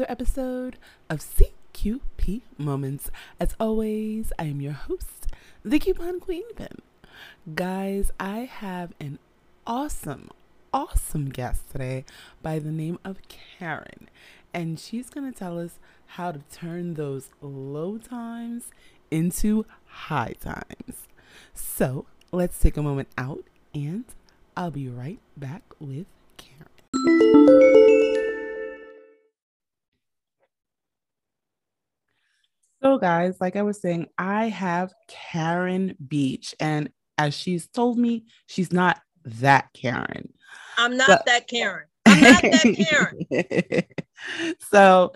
another 0.00 0.12
episode 0.12 0.78
of 1.10 1.20
CQP 1.20 2.40
Moments. 2.56 3.10
As 3.38 3.54
always, 3.60 4.32
I 4.38 4.44
am 4.44 4.62
your 4.62 4.72
host, 4.72 5.26
the 5.62 5.78
Coupon 5.78 6.20
Queen 6.20 6.54
Pin. 6.54 6.78
Guys, 7.54 8.10
I 8.18 8.40
have 8.50 8.94
an 8.98 9.18
awesome, 9.66 10.30
awesome 10.72 11.28
guest 11.28 11.70
today 11.70 12.06
by 12.40 12.58
the 12.58 12.70
name 12.70 12.98
of 13.04 13.18
Karen, 13.28 14.08
and 14.54 14.80
she's 14.80 15.10
going 15.10 15.30
to 15.30 15.38
tell 15.38 15.58
us 15.58 15.78
how 16.16 16.32
to 16.32 16.40
turn 16.50 16.94
those 16.94 17.28
low 17.42 17.98
times 17.98 18.70
into 19.10 19.66
high 19.84 20.34
times. 20.40 21.08
So 21.52 22.06
let's 22.32 22.58
take 22.58 22.78
a 22.78 22.82
moment 22.82 23.08
out, 23.18 23.44
and 23.74 24.06
I'll 24.56 24.70
be 24.70 24.88
right 24.88 25.20
back 25.36 25.62
with 25.78 26.06
Karen. 26.38 27.69
So, 32.82 32.98
guys, 32.98 33.36
like 33.40 33.56
I 33.56 33.62
was 33.62 33.80
saying, 33.80 34.06
I 34.16 34.48
have 34.48 34.92
Karen 35.08 35.96
Beach, 36.06 36.54
and 36.58 36.90
as 37.18 37.34
she's 37.34 37.66
told 37.66 37.98
me, 37.98 38.24
she's 38.46 38.72
not 38.72 39.00
that 39.24 39.68
Karen. 39.74 40.32
I'm 40.78 40.96
not 40.96 41.06
but- 41.08 41.26
that 41.26 41.46
Karen. 41.46 41.86
I'm 42.06 42.20
not 42.22 42.42
that 42.42 43.56
Karen. 43.58 44.54
so, 44.70 45.12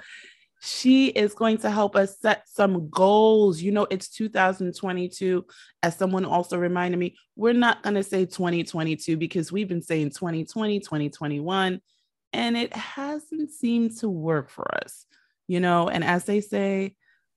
she 0.60 1.08
is 1.08 1.34
going 1.34 1.58
to 1.58 1.70
help 1.70 1.94
us 1.94 2.18
set 2.20 2.48
some 2.48 2.88
goals. 2.88 3.60
You 3.60 3.72
know, 3.72 3.86
it's 3.90 4.08
2022. 4.08 5.44
As 5.82 5.96
someone 5.96 6.24
also 6.24 6.56
reminded 6.56 6.96
me, 6.98 7.16
we're 7.36 7.52
not 7.52 7.82
going 7.82 7.94
to 7.94 8.02
say 8.02 8.24
2022 8.24 9.18
because 9.18 9.52
we've 9.52 9.68
been 9.68 9.82
saying 9.82 10.10
2020, 10.10 10.80
2021, 10.80 11.80
and 12.32 12.56
it 12.56 12.74
hasn't 12.74 13.50
seemed 13.50 13.96
to 13.98 14.08
work 14.08 14.48
for 14.48 14.74
us. 14.82 15.04
You 15.48 15.60
know, 15.60 15.88
and 15.88 16.02
as 16.02 16.24
they 16.24 16.40
say, 16.40 16.96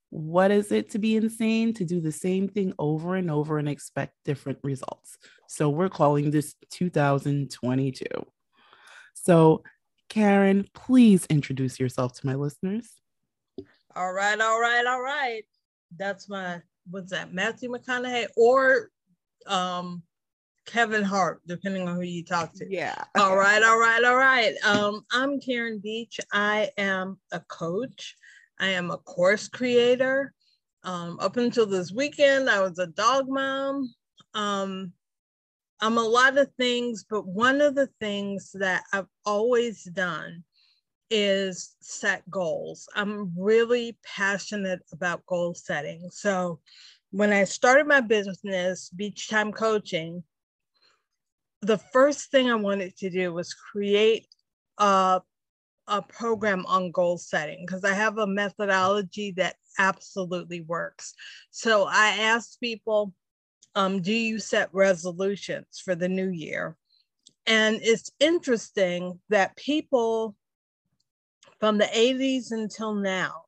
what 0.10 0.52
is 0.52 0.72
it 0.72 0.92
to 0.92 1.00
be 1.00 1.16
insane? 1.16 1.74
To 1.74 1.86
do 1.86 2.00
the 2.00 2.12
same 2.12 2.48
thing 2.48 2.74
over 2.80 3.16
and 3.16 3.30
over 3.30 3.58
and 3.58 3.68
expect 3.68 4.14
different 4.26 4.60
results. 4.64 5.18
So 5.48 5.70
we're 5.70 5.90
calling 5.90 6.32
this 6.32 6.56
2022. 6.72 8.06
So, 9.14 9.64
Karen, 10.10 10.66
please 10.74 11.26
introduce 11.30 11.80
yourself 11.80 12.14
to 12.14 12.26
my 12.26 12.36
listeners. 12.36 12.90
All 13.96 14.14
right, 14.14 14.40
all 14.40 14.62
right, 14.62 14.86
all 14.86 15.02
right. 15.02 15.44
That's 15.98 16.30
my 16.30 16.62
what's 16.90 17.12
that? 17.12 17.34
Matthew 17.34 17.70
McConaughey 17.70 18.28
or 18.38 18.90
um 19.48 20.04
Kevin 20.68 21.04
Hart, 21.04 21.42
depending 21.48 21.88
on 21.88 21.96
who 21.96 22.02
you 22.02 22.24
talk 22.24 22.54
to. 22.56 22.66
Yeah. 22.70 23.02
all 23.18 23.38
right, 23.38 23.64
all 23.64 23.80
right, 23.80 24.04
all 24.04 24.18
right. 24.18 24.54
Um, 24.64 25.06
I'm 25.12 25.40
Karen 25.40 25.80
Beach. 25.80 26.20
I 26.32 26.70
am 26.78 27.18
a 27.32 27.40
coach. 27.40 28.16
I 28.60 28.70
am 28.70 28.92
a 28.92 28.98
course 28.98 29.48
creator. 29.48 30.34
Um, 30.84 31.20
up 31.20 31.38
until 31.38 31.66
this 31.66 31.92
weekend, 31.92 32.50
I 32.50 32.62
was 32.62 32.80
a 32.80 32.88
dog 32.88 33.26
mom. 33.28 33.94
Um, 34.34 34.94
I'm 35.80 35.98
a 35.98 36.04
lot 36.04 36.38
of 36.38 36.50
things, 36.58 37.06
but 37.08 37.28
one 37.28 37.62
of 37.62 37.76
the 37.76 37.90
things 38.00 38.52
that 38.56 38.84
I've 38.94 39.08
always 39.26 39.84
done 39.84 40.44
is 41.10 41.76
set 41.82 42.30
goals. 42.30 42.88
I'm 42.96 43.32
really 43.38 43.98
passionate 44.04 44.82
about 44.92 45.26
goal 45.26 45.54
setting. 45.54 46.10
So 46.12 46.60
when 47.12 47.32
I 47.32 47.44
started 47.44 47.88
my 47.88 48.02
business, 48.02 48.90
Beach 48.90 49.30
Time 49.30 49.52
Coaching, 49.52 50.24
the 51.62 51.78
first 51.78 52.32
thing 52.32 52.50
I 52.50 52.56
wanted 52.56 52.96
to 52.98 53.10
do 53.10 53.34
was 53.34 53.54
create 53.54 54.28
a, 54.78 55.22
a 55.88 56.02
program 56.02 56.66
on 56.68 56.92
goal 56.92 57.18
setting 57.18 57.66
because 57.66 57.84
I 57.84 57.94
have 57.94 58.18
a 58.18 58.28
methodology 58.28 59.32
that 59.38 59.56
absolutely 59.80 60.62
works. 60.62 61.14
So 61.52 61.86
I 61.90 62.10
asked 62.20 62.60
people, 62.60 63.14
um, 63.76 64.02
do 64.02 64.14
you 64.14 64.40
set 64.40 64.70
resolutions 64.74 65.82
for 65.84 65.96
the 65.96 66.10
new 66.10 66.30
year? 66.30 66.76
And 67.46 67.80
it's 67.82 68.12
interesting 68.20 69.20
that 69.30 69.56
people 69.56 70.36
from 71.60 71.78
the 71.78 71.86
80s 71.86 72.52
until 72.52 72.94
now. 72.94 73.44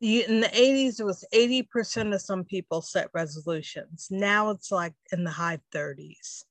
in 0.00 0.40
the 0.40 0.48
80s, 0.48 1.00
it 1.00 1.04
was 1.04 1.24
80% 1.32 2.14
of 2.14 2.20
some 2.20 2.44
people 2.44 2.82
set 2.82 3.08
resolutions. 3.14 4.08
Now 4.10 4.50
it's 4.50 4.70
like 4.70 4.92
in 5.12 5.24
the 5.24 5.30
high 5.30 5.60
30s. 5.74 6.44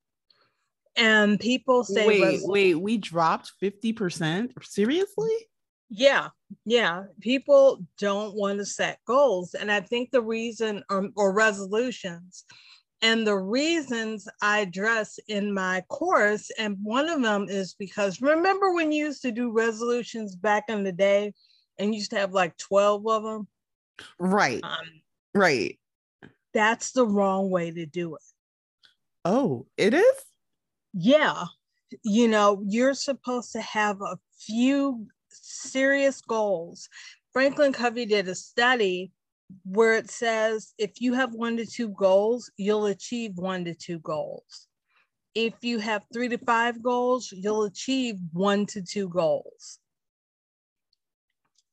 And 0.96 1.40
people 1.40 1.84
say, 1.84 2.06
wait, 2.06 2.42
wait, 2.44 2.76
we 2.76 2.98
dropped 2.98 3.54
50%? 3.62 4.52
Seriously? 4.64 5.31
Yeah, 5.90 6.30
yeah. 6.66 7.04
People 7.20 7.86
don't 7.98 8.36
want 8.36 8.59
to 8.59 8.66
set 8.66 9.00
goals. 9.06 9.54
And 9.54 9.72
I 9.72 9.80
think 9.80 10.12
the 10.12 10.22
reason, 10.22 10.84
or, 10.90 11.00
um, 11.00 11.14
or 11.16 11.34
resolutions, 11.34 12.46
and 13.02 13.28
the 13.28 13.36
reasons 13.36 14.28
I 14.42 14.59
address 14.59 15.20
in 15.28 15.54
my 15.54 15.81
course, 15.90 16.50
and 16.58 16.78
one 16.81 17.10
of 17.10 17.22
them 17.22 17.48
is 17.50 17.75
because 17.78 18.22
remember 18.22 18.74
when 18.74 18.92
you 18.92 19.06
used 19.06 19.22
to 19.24 19.31
do 19.31 19.52
resolutions 19.52 20.36
back 20.36 20.64
in 20.70 20.84
the 20.84 20.94
day 20.94 21.34
and 21.78 21.94
you 21.94 22.00
used 22.00 22.12
to 22.12 22.18
have 22.18 22.31
like 22.31 22.58
12 22.58 23.06
of 23.06 23.24
them? 23.24 23.48
Right. 24.20 24.64
Um, 24.64 25.02
right. 25.36 25.78
That's 26.54 26.92
the 26.92 27.06
wrong 27.06 27.50
way 27.50 27.72
to 27.72 27.86
do 27.86 28.16
it. 28.16 28.22
Oh, 29.25 29.66
it 29.75 29.94
is? 29.94 30.16
Yeah. 30.94 31.46
You 32.04 32.28
know, 32.28 32.64
you're 32.66 32.94
supposed 32.94 33.52
to 33.54 33.62
have 33.62 34.02
a 34.02 34.18
few 34.40 35.08
serious 35.30 36.22
goals. 36.22 36.88
Franklin 37.31 37.74
Covey 37.74 38.06
did 38.06 38.28
a 38.28 38.36
study 38.36 39.12
where 39.66 39.96
it 39.96 40.09
says 40.09 40.74
if 40.78 41.02
you 41.02 41.14
have 41.14 41.34
one 41.34 41.58
to 41.58 41.66
two 41.66 41.90
goals, 41.90 42.52
you'll 42.58 42.88
achieve 42.88 43.34
one 43.36 43.66
to 43.66 43.74
two 43.74 44.00
goals. 44.00 44.68
If 45.36 45.54
you 45.62 45.80
have 45.80 46.04
three 46.14 46.30
to 46.30 46.38
five 46.38 46.81
goals, 46.81 47.31
you'll 47.31 47.64
achieve 47.64 48.18
one 48.34 48.66
to 48.68 48.84
two 48.84 49.10
goals. 49.10 49.80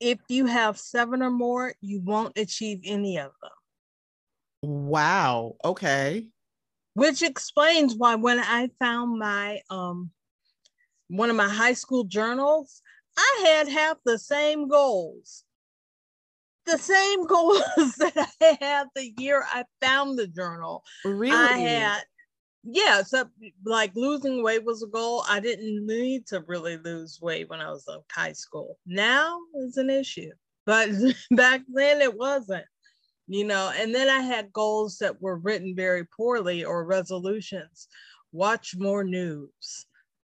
If 0.00 0.18
you 0.28 0.46
have 0.46 0.78
seven 0.78 1.22
or 1.22 1.30
more, 1.30 1.74
you 1.82 2.00
won't 2.00 2.38
achieve 2.38 2.80
any 2.84 3.18
of 3.18 3.32
them. 3.42 3.50
Wow. 4.62 5.56
Okay. 5.62 6.26
Which 6.94 7.22
explains 7.22 7.94
why 7.94 8.16
when 8.16 8.40
I 8.40 8.70
found 8.78 9.18
my 9.18 9.60
um 9.70 10.10
one 11.08 11.30
of 11.30 11.36
my 11.36 11.48
high 11.48 11.72
school 11.72 12.04
journals, 12.04 12.82
I 13.16 13.44
had 13.46 13.68
half 13.68 13.96
the 14.04 14.18
same 14.18 14.68
goals 14.68 15.44
the 16.70 16.78
same 16.78 17.26
goals 17.26 17.94
that 17.98 18.28
I 18.40 18.58
had 18.60 18.86
the 18.94 19.12
year 19.18 19.44
I 19.52 19.64
found 19.80 20.18
the 20.18 20.26
journal. 20.26 20.82
Really? 21.04 21.36
I 21.36 21.58
had, 21.58 22.02
yeah, 22.64 23.02
so 23.02 23.24
like 23.64 23.92
losing 23.94 24.42
weight 24.42 24.64
was 24.64 24.82
a 24.82 24.86
goal. 24.86 25.24
I 25.28 25.40
didn't 25.40 25.86
need 25.86 26.26
to 26.28 26.44
really 26.46 26.76
lose 26.76 27.18
weight 27.20 27.48
when 27.48 27.60
I 27.60 27.70
was 27.70 27.84
in 27.88 28.00
high 28.12 28.32
school. 28.32 28.78
Now 28.86 29.38
it's 29.54 29.76
an 29.76 29.90
issue, 29.90 30.30
but 30.66 30.90
back 31.30 31.62
then 31.68 32.00
it 32.00 32.16
wasn't, 32.16 32.64
you 33.30 33.44
know. 33.44 33.72
And 33.76 33.94
then 33.94 34.08
I 34.08 34.20
had 34.20 34.52
goals 34.52 34.98
that 34.98 35.20
were 35.22 35.36
written 35.36 35.74
very 35.74 36.04
poorly 36.04 36.64
or 36.64 36.84
resolutions 36.84 37.88
watch 38.32 38.76
more 38.76 39.02
news, 39.02 39.86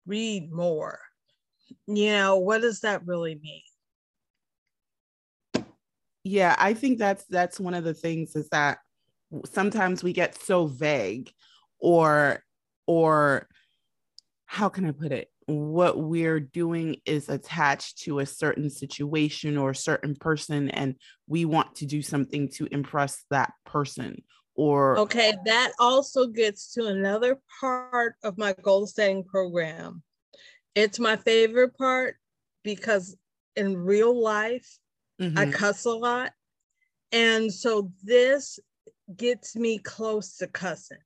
read 0.07 0.53
more. 0.53 1.01
You 1.87 2.13
know, 2.13 2.39
what 2.39 2.61
does 2.61 2.81
that 2.81 3.07
really 3.07 3.37
mean? 3.43 3.63
yeah 6.25 6.55
i 6.59 6.75
think 6.75 6.99
that's 6.99 7.25
that's 7.31 7.59
one 7.59 7.75
of 7.75 7.85
the 7.85 7.95
things 7.95 8.37
is 8.37 8.49
that 8.51 8.79
sometimes 9.45 10.03
we 10.03 10.13
get 10.13 10.35
so 10.35 10.67
vague 10.67 11.31
or 11.79 12.43
or 12.87 13.49
how 14.45 14.69
can 14.69 14.85
i 14.85 14.93
put 14.93 15.13
it 15.13 15.31
what 15.51 15.99
we're 15.99 16.41
doing 16.41 16.97
is 17.05 17.29
attached 17.29 17.99
to 17.99 18.19
a 18.19 18.27
certain 18.27 18.71
situation 18.71 19.57
or 19.57 19.71
a 19.71 19.75
certain 19.75 20.15
person 20.15 20.71
and 20.71 20.95
we 21.27 21.45
want 21.45 21.75
to 21.77 21.87
do 21.87 22.03
something 22.03 22.49
to 22.49 22.67
impress 22.71 23.25
that 23.31 23.53
person 23.65 24.23
or 24.55 24.99
okay 24.99 25.33
that 25.45 25.73
also 25.79 26.27
gets 26.27 26.73
to 26.75 26.87
another 26.87 27.41
part 27.61 28.15
of 28.23 28.39
my 28.39 28.55
goal 28.63 28.87
setting 28.87 29.25
program 29.25 30.03
it's 30.75 30.99
my 30.99 31.17
favorite 31.17 31.77
part 31.77 32.17
because 32.63 33.17
in 33.57 33.77
real 33.77 34.21
life 34.21 34.79
Mm-hmm. 35.21 35.39
I 35.39 35.47
cuss 35.47 35.85
a 35.85 35.91
lot. 35.91 36.33
And 37.13 37.53
so 37.53 37.93
this 38.03 38.59
gets 39.15 39.55
me 39.57 39.79
close 39.79 40.37
to 40.39 40.47
cussing. 40.47 40.99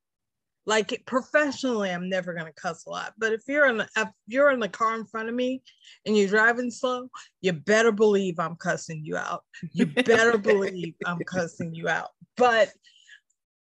Like 0.66 1.02
professionally, 1.06 1.90
I'm 1.90 2.08
never 2.08 2.32
gonna 2.34 2.52
cuss 2.52 2.86
a 2.86 2.90
lot. 2.90 3.12
But 3.18 3.32
if 3.32 3.42
you're 3.46 3.66
in 3.66 3.78
the, 3.78 3.88
if 3.96 4.08
you're 4.26 4.50
in 4.50 4.60
the 4.60 4.68
car 4.68 4.94
in 4.94 5.04
front 5.04 5.28
of 5.28 5.34
me 5.34 5.62
and 6.06 6.16
you're 6.16 6.28
driving 6.28 6.70
slow, 6.70 7.10
you 7.42 7.52
better 7.52 7.92
believe 7.92 8.38
I'm 8.38 8.56
cussing 8.56 9.04
you 9.04 9.16
out. 9.16 9.44
You 9.72 9.86
better 9.86 10.38
believe 10.38 10.94
I'm 11.04 11.18
cussing 11.26 11.74
you 11.74 11.88
out. 11.88 12.10
But 12.36 12.70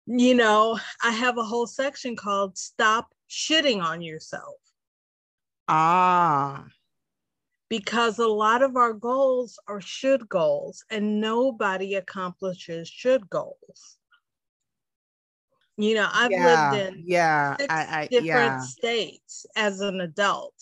you 0.06 0.34
know, 0.36 0.80
I 1.04 1.12
have 1.12 1.38
a 1.38 1.44
whole 1.44 1.68
section 1.68 2.16
called 2.16 2.58
"Stop 2.58 3.10
Shitting 3.30 3.82
on 3.84 4.02
Yourself." 4.02 4.56
Ah. 5.68 6.66
because 7.70 8.20
a 8.20 8.28
lot 8.28 8.62
of 8.62 8.76
our 8.76 8.94
goals 8.94 9.58
are 9.68 9.82
should 9.82 10.28
goals 10.30 10.84
and 10.90 11.20
nobody 11.22 11.96
accomplishes 11.96 12.88
should 12.88 13.30
goals. 13.30 13.98
You 15.78 15.96
know, 15.96 16.08
I've 16.12 16.32
yeah, 16.32 16.38
lived 16.38 16.74
in 16.74 17.04
yeah, 17.06 17.58
six 17.60 17.74
I, 17.74 17.82
I, 17.82 18.10
different 18.10 18.24
yeah. 18.24 18.62
states 18.62 19.46
as 19.56 19.82
an 19.82 20.02
adult. 20.02 20.56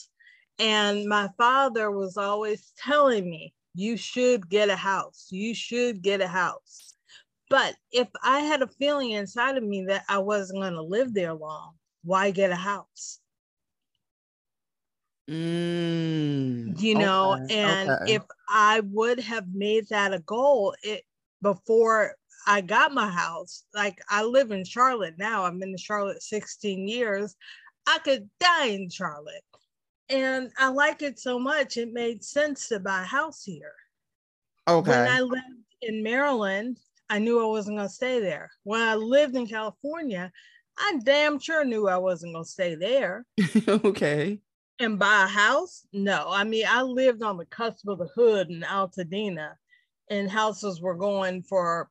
And 0.60 1.06
my 1.08 1.30
father 1.38 1.92
was 1.92 2.18
always 2.18 2.74
telling 2.78 3.30
me, 3.30 3.54
you 3.74 3.98
should 3.98 4.50
get 4.50 4.70
a 4.70 4.76
house. 4.76 5.28
You 5.32 5.56
should 5.56 6.02
get 6.02 6.22
a 6.22 6.28
house. 6.28 6.96
But 7.50 7.76
if 7.92 8.10
I 8.24 8.42
had 8.42 8.62
a 8.62 8.68
feeling 8.68 9.12
inside 9.12 9.58
of 9.58 9.64
me 9.64 9.86
that 9.88 10.06
I 10.10 10.20
wasn't 10.20 10.62
going 10.62 10.74
to 10.74 10.82
live 10.84 11.14
there 11.14 11.34
long, 11.34 11.76
why 12.04 12.32
get 12.32 12.52
a 12.52 12.56
house? 12.56 13.22
Mm, 15.28 16.76
you 16.78 16.96
know 16.96 17.36
okay, 17.36 17.50
and 17.50 17.98
okay. 17.98 18.06
if 18.06 18.24
i 18.50 18.80
would 18.82 19.20
have 19.20 19.48
made 19.54 19.88
that 19.90 20.14
a 20.14 20.20
goal 20.20 20.76
it 20.84 21.04
before 21.42 22.16
i 22.48 22.62
got 22.62 22.94
my 22.94 23.08
house 23.08 23.64
like 23.74 24.00
i 24.10 24.24
live 24.24 24.52
in 24.52 24.64
charlotte 24.64 25.16
now 25.18 25.44
i'm 25.44 25.62
in 25.62 25.76
charlotte 25.78 26.22
16 26.22 26.88
years 26.88 27.36
i 27.88 27.98
could 28.00 28.30
die 28.40 28.68
in 28.68 28.90
charlotte 28.90 29.44
and 30.10 30.52
i 30.58 30.68
like 30.70 31.02
it 31.02 31.20
so 31.20 31.40
much 31.40 31.78
it 31.78 31.94
made 31.94 32.24
sense 32.24 32.68
to 32.68 32.80
buy 32.80 33.02
a 33.02 33.06
house 33.06 33.44
here 33.44 33.74
okay. 34.68 34.92
when 34.92 35.08
i 35.08 35.22
lived 35.22 35.46
in 35.82 36.04
maryland 36.04 36.78
i 37.10 37.18
knew 37.20 37.42
i 37.42 37.46
wasn't 37.46 37.76
going 37.76 37.88
to 37.88 37.94
stay 37.94 38.20
there 38.20 38.50
when 38.64 38.82
i 38.82 38.96
lived 38.96 39.36
in 39.36 39.48
california 39.48 40.32
i 40.78 41.00
damn 41.04 41.40
sure 41.40 41.64
knew 41.64 41.88
i 41.88 41.98
wasn't 41.98 42.34
going 42.34 42.46
to 42.46 42.50
stay 42.50 42.76
there 42.76 43.26
okay. 43.68 44.40
and 44.80 44.98
buy 44.98 45.24
a 45.26 45.28
house? 45.28 45.86
No. 45.94 46.28
I 46.30 46.44
mean, 46.44 46.66
I 46.68 46.82
lived 46.82 47.22
on 47.22 47.38
the 47.38 47.46
cusp 47.46 47.88
of 47.88 48.00
the 48.00 48.10
hood 48.16 48.50
in 48.50 48.62
Altadena, 48.62 49.54
and 50.10 50.30
houses 50.30 50.82
were 50.82 50.96
going 50.96 51.44
for 51.44 51.90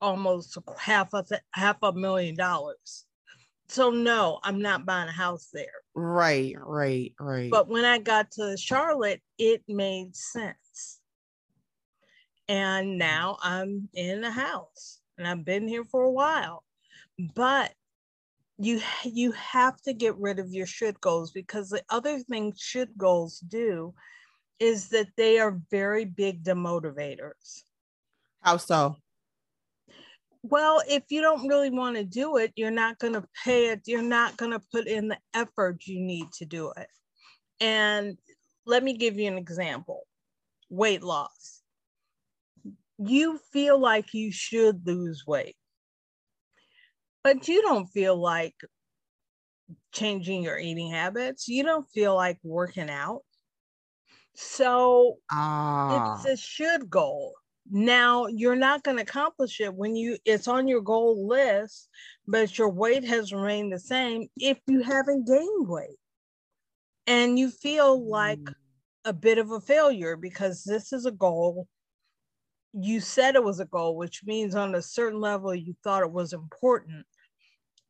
almost 0.00 0.56
half 0.78 1.12
a 1.14 1.24
half 1.52 1.76
a 1.82 1.92
million 1.92 2.34
dollars. 2.34 3.06
So 3.68 3.90
no, 3.90 4.40
I'm 4.42 4.60
not 4.60 4.84
buying 4.84 5.08
a 5.08 5.12
house 5.12 5.48
there. 5.52 5.66
Right, 5.94 6.54
right, 6.58 7.14
right. 7.20 7.50
But 7.50 7.68
when 7.68 7.84
I 7.84 7.98
got 7.98 8.32
to 8.32 8.56
Charlotte, 8.56 9.20
it 9.38 9.62
made 9.68 10.16
sense. 10.16 11.00
And 12.48 12.98
now 12.98 13.38
I'm 13.42 13.88
in 13.94 14.24
a 14.24 14.30
house, 14.30 15.00
and 15.16 15.26
I've 15.26 15.44
been 15.44 15.68
here 15.68 15.84
for 15.84 16.02
a 16.02 16.10
while. 16.10 16.64
But 17.36 17.72
you 18.58 18.80
you 19.04 19.32
have 19.32 19.80
to 19.82 19.92
get 19.92 20.16
rid 20.18 20.38
of 20.38 20.52
your 20.52 20.66
should 20.66 21.00
goals 21.00 21.30
because 21.30 21.68
the 21.68 21.82
other 21.88 22.18
thing 22.18 22.52
should 22.56 22.90
goals 22.98 23.38
do 23.38 23.94
is 24.58 24.88
that 24.88 25.08
they 25.16 25.38
are 25.38 25.60
very 25.70 26.04
big 26.04 26.44
demotivators. 26.44 27.62
How 28.42 28.58
so? 28.58 28.96
Well, 30.42 30.82
if 30.88 31.04
you 31.10 31.20
don't 31.20 31.46
really 31.46 31.70
want 31.70 31.96
to 31.96 32.04
do 32.04 32.36
it, 32.36 32.52
you're 32.56 32.70
not 32.70 32.98
going 32.98 33.12
to 33.12 33.28
pay 33.44 33.68
it. 33.68 33.82
You're 33.86 34.02
not 34.02 34.36
going 34.36 34.52
to 34.52 34.60
put 34.72 34.86
in 34.86 35.08
the 35.08 35.18
effort 35.34 35.86
you 35.86 36.00
need 36.00 36.32
to 36.34 36.46
do 36.46 36.72
it. 36.76 36.88
And 37.60 38.18
let 38.66 38.82
me 38.84 38.96
give 38.96 39.18
you 39.18 39.28
an 39.28 39.38
example 39.38 40.06
weight 40.70 41.02
loss. 41.02 41.62
You 42.98 43.38
feel 43.38 43.80
like 43.80 44.14
you 44.14 44.30
should 44.30 44.86
lose 44.86 45.26
weight 45.26 45.56
but 47.22 47.48
you 47.48 47.62
don't 47.62 47.86
feel 47.86 48.16
like 48.16 48.56
changing 49.92 50.42
your 50.42 50.58
eating 50.58 50.90
habits. 50.90 51.48
You 51.48 51.62
don't 51.62 51.88
feel 51.90 52.14
like 52.14 52.38
working 52.42 52.90
out. 52.90 53.22
So 54.34 55.20
Ah, 55.30 55.80
it's 55.88 56.24
a 56.24 56.36
should 56.36 56.90
goal. 56.90 57.34
Now 57.70 58.26
you're 58.26 58.56
not 58.56 58.82
going 58.82 58.96
to 58.96 59.02
accomplish 59.04 59.60
it 59.60 59.74
when 59.74 59.94
you 59.96 60.18
it's 60.24 60.48
on 60.48 60.66
your 60.68 60.80
goal 60.80 61.26
list, 61.28 61.88
but 62.26 62.58
your 62.58 62.68
weight 62.70 63.04
has 63.04 63.32
remained 63.32 63.72
the 63.72 63.78
same 63.78 64.28
if 64.36 64.58
you 64.66 64.82
haven't 64.82 65.26
gained 65.26 65.68
weight. 65.68 65.98
And 67.06 67.38
you 67.38 67.50
feel 67.50 68.08
like 68.08 68.40
mm, 68.40 68.54
a 69.04 69.12
bit 69.12 69.38
of 69.38 69.50
a 69.50 69.60
failure 69.60 70.16
because 70.16 70.64
this 70.64 70.92
is 70.92 71.06
a 71.06 71.10
goal. 71.12 71.68
You 72.72 73.00
said 73.00 73.34
it 73.34 73.44
was 73.44 73.60
a 73.60 73.64
goal, 73.64 73.96
which 73.96 74.22
means 74.24 74.54
on 74.54 74.74
a 74.74 74.82
certain 74.82 75.20
level 75.20 75.54
you 75.54 75.74
thought 75.82 76.02
it 76.02 76.12
was 76.12 76.32
important 76.32 77.06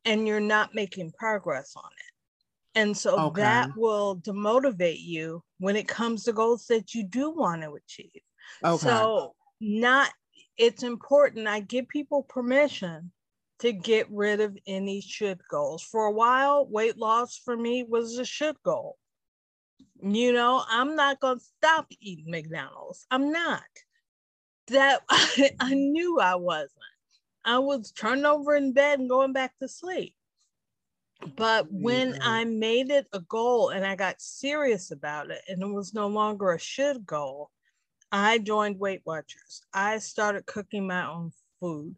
and 0.05 0.27
you're 0.27 0.39
not 0.39 0.73
making 0.73 1.11
progress 1.11 1.73
on 1.75 1.89
it. 1.91 2.79
And 2.79 2.95
so 2.95 3.19
Okay. 3.19 3.41
that 3.41 3.69
will 3.75 4.17
demotivate 4.17 5.01
you 5.01 5.43
when 5.59 5.75
it 5.75 5.87
comes 5.87 6.23
to 6.23 6.33
goals 6.33 6.65
that 6.67 6.93
you 6.93 7.03
do 7.03 7.31
want 7.31 7.61
to 7.63 7.73
achieve. 7.75 8.21
okay. 8.63 8.79
So, 8.79 9.35
not 9.61 10.11
it's 10.57 10.83
important. 10.83 11.47
I 11.47 11.61
give 11.61 11.87
people 11.87 12.23
permission 12.23 13.11
to 13.59 13.71
get 13.71 14.09
rid 14.11 14.41
of 14.41 14.57
any 14.67 15.01
should 15.01 15.39
goals. 15.49 15.83
For 15.83 16.05
a 16.05 16.11
while, 16.11 16.67
weight 16.67 16.97
loss 16.97 17.37
for 17.37 17.55
me 17.57 17.83
was 17.83 18.17
a 18.19 18.25
should 18.25 18.61
goal. 18.63 18.97
You 20.01 20.33
know, 20.33 20.63
I'm 20.67 20.95
not 20.95 21.19
going 21.19 21.39
to 21.39 21.45
stop 21.57 21.87
eating 21.99 22.29
McDonald's. 22.31 23.05
I'm 23.11 23.31
not. 23.31 23.63
That 24.67 25.01
I 25.59 25.73
knew 25.75 26.19
I 26.19 26.35
wasn't. 26.35 26.71
I 27.45 27.59
was 27.59 27.91
turning 27.91 28.25
over 28.25 28.55
in 28.55 28.73
bed 28.73 28.99
and 28.99 29.09
going 29.09 29.33
back 29.33 29.57
to 29.59 29.67
sleep. 29.67 30.15
But 31.35 31.67
when 31.71 32.11
Right. 32.11 32.19
I 32.21 32.45
made 32.45 32.89
it 32.89 33.07
a 33.13 33.19
goal 33.19 33.69
and 33.69 33.85
I 33.85 33.95
got 33.95 34.21
serious 34.21 34.91
about 34.91 35.31
it 35.31 35.41
and 35.47 35.61
it 35.61 35.67
was 35.67 35.93
no 35.93 36.07
longer 36.07 36.51
a 36.51 36.59
should 36.59 37.05
goal, 37.05 37.51
I 38.11 38.39
joined 38.39 38.79
Weight 38.79 39.01
Watchers. 39.05 39.61
I 39.73 39.99
started 39.99 40.45
cooking 40.45 40.87
my 40.87 41.05
own 41.07 41.31
food. 41.59 41.95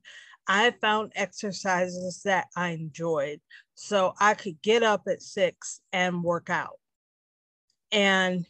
I 0.48 0.72
found 0.72 1.14
exercises 1.16 2.22
that 2.26 2.48
I 2.56 2.70
enjoyed 2.70 3.40
so 3.76 4.14
I 4.20 4.34
could 4.34 4.62
get 4.62 4.84
up 4.84 5.04
at 5.08 5.22
six 5.22 5.82
and 5.92 6.24
work 6.24 6.50
out. 6.50 6.80
And 7.92 8.46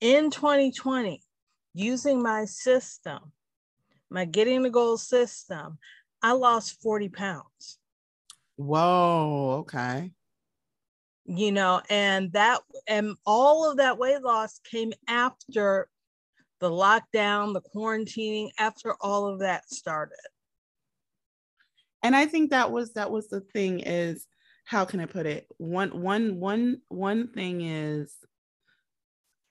in 0.00 0.30
2020, 0.30 1.22
using 1.74 2.22
my 2.22 2.44
system, 2.46 3.32
my 4.10 4.24
getting 4.24 4.62
the 4.62 4.70
goal 4.70 4.96
system, 4.96 5.78
I 6.22 6.32
lost 6.32 6.80
40 6.82 7.10
pounds. 7.10 7.78
Whoa, 8.56 9.58
okay. 9.60 10.10
you 11.26 11.52
know 11.52 11.80
and 11.90 12.32
that 12.32 12.60
and 12.88 13.14
all 13.24 13.70
of 13.70 13.76
that 13.76 13.98
weight 13.98 14.22
loss 14.22 14.60
came 14.60 14.92
after 15.06 15.88
the 16.60 16.70
lockdown 16.70 17.52
the 17.52 17.62
quarantining 17.74 18.50
after 18.58 18.94
all 19.00 19.26
of 19.26 19.40
that 19.40 19.68
started 19.70 20.18
And 22.02 22.14
I 22.14 22.26
think 22.26 22.50
that 22.50 22.70
was 22.70 22.92
that 22.94 23.10
was 23.10 23.28
the 23.28 23.40
thing 23.40 23.80
is 23.80 24.26
how 24.64 24.84
can 24.84 25.00
I 25.00 25.06
put 25.06 25.26
it? 25.26 25.46
One 25.56 26.00
one 26.02 26.38
one 26.38 26.82
one 26.88 27.28
thing 27.28 27.62
is 27.62 28.14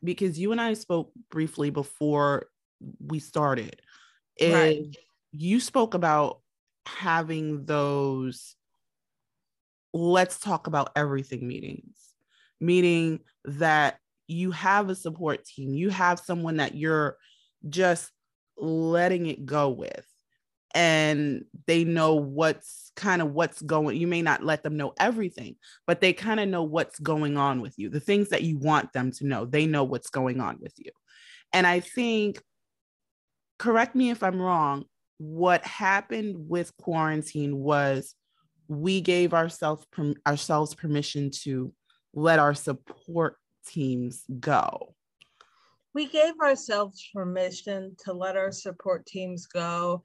because 0.03 0.39
you 0.39 0.51
and 0.51 0.61
I 0.61 0.73
spoke 0.73 1.11
briefly 1.29 1.69
before 1.69 2.47
we 3.05 3.19
started 3.19 3.81
is 4.37 4.53
Right. 4.53 4.95
you 5.31 5.59
spoke 5.59 5.93
about 5.93 6.41
having 6.85 7.65
those 7.65 8.55
let's 9.93 10.39
talk 10.39 10.67
about 10.67 10.91
everything 10.95 11.47
meetings 11.47 12.13
meaning 12.59 13.19
that 13.45 13.99
you 14.27 14.51
have 14.51 14.89
a 14.89 14.95
support 14.95 15.45
team. 15.45 15.73
You 15.73 15.89
have 15.89 16.19
someone 16.19 16.57
that 16.57 16.75
you're 16.75 17.17
just 17.67 18.11
letting 18.57 19.27
it 19.27 19.45
go 19.45 19.69
with. 19.69 20.05
And 20.75 21.45
they 21.65 21.83
know 21.83 22.15
what's 22.15 22.91
kind 22.95 23.21
of 23.21 23.31
what's 23.31 23.61
going 23.61 23.95
you 23.95 24.07
may 24.07 24.21
not 24.23 24.43
let 24.43 24.63
them 24.63 24.75
know 24.75 24.91
everything 24.99 25.55
but 25.85 26.01
they 26.01 26.11
kind 26.11 26.39
of 26.39 26.49
know 26.49 26.63
what's 26.63 26.97
going 26.99 27.37
on 27.37 27.61
with 27.61 27.77
you 27.77 27.89
the 27.89 27.99
things 27.99 28.29
that 28.29 28.41
you 28.41 28.57
want 28.57 28.91
them 28.91 29.11
to 29.11 29.25
know. 29.25 29.45
They 29.45 29.65
know 29.65 29.83
what's 29.83 30.09
going 30.09 30.41
on 30.41 30.57
with 30.59 30.73
you. 30.77 30.91
And 31.53 31.65
i 31.65 31.79
think 31.79 32.41
correct 33.59 33.95
me 33.95 34.09
if 34.09 34.23
i'm 34.23 34.41
wrong 34.41 34.85
what 35.17 35.65
happened 35.65 36.35
with 36.49 36.75
quarantine 36.77 37.57
was 37.57 38.13
we 38.67 39.01
gave 39.01 39.33
ourselves 39.33 39.85
ourselves 40.27 40.75
permission 40.75 41.31
to 41.31 41.73
let 42.13 42.39
our 42.39 42.53
support 42.53 43.37
teams 43.67 44.23
go? 44.39 44.95
We 45.93 46.07
gave 46.07 46.33
ourselves 46.41 47.09
permission 47.13 47.95
to 48.05 48.13
let 48.13 48.37
our 48.37 48.51
support 48.51 49.05
teams 49.05 49.47
go 49.47 50.03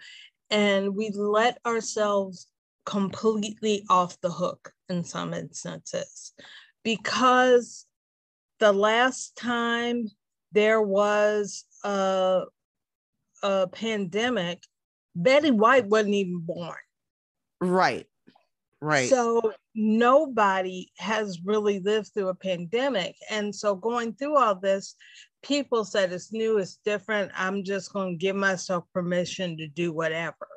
and 0.50 0.94
we 0.94 1.10
let 1.10 1.58
ourselves 1.66 2.48
completely 2.84 3.84
off 3.88 4.20
the 4.20 4.30
hook 4.30 4.72
in 4.88 5.04
some 5.04 5.34
instances. 5.34 6.32
Because 6.82 7.86
the 8.58 8.72
last 8.72 9.36
time 9.36 10.06
there 10.52 10.82
was 10.82 11.64
a, 11.84 12.42
a 13.42 13.66
pandemic 13.68 14.62
betty 15.14 15.50
white 15.50 15.86
wasn't 15.86 16.14
even 16.14 16.40
born. 16.40 16.76
Right 17.60 18.06
right 18.82 19.08
so 19.08 19.54
nobody 19.74 20.90
has 20.98 21.40
really 21.44 21.80
lived 21.80 22.08
through 22.12 22.28
a 22.28 22.34
pandemic. 22.34 23.16
And 23.30 23.54
so 23.54 23.74
going 23.74 24.14
through 24.14 24.36
all 24.36 24.54
this, 24.54 24.94
people 25.42 25.84
said 25.84 26.12
it's 26.12 26.32
new, 26.32 26.58
it's 26.58 26.78
different. 26.84 27.32
I'm 27.34 27.64
just 27.64 27.92
going 27.92 28.14
to 28.14 28.22
give 28.22 28.36
myself 28.36 28.84
permission 28.92 29.56
to 29.58 29.68
do 29.68 29.92
whatever. 29.92 30.48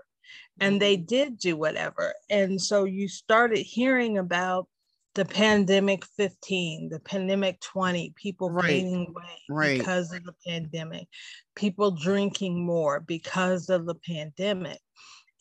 And 0.60 0.82
they 0.82 0.98
mm-hmm. 0.98 1.06
did 1.06 1.38
do 1.38 1.58
whatever. 1.58 2.14
And 2.30 2.62
so 2.62 2.86
you 2.86 3.08
started 3.08 3.60
hearing 3.60 4.18
about 4.18 4.68
the 5.16 5.26
pandemic 5.26 6.06
15, 6.18 6.90
the 6.90 7.00
pandemic 7.00 7.62
20, 7.62 8.14
people 8.18 8.50
right. 8.50 8.68
gaining 8.68 9.14
weight 9.14 9.44
right. 9.50 9.78
because 9.78 10.14
of 10.14 10.24
the 10.26 10.36
pandemic, 10.46 11.08
people 11.56 11.92
drinking 11.92 12.66
more 12.66 13.00
because 13.00 13.70
of 13.70 13.86
the 13.86 13.96
pandemic. 13.96 14.80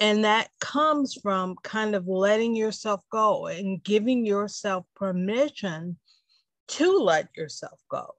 And 0.00 0.24
that 0.24 0.48
comes 0.60 1.14
from 1.14 1.56
kind 1.62 1.94
of 1.94 2.08
letting 2.08 2.56
yourself 2.56 3.00
go 3.10 3.46
and 3.46 3.82
giving 3.82 4.26
yourself 4.26 4.84
permission 4.96 5.96
to 6.68 6.98
let 6.98 7.28
yourself 7.36 7.80
go. 7.88 8.14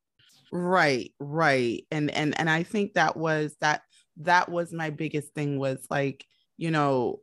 Right, 0.51 1.13
right. 1.19 1.85
And 1.91 2.11
and 2.11 2.37
and 2.39 2.49
I 2.49 2.63
think 2.63 2.93
that 2.93 3.17
was 3.17 3.55
that 3.61 3.81
that 4.17 4.49
was 4.49 4.71
my 4.71 4.89
biggest 4.89 5.33
thing 5.33 5.59
was 5.59 5.85
like, 5.89 6.25
you 6.57 6.71
know, 6.71 7.19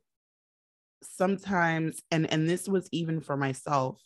sometimes 1.02 2.02
and 2.10 2.30
and 2.30 2.48
this 2.48 2.68
was 2.68 2.88
even 2.92 3.20
for 3.20 3.36
myself. 3.36 4.00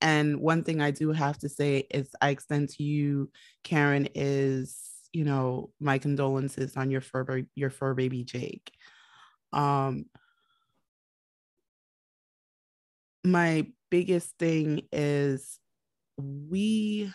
And 0.00 0.40
one 0.40 0.62
thing 0.62 0.80
I 0.80 0.90
do 0.90 1.12
have 1.12 1.38
to 1.38 1.48
say 1.48 1.86
is 1.90 2.10
I 2.20 2.30
extend 2.30 2.68
to 2.70 2.82
you, 2.82 3.30
Karen, 3.64 4.08
is 4.14 4.78
you 5.12 5.24
know 5.24 5.70
my 5.80 5.98
condolences 5.98 6.76
on 6.76 6.90
your 6.90 7.00
fur 7.00 7.42
your 7.54 7.70
fur 7.70 7.94
baby 7.94 8.24
Jake. 8.24 8.70
Um, 9.52 10.06
my 13.24 13.66
biggest 13.90 14.36
thing 14.38 14.82
is 14.92 15.58
we 16.16 17.12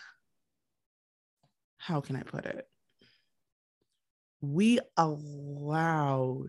how 1.78 2.00
can 2.00 2.16
I 2.16 2.22
put 2.22 2.46
it? 2.46 2.66
We 4.40 4.80
allowed 4.96 6.48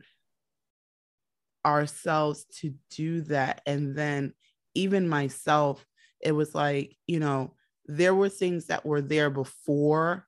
ourselves 1.65 2.46
to 2.60 2.74
do 2.89 3.22
that. 3.22 3.62
And 3.65 3.96
then, 3.96 4.34
even 4.75 5.10
myself, 5.10 5.86
it 6.22 6.32
was 6.32 6.56
like, 6.56 6.96
you 7.08 7.20
know, 7.20 7.54
there 7.86 8.15
were 8.15 8.30
things 8.30 8.68
that 8.68 8.86
were 8.86 9.01
there 9.01 9.30
before 9.30 10.25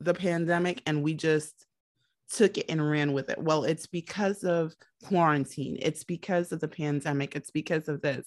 the 0.00 0.14
pandemic, 0.14 0.82
and 0.86 1.02
we 1.02 1.14
just 1.14 1.66
took 2.32 2.58
it 2.58 2.66
and 2.68 2.90
ran 2.90 3.12
with 3.12 3.30
it. 3.30 3.38
Well, 3.38 3.64
it's 3.64 3.86
because 3.86 4.44
of 4.44 4.74
quarantine, 5.04 5.76
it's 5.80 6.04
because 6.04 6.52
of 6.52 6.60
the 6.60 6.68
pandemic, 6.68 7.36
it's 7.36 7.50
because 7.50 7.88
of 7.88 8.02
this. 8.02 8.26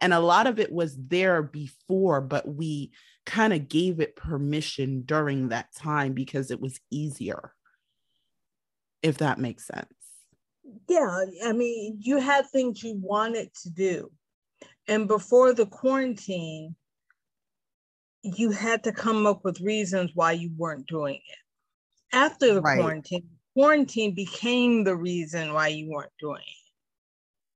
And 0.00 0.14
a 0.14 0.20
lot 0.20 0.46
of 0.46 0.58
it 0.60 0.72
was 0.72 0.96
there 0.96 1.42
before, 1.42 2.20
but 2.20 2.46
we 2.46 2.92
kind 3.26 3.52
of 3.52 3.68
gave 3.68 4.00
it 4.00 4.16
permission 4.16 5.02
during 5.02 5.48
that 5.48 5.74
time 5.74 6.12
because 6.12 6.50
it 6.50 6.60
was 6.60 6.78
easier, 6.90 7.52
if 9.02 9.18
that 9.18 9.38
makes 9.38 9.66
sense. 9.66 9.92
Yeah, 10.88 11.24
I 11.44 11.52
mean, 11.52 11.98
you 12.00 12.18
had 12.18 12.46
things 12.46 12.82
you 12.82 12.94
wanted 12.94 13.52
to 13.62 13.70
do. 13.70 14.10
And 14.86 15.08
before 15.08 15.52
the 15.52 15.66
quarantine, 15.66 16.76
you 18.22 18.50
had 18.50 18.84
to 18.84 18.92
come 18.92 19.26
up 19.26 19.44
with 19.44 19.60
reasons 19.60 20.10
why 20.14 20.32
you 20.32 20.50
weren't 20.56 20.86
doing 20.86 21.16
it. 21.16 21.38
After 22.12 22.54
the 22.54 22.62
right. 22.62 22.78
quarantine, 22.78 23.28
quarantine 23.54 24.14
became 24.14 24.84
the 24.84 24.96
reason 24.96 25.52
why 25.52 25.68
you 25.68 25.90
weren't 25.90 26.12
doing 26.20 26.40
it. 26.40 26.58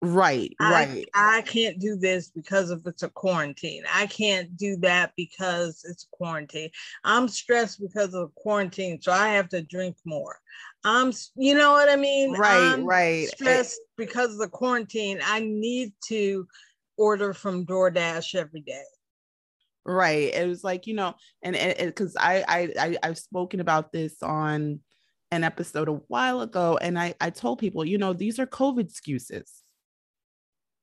Right, 0.04 0.52
right. 0.60 1.06
I, 1.14 1.38
I 1.38 1.42
can't 1.42 1.78
do 1.78 1.94
this 1.94 2.28
because 2.28 2.70
of 2.70 2.84
it's 2.86 3.04
a 3.04 3.08
quarantine. 3.08 3.84
I 3.88 4.06
can't 4.06 4.56
do 4.56 4.76
that 4.78 5.12
because 5.16 5.84
it's 5.88 6.08
quarantine. 6.10 6.70
I'm 7.04 7.28
stressed 7.28 7.80
because 7.80 8.12
of 8.12 8.34
quarantine, 8.34 9.00
so 9.00 9.12
I 9.12 9.28
have 9.28 9.48
to 9.50 9.62
drink 9.62 9.96
more. 10.04 10.40
I'm, 10.82 11.12
you 11.36 11.54
know 11.54 11.70
what 11.70 11.88
I 11.88 11.94
mean? 11.94 12.32
Right, 12.32 12.72
I'm 12.74 12.84
right. 12.84 13.28
Stressed 13.28 13.78
it, 13.78 13.88
because 13.96 14.32
of 14.32 14.38
the 14.38 14.48
quarantine. 14.48 15.20
I 15.24 15.38
need 15.38 15.92
to 16.08 16.48
order 16.96 17.32
from 17.32 17.64
DoorDash 17.64 18.34
every 18.34 18.62
day. 18.62 18.82
Right. 19.84 20.32
It 20.32 20.46
was 20.46 20.62
like, 20.62 20.86
you 20.86 20.94
know, 20.94 21.14
and 21.42 21.56
because 21.78 22.16
I, 22.18 22.44
I 22.46 22.68
I 22.78 22.96
I've 23.02 23.18
spoken 23.18 23.60
about 23.60 23.92
this 23.92 24.22
on 24.22 24.80
an 25.30 25.44
episode 25.44 25.88
a 25.88 26.00
while 26.08 26.40
ago, 26.40 26.78
and 26.80 26.98
I 26.98 27.14
I 27.20 27.30
told 27.30 27.58
people, 27.58 27.84
you 27.84 27.98
know, 27.98 28.12
these 28.12 28.38
are 28.38 28.46
COVID 28.46 28.84
excuses 28.84 29.62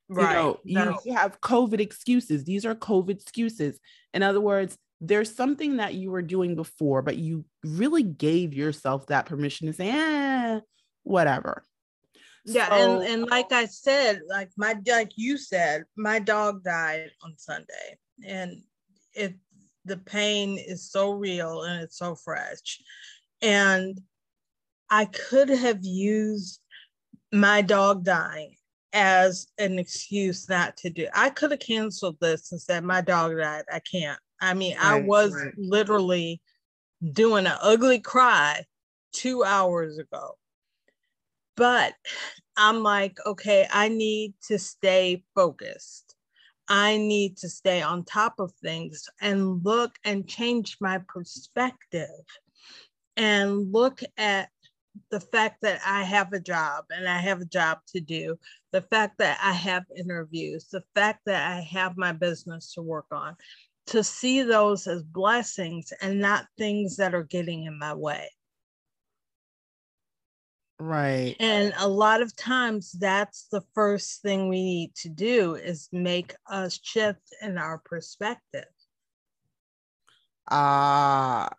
Right. 0.09 0.55
You 0.63 0.75
know, 0.75 0.85
no. 0.85 0.99
you 1.05 1.13
have 1.13 1.39
COVID 1.39 1.79
excuses. 1.79 2.43
These 2.43 2.65
are 2.65 2.73
COVID 2.73 3.11
excuses. 3.11 3.79
In 4.13 4.23
other 4.23 4.41
words, 4.41 4.75
there's 4.99 5.33
something 5.33 5.77
that 5.77 5.93
you 5.93 6.09
were 6.09 6.23
doing 6.23 6.55
before, 6.55 7.03
but 7.03 7.17
you 7.17 7.45
really 7.63 8.03
gave 8.03 8.53
yourself 8.53 9.05
that 9.07 9.27
permission 9.27 9.67
to 9.67 9.73
say, 9.73 9.89
eh, 9.89 10.59
whatever. 11.03 11.63
Yeah, 12.43 12.69
so, 12.69 13.01
and, 13.01 13.03
and 13.07 13.29
like 13.29 13.51
I 13.51 13.65
said, 13.65 14.21
like 14.27 14.49
my 14.57 14.75
like 14.87 15.11
you 15.15 15.37
said, 15.37 15.83
my 15.95 16.17
dog 16.17 16.63
died 16.63 17.11
on 17.23 17.35
Sunday. 17.37 17.99
And 18.25 18.63
it 19.19 19.35
the 19.85 19.97
pain 19.97 20.57
is 20.57 20.89
so 20.91 21.11
real 21.11 21.63
and 21.63 21.81
it's 21.81 21.97
so 21.97 22.15
fresh. 22.15 22.81
And 23.41 23.99
I 24.89 25.05
could 25.05 25.49
have 25.49 25.79
used 25.83 26.59
my 27.31 27.61
dog 27.61 28.03
dying 28.03 28.55
as 28.93 29.47
an 29.57 29.79
excuse 29.79 30.49
not 30.49 30.77
to 30.77 30.89
do. 30.89 31.07
I 31.13 31.29
could 31.29 31.51
have 31.51 31.59
canceled 31.59 32.17
this 32.19 32.51
and 32.51 32.61
said 32.61 32.83
my 32.83 33.01
dog 33.01 33.37
died. 33.37 33.63
I 33.71 33.79
can't. 33.79 34.19
I 34.41 34.53
mean, 34.53 34.75
right, 34.77 34.85
I 34.85 35.01
was 35.01 35.33
right. 35.33 35.53
literally 35.57 36.41
doing 37.13 37.45
an 37.45 37.57
ugly 37.61 37.99
cry 37.99 38.65
two 39.13 39.43
hours 39.43 39.97
ago. 39.97 40.37
But 41.55 41.93
I'm 42.57 42.83
like, 42.83 43.17
okay, 43.25 43.67
I 43.71 43.89
need 43.89 44.33
to 44.47 44.57
stay 44.57 45.23
focused. 45.35 46.08
I 46.69 46.97
need 46.97 47.37
to 47.37 47.49
stay 47.49 47.81
on 47.81 48.05
top 48.05 48.35
of 48.39 48.53
things 48.61 49.09
and 49.19 49.63
look 49.65 49.91
and 50.03 50.27
change 50.27 50.77
my 50.79 50.99
perspective 51.07 52.05
and 53.17 53.73
look 53.73 54.01
at 54.17 54.49
the 55.09 55.19
fact 55.19 55.61
that 55.61 55.81
I 55.85 56.03
have 56.03 56.31
a 56.33 56.39
job 56.39 56.85
and 56.91 57.07
I 57.07 57.17
have 57.17 57.41
a 57.41 57.45
job 57.45 57.79
to 57.89 57.99
do, 57.99 58.37
the 58.71 58.81
fact 58.81 59.17
that 59.17 59.39
I 59.41 59.51
have 59.51 59.83
interviews, 59.97 60.67
the 60.71 60.83
fact 60.95 61.21
that 61.25 61.51
I 61.51 61.61
have 61.61 61.97
my 61.97 62.11
business 62.11 62.73
to 62.73 62.81
work 62.81 63.07
on, 63.11 63.35
to 63.87 64.03
see 64.03 64.43
those 64.43 64.85
as 64.87 65.01
blessings 65.01 65.91
and 66.01 66.19
not 66.19 66.45
things 66.57 66.97
that 66.97 67.15
are 67.15 67.23
getting 67.23 67.63
in 67.63 67.79
my 67.79 67.93
way. 67.93 68.29
Right. 70.79 71.35
And 71.39 71.73
a 71.77 71.87
lot 71.87 72.21
of 72.21 72.35
times 72.35 72.93
that's 72.93 73.47
the 73.51 73.61
first 73.73 74.21
thing 74.21 74.47
we 74.47 74.63
need 74.63 74.95
to 74.95 75.09
do 75.09 75.55
is 75.55 75.89
make 75.91 76.33
a 76.49 76.69
shift 76.69 77.33
in 77.41 77.57
our 77.57 77.79
perspective. 77.79 78.65
Ah, 80.49 81.49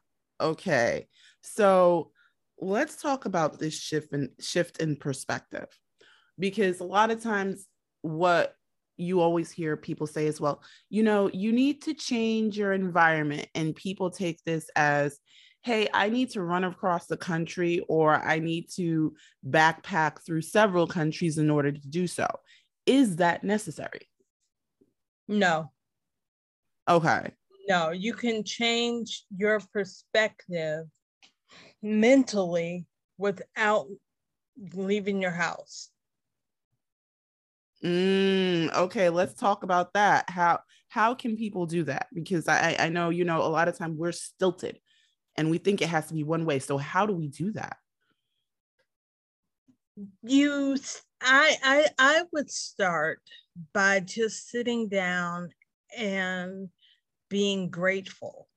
uh, 0.40 0.44
okay. 0.44 1.06
So 1.42 2.12
let's 2.58 3.00
talk 3.00 3.26
about 3.26 3.58
this 3.58 3.74
shift 3.74 4.12
in 4.12 4.30
shift 4.40 4.78
in 4.78 4.96
perspective 4.96 5.68
because 6.38 6.80
a 6.80 6.84
lot 6.84 7.10
of 7.10 7.22
times 7.22 7.66
what 8.02 8.54
you 8.96 9.20
always 9.20 9.50
hear 9.50 9.76
people 9.78 10.06
say 10.06 10.26
as 10.26 10.40
well 10.40 10.62
you 10.90 11.02
know 11.02 11.30
you 11.32 11.52
need 11.52 11.80
to 11.80 11.94
change 11.94 12.58
your 12.58 12.72
environment 12.72 13.48
and 13.54 13.74
people 13.74 14.10
take 14.10 14.38
this 14.44 14.68
as 14.76 15.18
hey 15.62 15.88
i 15.92 16.08
need 16.08 16.30
to 16.30 16.42
run 16.42 16.64
across 16.64 17.06
the 17.06 17.16
country 17.16 17.84
or 17.88 18.14
i 18.14 18.38
need 18.38 18.68
to 18.70 19.14
backpack 19.48 20.24
through 20.24 20.42
several 20.42 20.86
countries 20.86 21.38
in 21.38 21.50
order 21.50 21.72
to 21.72 21.88
do 21.88 22.06
so 22.06 22.26
is 22.86 23.16
that 23.16 23.44
necessary 23.44 24.08
no 25.28 25.70
okay 26.88 27.30
no 27.68 27.90
you 27.90 28.12
can 28.12 28.42
change 28.42 29.24
your 29.36 29.60
perspective 29.72 30.86
mentally 31.82 32.86
without 33.18 33.86
leaving 34.74 35.22
your 35.22 35.30
house. 35.30 35.90
Mm, 37.84 38.74
okay, 38.74 39.08
let's 39.08 39.34
talk 39.34 39.62
about 39.62 39.94
that. 39.94 40.28
How 40.28 40.60
how 40.88 41.14
can 41.14 41.36
people 41.36 41.66
do 41.66 41.84
that? 41.84 42.08
Because 42.12 42.46
I 42.46 42.76
I 42.78 42.88
know 42.88 43.10
you 43.10 43.24
know 43.24 43.42
a 43.42 43.48
lot 43.48 43.68
of 43.68 43.78
time 43.78 43.96
we're 43.96 44.12
stilted, 44.12 44.78
and 45.36 45.50
we 45.50 45.58
think 45.58 45.80
it 45.82 45.88
has 45.88 46.06
to 46.08 46.14
be 46.14 46.24
one 46.24 46.44
way. 46.44 46.58
So 46.58 46.78
how 46.78 47.06
do 47.06 47.14
we 47.14 47.28
do 47.28 47.52
that? 47.52 47.76
You, 50.22 50.76
I 51.20 51.56
I 51.62 51.86
I 51.98 52.22
would 52.32 52.50
start 52.50 53.20
by 53.72 54.00
just 54.00 54.48
sitting 54.48 54.88
down 54.88 55.50
and 55.96 56.68
being 57.28 57.68
grateful 57.68 58.48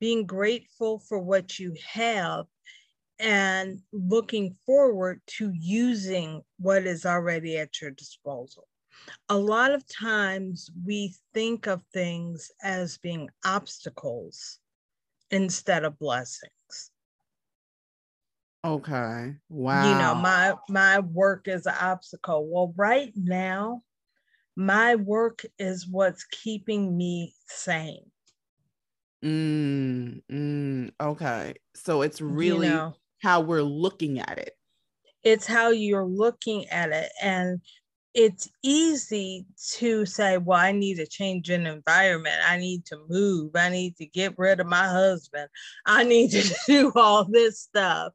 being 0.00 0.24
grateful 0.24 0.98
for 0.98 1.18
what 1.18 1.58
you 1.58 1.74
have 1.92 2.46
and 3.18 3.80
looking 3.92 4.56
forward 4.64 5.20
to 5.26 5.52
using 5.54 6.40
what 6.58 6.86
is 6.86 7.04
already 7.04 7.58
at 7.58 7.80
your 7.80 7.90
disposal. 7.90 8.66
A 9.28 9.36
lot 9.36 9.72
of 9.72 9.84
times 9.86 10.70
we 10.86 11.14
think 11.34 11.66
of 11.66 11.82
things 11.92 12.50
as 12.62 12.98
being 12.98 13.28
obstacles 13.44 14.58
instead 15.30 15.84
of 15.84 15.98
blessings. 15.98 16.90
Okay. 18.64 19.36
Wow. 19.48 19.92
You 19.92 19.98
know, 19.98 20.14
my 20.14 20.54
my 20.68 20.98
work 21.00 21.48
is 21.48 21.66
an 21.66 21.74
obstacle. 21.80 22.46
Well, 22.46 22.74
right 22.76 23.12
now, 23.16 23.82
my 24.56 24.96
work 24.96 25.44
is 25.58 25.88
what's 25.88 26.24
keeping 26.24 26.96
me 26.96 27.34
sane. 27.46 28.10
Mm, 29.24 30.22
mm, 30.30 30.92
okay. 31.00 31.54
So 31.74 32.02
it's 32.02 32.20
really 32.20 32.68
you 32.68 32.72
know, 32.74 32.94
how 33.22 33.40
we're 33.40 33.62
looking 33.62 34.18
at 34.18 34.38
it. 34.38 34.56
It's 35.22 35.46
how 35.46 35.70
you're 35.70 36.06
looking 36.06 36.66
at 36.68 36.90
it. 36.92 37.12
And 37.20 37.60
it's 38.14 38.48
easy 38.62 39.46
to 39.74 40.04
say, 40.04 40.36
well, 40.38 40.58
I 40.58 40.72
need 40.72 40.96
to 40.96 41.06
change 41.06 41.48
an 41.50 41.66
environment. 41.66 42.36
I 42.46 42.56
need 42.56 42.84
to 42.86 42.98
move. 43.08 43.52
I 43.54 43.68
need 43.68 43.96
to 43.96 44.06
get 44.06 44.36
rid 44.36 44.60
of 44.60 44.66
my 44.66 44.88
husband. 44.88 45.48
I 45.86 46.04
need 46.04 46.30
to 46.32 46.54
do 46.66 46.92
all 46.96 47.24
this 47.24 47.60
stuff. 47.60 48.12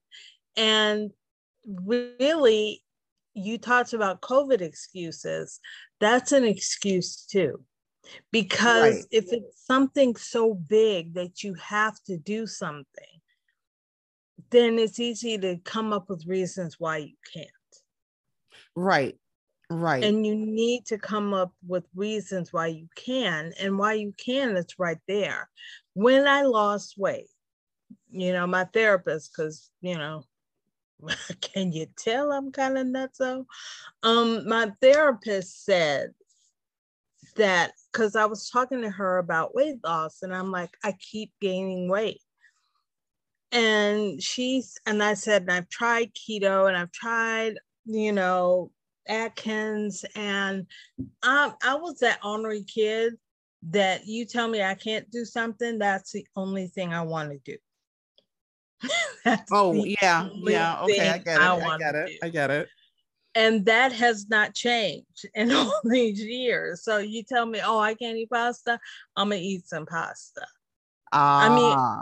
And 0.58 1.12
really, 1.66 2.84
you 3.34 3.58
talked 3.58 3.94
about 3.94 4.22
COVID 4.22 4.62
excuses. 4.62 5.60
That's 6.00 6.34
an 6.34 6.44
excuse 6.44 7.26
too. 7.26 7.62
Because 8.32 8.96
right. 8.96 9.06
if 9.12 9.32
it's 9.32 9.66
something 9.66 10.16
so 10.16 10.54
big 10.54 11.16
that 11.16 11.42
you 11.42 11.56
have 11.56 11.96
to 12.04 12.18
do 12.18 12.46
something, 12.46 12.86
then 14.52 14.78
it's 14.78 15.00
easy 15.00 15.38
to 15.38 15.58
come 15.64 15.92
up 15.92 16.10
with 16.10 16.28
reasons 16.28 16.76
why 16.80 16.98
you 16.98 17.16
can't. 17.34 17.50
Right. 18.76 19.18
Right. 19.70 20.04
And 20.04 20.26
you 20.26 20.36
need 20.36 20.86
to 20.88 20.98
come 20.98 21.34
up 21.34 21.54
with 21.66 21.86
reasons 21.96 22.54
why 22.54 22.68
you 22.68 22.88
can. 22.96 23.54
And 23.60 23.78
why 23.78 23.94
you 23.94 24.14
can, 24.18 24.56
it's 24.58 24.78
right 24.80 25.00
there. 25.08 25.50
When 25.94 26.28
I 26.28 26.44
lost 26.44 26.96
weight, 26.98 27.30
you 28.10 28.32
know, 28.32 28.46
my 28.46 28.66
therapist, 28.66 29.32
because, 29.32 29.72
you 29.82 29.98
know, 29.98 30.24
can 31.42 31.72
you 31.72 31.88
tell 31.98 32.32
I'm 32.32 32.52
kind 32.52 32.78
of 32.78 32.88
nutso? 32.88 33.46
Um, 34.04 34.48
my 34.48 34.72
therapist 34.82 35.66
said 35.66 36.14
that 37.36 37.72
because 37.92 38.16
I 38.16 38.26
was 38.26 38.50
talking 38.50 38.82
to 38.82 38.90
her 38.90 39.18
about 39.18 39.56
weight 39.56 39.84
loss, 39.84 40.22
and 40.22 40.34
I'm 40.34 40.52
like, 40.52 40.78
I 40.84 40.94
keep 40.94 41.32
gaining 41.42 41.90
weight. 41.90 42.22
And 43.52 44.22
she's, 44.22 44.78
and 44.86 45.02
I 45.02 45.14
said, 45.14 45.44
and 45.44 45.52
I've 45.52 45.70
tried 45.70 46.12
keto 46.14 46.68
and 46.68 46.76
I've 46.76 46.92
tried, 46.92 47.56
you 47.86 48.12
know, 48.12 48.72
Atkins, 49.08 50.06
and 50.16 50.68
I, 51.24 51.52
I 51.64 51.76
was 51.76 52.00
that 52.00 52.20
ornery 52.24 52.64
kid 52.64 53.14
that 53.70 54.06
you 54.06 54.26
tell 54.26 54.48
me 54.48 54.62
I 54.62 54.76
can't 54.76 55.10
do 55.12 55.26
something, 55.26 55.80
that's 55.80 56.12
the 56.12 56.26
only 56.36 56.68
thing 56.68 56.94
I 56.94 57.02
want 57.02 57.32
to 57.32 57.40
do. 57.44 57.58
oh 59.52 59.86
yeah, 59.86 60.30
yeah. 60.34 60.82
Okay, 60.84 61.10
I 61.10 61.18
get 61.18 61.42
it. 61.42 61.44
I, 61.44 61.74
I 61.74 61.78
get 61.78 61.96
it. 61.96 62.12
I 62.24 62.30
get 62.30 62.52
it. 62.52 62.70
And 63.34 63.66
that 63.66 63.92
has 63.92 64.30
not 64.30 64.54
changed 64.54 65.28
in 65.36 65.52
all 65.52 65.82
these 65.84 66.24
years. 66.24 66.84
So 66.84 66.98
you 66.98 67.24
tell 67.24 67.46
me, 67.46 67.60
oh, 67.64 67.80
I 67.80 67.94
can't 67.94 68.18
eat 68.18 68.30
pasta. 68.30 68.80
I'm 69.16 69.30
gonna 69.30 69.42
eat 69.42 69.68
some 69.68 69.86
pasta. 69.86 70.46
I 71.12 71.50
mean, 71.50 71.74
ah. 71.78 72.02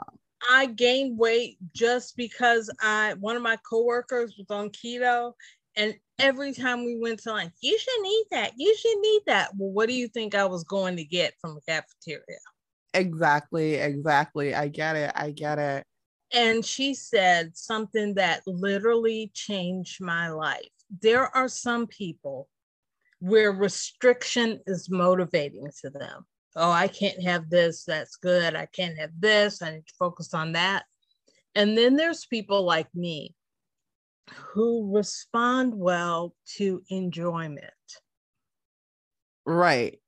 I 0.50 0.66
gained 0.66 1.18
weight 1.18 1.58
just 1.74 2.18
because 2.18 2.70
I 2.82 3.14
one 3.20 3.36
of 3.36 3.42
my 3.42 3.58
coworkers 3.68 4.36
was 4.38 4.48
on 4.50 4.70
keto, 4.70 5.34
and 5.76 5.96
every 6.20 6.54
time 6.54 6.86
we 6.86 6.98
went 7.00 7.20
to 7.24 7.32
lunch, 7.32 7.54
you 7.62 7.78
shouldn't 7.78 8.08
eat 8.08 8.26
that. 8.32 8.52
You 8.58 8.76
shouldn't 8.78 9.06
eat 9.06 9.24
that. 9.28 9.52
Well, 9.58 9.72
what 9.72 9.90
do 9.90 9.96
you 9.96 10.08
think 10.08 10.36
I 10.36 10.46
was 10.46 10.64
going 10.64 10.98
to 10.98 11.04
get 11.04 11.34
from 11.42 11.56
the 11.56 11.62
cafeteria? 11.62 12.40
Exactly, 12.94 13.76
exactly. 13.76 14.54
I 14.54 14.68
get 14.68 14.96
it. 14.96 15.12
I 15.16 15.32
get 15.32 15.60
it. 15.60 15.86
And 16.32 16.66
she 16.66 16.94
said 16.94 17.58
something 17.58 18.16
that 18.16 18.42
literally 18.46 19.32
changed 19.34 20.02
my 20.02 20.30
life. 20.30 20.70
There 21.02 21.36
are 21.36 21.48
some 21.48 21.88
people 21.88 22.48
where 23.20 23.52
restriction 23.52 24.60
is 24.68 24.90
motivating 24.90 25.68
to 25.82 25.90
them. 25.90 26.26
Oh, 26.56 26.72
I 26.72 26.88
can't 26.88 27.22
have 27.24 27.50
this. 27.50 27.84
That's 27.86 28.16
good. 28.18 28.56
I 28.56 28.68
can't 28.68 28.98
have 29.00 29.12
this. 29.18 29.62
I 29.62 29.72
need 29.72 29.88
to 29.88 29.94
focus 29.98 30.34
on 30.34 30.52
that. 30.54 30.84
And 31.56 31.78
then 31.78 31.96
there's 31.96 32.26
people 32.26 32.64
like 32.64 32.94
me 32.94 33.34
who 34.30 34.96
respond 34.96 35.74
well 35.76 36.36
to 36.58 36.82
enjoyment. 36.90 37.72
Right. 39.46 40.00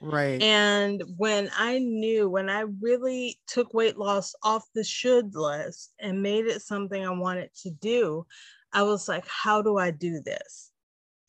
Right. 0.00 0.40
And 0.40 1.02
when 1.16 1.50
I 1.56 1.78
knew, 1.78 2.30
when 2.30 2.48
I 2.48 2.66
really 2.80 3.40
took 3.48 3.74
weight 3.74 3.98
loss 3.98 4.34
off 4.44 4.64
the 4.74 4.84
should 4.84 5.34
list 5.34 5.92
and 5.98 6.22
made 6.22 6.46
it 6.46 6.62
something 6.62 7.04
I 7.04 7.10
wanted 7.10 7.50
to 7.62 7.70
do, 7.70 8.24
I 8.72 8.82
was 8.82 9.08
like, 9.08 9.26
how 9.26 9.62
do 9.62 9.76
I 9.78 9.90
do 9.90 10.20
this? 10.24 10.70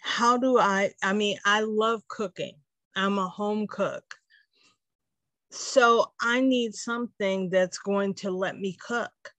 How 0.02 0.38
do 0.38 0.60
I? 0.60 0.92
I 1.02 1.13
mean, 1.13 1.39
I 1.46 1.62
love 1.62 2.08
cooking, 2.08 2.58
I'm 2.96 3.18
a 3.18 3.28
home 3.28 3.65
cook. 3.65 4.15
So 5.52 6.13
I 6.22 6.42
need 6.42 6.76
something 6.76 7.50
that's 7.50 7.80
going 7.80 8.13
to 8.15 8.30
let 8.30 8.56
me 8.58 8.78
cook 8.86 9.34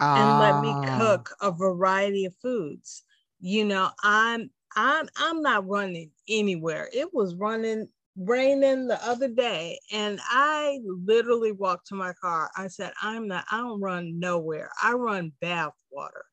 and 0.00 0.38
let 0.38 0.60
me 0.60 0.72
ah. 0.74 0.98
cook 0.98 1.34
a 1.40 1.50
variety 1.50 2.24
of 2.24 2.34
foods. 2.42 3.02
You 3.40 3.64
know, 3.64 3.90
I'm 4.02 4.50
I'm 4.74 5.08
I'm 5.16 5.42
not 5.42 5.66
running 5.66 6.10
anywhere. 6.28 6.88
It 6.92 7.12
was 7.12 7.34
running 7.34 7.88
raining 8.18 8.86
the 8.86 9.02
other 9.06 9.28
day 9.28 9.78
and 9.92 10.18
I 10.24 10.78
literally 10.84 11.52
walked 11.52 11.88
to 11.88 11.94
my 11.94 12.14
car. 12.14 12.50
I 12.56 12.68
said, 12.68 12.92
I'm 13.02 13.28
not, 13.28 13.44
I 13.50 13.58
don't 13.58 13.80
run 13.80 14.18
nowhere. 14.18 14.70
I 14.82 14.92
run 14.92 15.32
bath 15.40 15.74
water. 15.90 16.24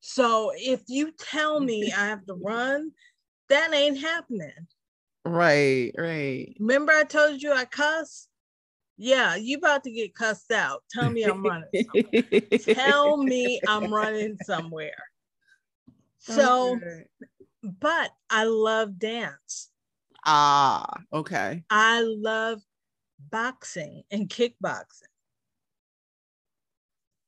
So 0.00 0.52
if 0.54 0.82
you 0.86 1.12
tell 1.12 1.60
me 1.60 1.92
I 1.92 2.06
have 2.06 2.26
to 2.26 2.34
run, 2.42 2.92
that 3.48 3.72
ain't 3.74 4.00
happening. 4.00 4.52
Right, 5.24 5.92
right. 5.96 6.54
Remember 6.58 6.92
I 6.92 7.04
told 7.04 7.42
you 7.42 7.52
I 7.52 7.64
cuss? 7.64 8.28
Yeah, 9.02 9.34
you 9.34 9.56
about 9.56 9.82
to 9.84 9.90
get 9.90 10.14
cussed 10.14 10.50
out. 10.50 10.82
Tell 10.90 11.10
me 11.10 11.24
I'm 11.24 11.42
running. 11.42 11.70
tell 12.60 13.16
me 13.24 13.58
I'm 13.66 13.90
running 13.90 14.36
somewhere. 14.36 14.92
So, 16.18 16.78
but 17.62 18.10
I 18.28 18.44
love 18.44 18.98
dance. 18.98 19.70
Ah, 20.26 20.86
okay. 21.14 21.64
I 21.70 22.02
love 22.02 22.60
boxing 23.30 24.02
and 24.10 24.28
kickboxing. 24.28 25.08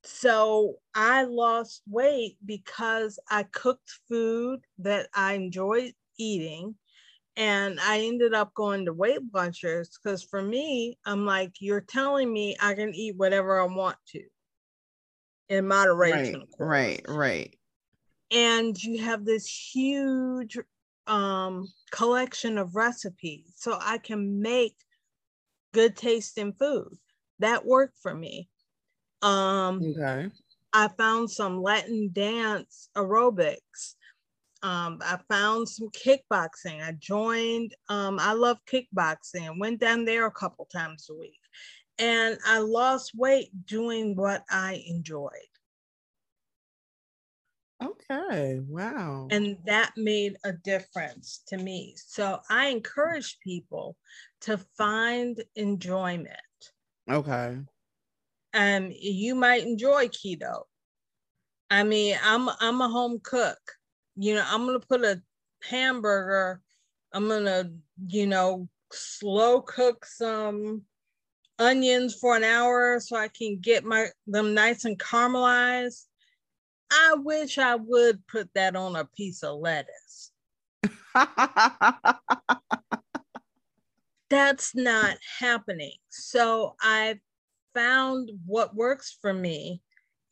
So 0.03 0.77
I 0.95 1.23
lost 1.25 1.85
weight 1.89 2.37
because 2.45 3.19
I 3.31 3.45
cooked 3.45 3.99
food 4.11 4.61
that 4.77 5.09
I 5.15 5.33
enjoyed 5.33 5.95
eating. 6.19 6.75
And 7.37 7.81
I 7.81 8.01
ended 8.01 8.35
up 8.35 8.53
going 8.55 8.85
to 8.85 8.93
Weight 8.93 9.21
Watchers 9.33 9.91
because 10.03 10.23
for 10.23 10.43
me, 10.43 10.99
I'm 11.07 11.25
like, 11.25 11.53
you're 11.61 11.81
telling 11.81 12.33
me 12.33 12.57
I 12.61 12.75
can 12.75 12.95
eat 12.95 13.17
whatever 13.17 13.61
I 13.61 13.65
want 13.65 13.97
to 14.09 14.23
in 15.49 15.69
moderation. 15.69 16.47
Right, 16.59 17.03
right, 17.09 17.09
right. 17.09 17.59
And 18.31 18.83
you 18.83 19.03
have 19.03 19.25
this 19.25 19.47
huge 19.47 20.59
um, 21.07 21.69
collection 21.91 22.59
of 22.59 22.77
recipes 22.77 23.53
so 23.57 23.79
I 23.81 23.99
can 23.99 24.41
make 24.41 24.77
good 25.73 25.97
tasting 25.97 26.53
food. 26.53 26.97
That 27.39 27.67
worked 27.67 27.99
for 27.99 28.15
me. 28.15 28.49
Um, 29.21 29.81
okay. 29.83 30.31
I 30.73 30.89
found 30.89 31.31
some 31.31 31.63
Latin 31.63 32.11
dance 32.13 32.89
aerobics. 32.97 33.95
Um, 34.63 34.99
I 35.03 35.19
found 35.29 35.69
some 35.69 35.89
kickboxing. 35.91 36.83
I 36.83 36.93
joined, 36.93 37.75
um, 37.89 38.19
I 38.21 38.33
love 38.33 38.59
kickboxing 38.71 39.49
and 39.49 39.61
went 39.61 39.81
down 39.81 40.05
there 40.05 40.27
a 40.27 40.31
couple 40.31 40.67
times 40.67 41.09
a 41.11 41.15
week. 41.15 41.41
And 41.99 42.39
I 42.47 42.59
lost 42.59 43.13
weight 43.15 43.51
doing 43.67 44.15
what 44.17 44.45
I 44.51 44.83
enjoyed. 44.87 45.31
Okay, 47.83 48.61
wow. 48.61 49.29
And 49.31 49.59
that 49.67 49.93
made 49.97 50.37
a 50.45 50.53
difference 50.53 51.43
to 51.49 51.57
me. 51.57 51.95
So 51.97 52.41
I 52.49 52.69
encourage 52.69 53.39
people 53.41 53.97
to 54.43 54.59
find 54.79 55.43
enjoyment. 55.57 56.37
Okay. 57.11 57.59
Um, 58.55 58.93
you 58.93 59.35
might 59.35 59.63
enjoy 59.63 60.09
keto. 60.09 60.65
I 61.71 61.85
mean, 61.85 62.17
I'm 62.23 62.49
I'm 62.61 62.81
a 62.81 62.89
home 62.89 63.21
cook. 63.23 63.59
You 64.17 64.35
know, 64.35 64.45
I'm 64.47 64.67
gonna 64.67 64.81
put 64.81 65.05
a 65.05 65.23
hamburger, 65.69 66.61
I'm 67.13 67.29
gonna, 67.29 67.71
you 68.07 68.27
know, 68.27 68.69
slow 68.93 69.63
cook 69.63 70.05
some 70.05 70.83
onions 71.59 72.15
for 72.15 72.37
an 72.37 72.45
hour 72.45 73.01
so 73.01 73.17
I 73.17 73.29
can 73.29 73.59
get 73.61 73.85
my 73.85 74.09
them 74.27 74.55
nice 74.55 74.85
and 74.85 74.99
caramelized 74.99 76.07
I 76.93 77.15
wish 77.15 77.57
I 77.57 77.77
would 77.77 78.27
put 78.27 78.51
that 78.55 78.77
on 78.77 78.97
a 78.97 79.07
piece 79.07 79.43
of 79.43 79.59
lettuce. 79.61 80.31
That's 84.29 84.75
not 84.75 85.17
happening. 85.39 85.95
So 86.11 86.77
I 86.83 87.19
found 87.75 88.31
what 88.45 88.75
works 88.75 89.17
for 89.23 89.33
me 89.33 89.81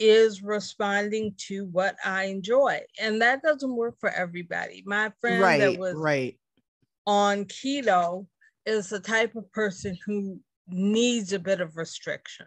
is 0.00 0.42
responding 0.42 1.34
to 1.36 1.66
what 1.66 1.94
I 2.04 2.24
enjoy. 2.24 2.80
And 2.98 3.20
that 3.20 3.42
doesn't 3.42 3.76
work 3.76 3.96
for 4.00 4.10
everybody. 4.10 4.82
My 4.86 5.12
friend 5.20 5.42
right, 5.42 5.60
that 5.60 5.78
was 5.78 5.94
right. 5.94 6.36
on 7.06 7.44
keto 7.44 8.26
is 8.64 8.88
the 8.88 9.00
type 9.00 9.36
of 9.36 9.52
person 9.52 9.96
who 10.06 10.40
needs 10.68 11.32
a 11.32 11.38
bit 11.38 11.60
of 11.60 11.76
restriction. 11.76 12.46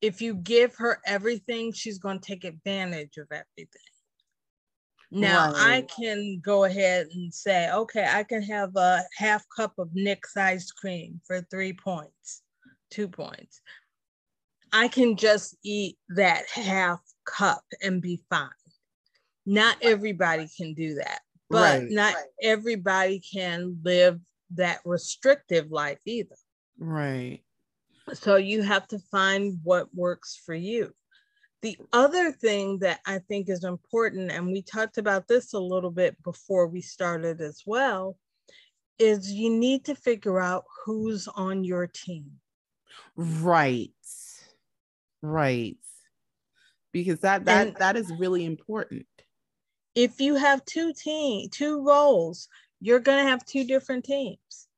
If 0.00 0.22
you 0.22 0.34
give 0.34 0.74
her 0.76 1.00
everything, 1.06 1.72
she's 1.72 1.98
going 1.98 2.18
to 2.18 2.26
take 2.26 2.44
advantage 2.44 3.18
of 3.18 3.26
everything. 3.30 3.82
Now 5.10 5.52
right. 5.52 5.72
I 5.72 5.82
can 5.82 6.40
go 6.42 6.64
ahead 6.64 7.08
and 7.12 7.34
say, 7.34 7.70
okay, 7.70 8.08
I 8.08 8.22
can 8.22 8.42
have 8.42 8.74
a 8.76 9.02
half 9.16 9.44
cup 9.54 9.74
of 9.78 9.90
Nick's 9.92 10.36
ice 10.36 10.70
cream 10.70 11.20
for 11.26 11.42
three 11.50 11.72
points, 11.72 12.42
two 12.90 13.08
points. 13.08 13.60
I 14.72 14.88
can 14.88 15.16
just 15.16 15.56
eat 15.64 15.96
that 16.10 16.48
half 16.48 17.00
cup 17.24 17.64
and 17.82 18.00
be 18.00 18.22
fine. 18.30 18.48
Not 19.46 19.76
everybody 19.82 20.48
can 20.56 20.74
do 20.74 20.94
that, 20.94 21.20
but 21.48 21.80
right. 21.80 21.90
not 21.90 22.14
everybody 22.42 23.20
can 23.20 23.78
live 23.82 24.20
that 24.54 24.80
restrictive 24.84 25.70
life 25.70 25.98
either. 26.04 26.36
Right. 26.78 27.40
So 28.12 28.36
you 28.36 28.62
have 28.62 28.86
to 28.88 28.98
find 28.98 29.58
what 29.62 29.94
works 29.94 30.40
for 30.44 30.54
you. 30.54 30.92
The 31.62 31.76
other 31.92 32.32
thing 32.32 32.78
that 32.78 33.00
I 33.06 33.18
think 33.18 33.48
is 33.48 33.64
important, 33.64 34.30
and 34.30 34.46
we 34.46 34.62
talked 34.62 34.98
about 34.98 35.28
this 35.28 35.52
a 35.52 35.58
little 35.58 35.90
bit 35.90 36.16
before 36.22 36.66
we 36.66 36.80
started 36.80 37.40
as 37.40 37.62
well, 37.66 38.16
is 38.98 39.30
you 39.30 39.50
need 39.50 39.84
to 39.86 39.94
figure 39.94 40.40
out 40.40 40.64
who's 40.84 41.28
on 41.28 41.64
your 41.64 41.86
team. 41.86 42.30
Right. 43.16 43.90
Right. 45.22 45.76
Because 46.92 47.20
that 47.20 47.44
that 47.44 47.66
and 47.68 47.76
that 47.76 47.96
is 47.96 48.12
really 48.18 48.44
important. 48.44 49.06
If 49.94 50.20
you 50.20 50.34
have 50.36 50.64
two 50.64 50.92
team, 50.92 51.48
two 51.50 51.84
roles, 51.84 52.48
you're 52.80 53.00
going 53.00 53.24
to 53.24 53.30
have 53.30 53.44
two 53.44 53.64
different 53.64 54.04
teams. 54.04 54.68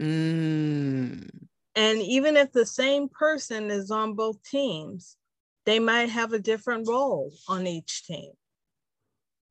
Mm. 0.00 1.28
And 1.74 2.02
even 2.02 2.36
if 2.36 2.52
the 2.52 2.66
same 2.66 3.08
person 3.08 3.70
is 3.70 3.90
on 3.90 4.14
both 4.14 4.42
teams, 4.42 5.16
they 5.64 5.78
might 5.78 6.08
have 6.08 6.32
a 6.32 6.38
different 6.38 6.88
role 6.88 7.32
on 7.48 7.66
each 7.66 8.06
team. 8.06 8.32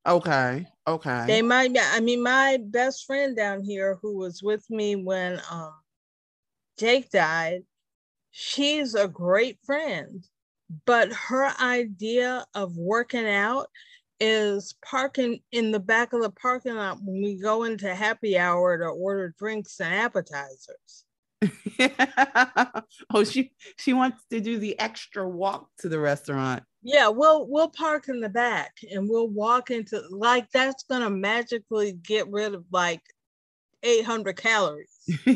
Okay. 0.06 0.66
Okay. 0.86 1.24
They 1.26 1.42
might 1.42 1.72
yeah, 1.72 1.90
I 1.92 2.00
mean 2.00 2.22
my 2.22 2.58
best 2.62 3.06
friend 3.06 3.36
down 3.36 3.62
here 3.62 3.98
who 4.00 4.16
was 4.16 4.42
with 4.42 4.68
me 4.70 4.94
when 4.96 5.40
um 5.50 5.74
Jake 6.78 7.10
died, 7.10 7.62
she's 8.38 8.94
a 8.94 9.08
great 9.08 9.58
friend, 9.64 10.22
but 10.84 11.10
her 11.10 11.50
idea 11.58 12.44
of 12.54 12.76
working 12.76 13.26
out 13.26 13.68
is 14.20 14.74
parking 14.84 15.40
in 15.52 15.70
the 15.70 15.80
back 15.80 16.12
of 16.12 16.20
the 16.20 16.30
parking 16.30 16.74
lot 16.74 16.98
when 17.02 17.22
we 17.22 17.40
go 17.40 17.64
into 17.64 17.94
happy 17.94 18.36
hour 18.36 18.76
to 18.76 18.84
order 18.84 19.34
drinks 19.38 19.80
and 19.80 19.94
appetizers. 19.94 21.04
oh, 23.14 23.24
she 23.24 23.52
she 23.78 23.94
wants 23.94 24.22
to 24.30 24.40
do 24.40 24.58
the 24.58 24.78
extra 24.78 25.26
walk 25.26 25.68
to 25.78 25.88
the 25.88 25.98
restaurant. 25.98 26.62
Yeah, 26.82 27.08
we'll 27.08 27.46
we'll 27.48 27.70
park 27.70 28.08
in 28.08 28.20
the 28.20 28.28
back 28.28 28.74
and 28.90 29.08
we'll 29.08 29.28
walk 29.28 29.70
into 29.70 30.02
like 30.10 30.50
that's 30.50 30.84
gonna 30.84 31.10
magically 31.10 31.92
get 31.92 32.28
rid 32.28 32.54
of 32.54 32.64
like 32.70 33.02
800 33.86 34.36
calories. 34.36 34.98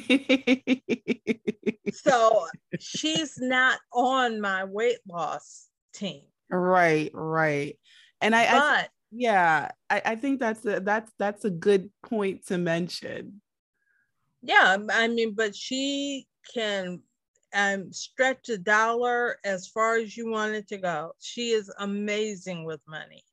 so 1.92 2.46
she's 2.78 3.38
not 3.38 3.78
on 3.92 4.40
my 4.40 4.64
weight 4.64 4.98
loss 5.08 5.68
team. 5.94 6.22
Right, 6.50 7.10
right. 7.14 7.78
And 8.20 8.34
I, 8.34 8.50
but, 8.50 8.62
I 8.62 8.88
yeah, 9.12 9.70
I, 9.88 10.02
I 10.04 10.16
think 10.16 10.40
that's 10.40 10.64
a, 10.64 10.80
that's 10.80 11.12
that's 11.18 11.44
a 11.44 11.50
good 11.50 11.90
point 12.02 12.46
to 12.46 12.58
mention. 12.58 13.40
Yeah, 14.42 14.78
I 14.90 15.08
mean, 15.08 15.34
but 15.34 15.54
she 15.54 16.26
can 16.54 17.02
um, 17.54 17.92
stretch 17.92 18.48
a 18.48 18.58
dollar 18.58 19.38
as 19.44 19.68
far 19.68 19.96
as 19.96 20.16
you 20.16 20.30
want 20.30 20.54
it 20.54 20.68
to 20.68 20.78
go. 20.78 21.12
She 21.20 21.50
is 21.50 21.72
amazing 21.78 22.64
with 22.64 22.80
money. 22.86 23.24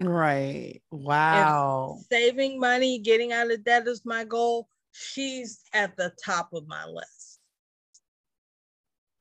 Right. 0.00 0.82
Wow. 0.90 1.98
If 2.00 2.06
saving 2.10 2.58
money, 2.58 2.98
getting 2.98 3.32
out 3.32 3.50
of 3.50 3.64
debt 3.64 3.86
is 3.86 4.02
my 4.04 4.24
goal. 4.24 4.68
She's 4.92 5.60
at 5.72 5.96
the 5.96 6.12
top 6.24 6.52
of 6.52 6.66
my 6.66 6.86
list. 6.86 7.40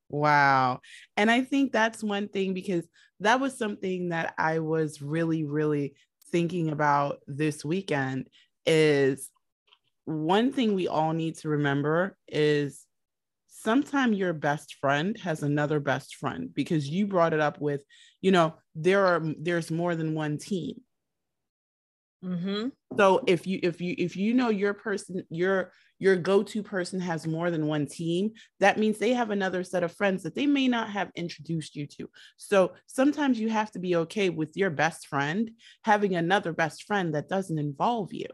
Wow. 0.10 0.82
And 1.18 1.32
I 1.32 1.42
think 1.42 1.72
that's 1.72 2.04
one 2.04 2.28
thing 2.28 2.54
because 2.54 2.88
that 3.20 3.40
was 3.40 3.58
something 3.58 4.10
that 4.10 4.34
I 4.38 4.60
was 4.60 5.02
really, 5.02 5.44
really 5.44 5.96
thinking 6.32 6.70
about 6.70 7.20
this 7.28 7.64
weekend 7.66 8.28
is 8.66 9.30
one 10.06 10.52
thing 10.52 10.76
we 10.76 10.88
all 10.88 11.14
need 11.14 11.36
to 11.38 11.50
remember 11.50 12.18
is 12.28 12.86
sometimes 13.64 14.18
your 14.18 14.34
best 14.34 14.76
friend 14.82 15.18
has 15.20 15.42
another 15.42 15.80
best 15.80 16.16
friend 16.16 16.50
because 16.54 16.90
you 16.90 17.08
brought 17.08 17.34
it 17.34 17.40
up 17.40 17.60
with, 17.62 17.82
you 18.22 18.32
know, 18.32 18.56
there 18.76 19.06
are 19.06 19.24
there's 19.40 19.72
more 19.72 19.96
than 19.96 20.14
one 20.14 20.38
team. 20.38 20.82
Mm-hmm. 22.24 22.70
So 22.98 23.24
if 23.28 23.46
you 23.48 23.60
if 23.64 23.82
you 23.82 23.96
if 23.98 24.16
you 24.16 24.34
know 24.34 24.50
your 24.50 24.74
person 24.74 25.24
your 25.30 25.72
your 26.00 26.16
go-to 26.16 26.64
person 26.64 27.00
has 27.00 27.26
more 27.26 27.52
than 27.52 27.68
one 27.68 27.86
team, 27.86 28.32
that 28.60 28.78
means 28.78 28.98
they 28.98 29.14
have 29.14 29.30
another 29.30 29.64
set 29.64 29.84
of 29.84 29.96
friends 29.96 30.24
that 30.24 30.36
they 30.36 30.48
may 30.48 30.68
not 30.68 30.90
have 30.90 31.12
introduced 31.16 31.76
you 31.76 31.88
to. 31.88 32.10
So 32.38 32.74
sometimes 32.88 33.40
you 33.40 33.50
have 33.50 33.72
to 33.72 33.80
be 33.80 33.96
okay 33.98 34.30
with 34.30 34.58
your 34.58 34.70
best 34.70 35.08
friend 35.08 35.52
having 35.84 36.16
another 36.16 36.52
best 36.52 36.84
friend 36.84 37.16
that 37.16 37.30
doesn't 37.30 37.60
involve 37.60 38.14
you. 38.14 38.28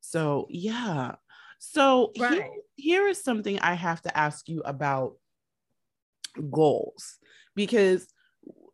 So 0.00 0.46
yeah. 0.50 1.12
So 1.64 2.10
right. 2.18 2.32
here, 2.32 2.48
here 2.74 3.06
is 3.06 3.22
something 3.22 3.60
I 3.60 3.74
have 3.74 4.02
to 4.02 4.18
ask 4.18 4.48
you 4.48 4.62
about 4.64 5.14
goals 6.50 7.18
because 7.54 8.04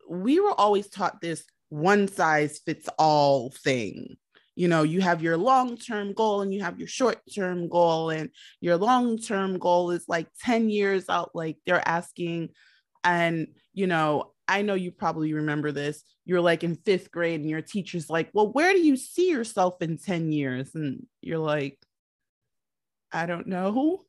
we 0.09 0.41
were 0.41 0.59
always 0.59 0.89
taught 0.89 1.21
this 1.21 1.45
one 1.69 2.09
size 2.09 2.61
fits 2.65 2.89
all 2.99 3.51
thing. 3.51 4.17
You 4.57 4.69
know, 4.69 4.85
you 4.85 5.03
have 5.03 5.23
your 5.23 5.37
long 5.37 5.77
term 5.77 6.15
goal 6.15 6.41
and 6.41 6.53
you 6.53 6.63
have 6.63 6.79
your 6.79 6.89
short 6.89 7.21
term 7.33 7.69
goal, 7.69 8.09
and 8.09 8.31
your 8.63 8.79
long 8.79 9.19
term 9.19 9.59
goal 9.59 9.91
is 9.91 10.07
like 10.09 10.29
10 10.41 10.71
years 10.71 11.11
out, 11.11 11.33
like 11.35 11.59
they're 11.67 11.87
asking. 11.87 12.49
And, 13.05 13.49
you 13.75 13.87
know, 13.87 14.33
I 14.49 14.63
know 14.63 14.75
you 14.75 14.93
probably 14.93 15.35
remember 15.35 15.73
this. 15.73 16.03
You're 16.25 16.41
like 16.41 16.65
in 16.65 16.75
fifth 16.75 17.11
grade, 17.11 17.41
and 17.43 17.51
your 17.51 17.61
teacher's 17.61 18.09
like, 18.09 18.31
Well, 18.33 18.51
where 18.51 18.73
do 18.73 18.81
you 18.81 18.97
see 18.97 19.31
yourself 19.31 19.83
in 19.83 19.99
10 19.99 20.33
years? 20.33 20.75
And 20.75 21.07
you're 21.21 21.39
like, 21.39 21.79
I 23.13 23.27
don't 23.27 23.47
know. 23.47 24.03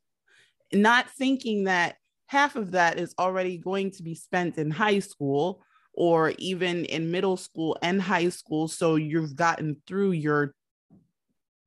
Not 0.72 1.10
thinking 1.10 1.64
that 1.64 1.96
half 2.26 2.56
of 2.56 2.72
that 2.72 2.98
is 2.98 3.14
already 3.18 3.58
going 3.58 3.90
to 3.92 4.02
be 4.02 4.14
spent 4.14 4.56
in 4.58 4.70
high 4.70 5.00
school 5.00 5.62
or 5.92 6.32
even 6.38 6.84
in 6.84 7.10
middle 7.10 7.36
school 7.36 7.76
and 7.82 8.00
high 8.00 8.28
school. 8.28 8.68
So 8.68 8.96
you've 8.96 9.34
gotten 9.34 9.76
through 9.86 10.12
your 10.12 10.54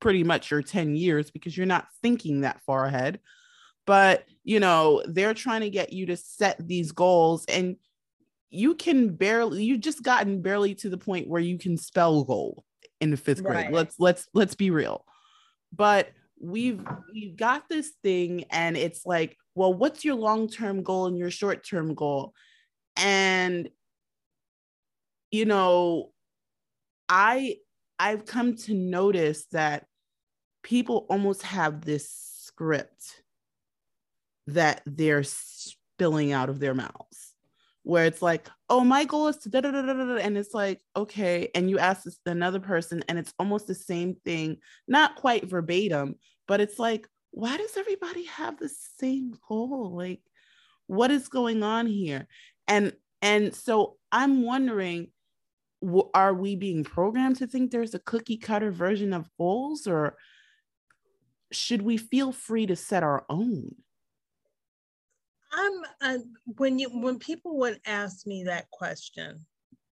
pretty 0.00 0.24
much 0.24 0.50
your 0.50 0.62
10 0.62 0.96
years 0.96 1.30
because 1.30 1.56
you're 1.56 1.66
not 1.66 1.88
thinking 2.02 2.40
that 2.40 2.60
far 2.62 2.86
ahead. 2.86 3.20
But, 3.86 4.24
you 4.42 4.60
know, 4.60 5.02
they're 5.06 5.34
trying 5.34 5.60
to 5.60 5.70
get 5.70 5.92
you 5.92 6.06
to 6.06 6.16
set 6.16 6.56
these 6.66 6.92
goals 6.92 7.44
and 7.46 7.76
you 8.50 8.76
can 8.76 9.16
barely—you've 9.16 9.80
just 9.80 10.02
gotten 10.04 10.40
barely 10.40 10.76
to 10.76 10.88
the 10.88 10.96
point 10.96 11.28
where 11.28 11.40
you 11.40 11.58
can 11.58 11.76
spell 11.76 12.22
goal 12.22 12.64
in 13.00 13.10
the 13.10 13.16
fifth 13.16 13.42
grade. 13.42 13.66
Right. 13.66 13.72
Let's 13.72 13.98
let's 13.98 14.28
let's 14.32 14.54
be 14.54 14.70
real. 14.70 15.04
But 15.72 16.10
we've 16.44 16.80
we've 17.12 17.36
got 17.36 17.68
this 17.68 17.92
thing 18.02 18.44
and 18.50 18.76
it's 18.76 19.06
like, 19.06 19.36
well, 19.54 19.72
what's 19.72 20.04
your 20.04 20.16
long-term 20.16 20.82
goal 20.82 21.06
and 21.06 21.16
your 21.18 21.30
short-term 21.30 21.94
goal? 21.94 22.34
And 22.96 23.68
you 25.30 25.44
know, 25.44 26.12
I 27.08 27.56
I've 27.98 28.26
come 28.26 28.56
to 28.56 28.74
notice 28.74 29.46
that 29.52 29.86
people 30.62 31.06
almost 31.08 31.42
have 31.42 31.84
this 31.84 32.08
script 32.42 33.22
that 34.46 34.82
they're 34.86 35.24
spilling 35.24 36.32
out 36.32 36.48
of 36.50 36.60
their 36.60 36.74
mouths 36.74 37.34
where 37.84 38.06
it's 38.06 38.22
like, 38.22 38.48
oh, 38.70 38.82
my 38.82 39.04
goal 39.04 39.28
is 39.28 39.36
to 39.36 39.50
da 39.50 39.60
da 39.60 39.70
da 39.70 39.82
da 39.82 39.92
da, 39.92 40.16
and 40.16 40.36
it's 40.36 40.54
like, 40.54 40.80
okay, 40.96 41.50
and 41.54 41.68
you 41.68 41.78
ask 41.78 42.02
this 42.02 42.18
another 42.26 42.58
person, 42.58 43.04
and 43.08 43.18
it's 43.18 43.32
almost 43.38 43.66
the 43.66 43.74
same 43.74 44.16
thing, 44.24 44.56
not 44.88 45.16
quite 45.16 45.48
verbatim, 45.48 46.16
but 46.46 46.60
it's 46.60 46.78
like, 46.78 47.08
why 47.30 47.56
does 47.56 47.76
everybody 47.76 48.24
have 48.24 48.58
the 48.58 48.70
same 48.98 49.34
goal? 49.48 49.96
Like, 49.96 50.20
what 50.86 51.10
is 51.10 51.28
going 51.28 51.62
on 51.62 51.86
here? 51.86 52.26
And 52.68 52.92
and 53.22 53.54
so 53.54 53.96
I'm 54.12 54.42
wondering, 54.42 55.08
are 56.12 56.34
we 56.34 56.56
being 56.56 56.84
programmed 56.84 57.36
to 57.36 57.46
think 57.46 57.70
there's 57.70 57.94
a 57.94 57.98
cookie 58.00 58.36
cutter 58.36 58.70
version 58.70 59.12
of 59.12 59.28
goals, 59.38 59.86
or 59.86 60.16
should 61.52 61.82
we 61.82 61.96
feel 61.96 62.32
free 62.32 62.66
to 62.66 62.76
set 62.76 63.02
our 63.02 63.24
own? 63.28 63.74
I'm 65.52 65.82
uh, 66.00 66.18
when 66.56 66.78
you 66.78 66.90
when 66.90 67.18
people 67.18 67.58
would 67.58 67.80
ask 67.86 68.26
me 68.26 68.44
that 68.44 68.70
question, 68.70 69.44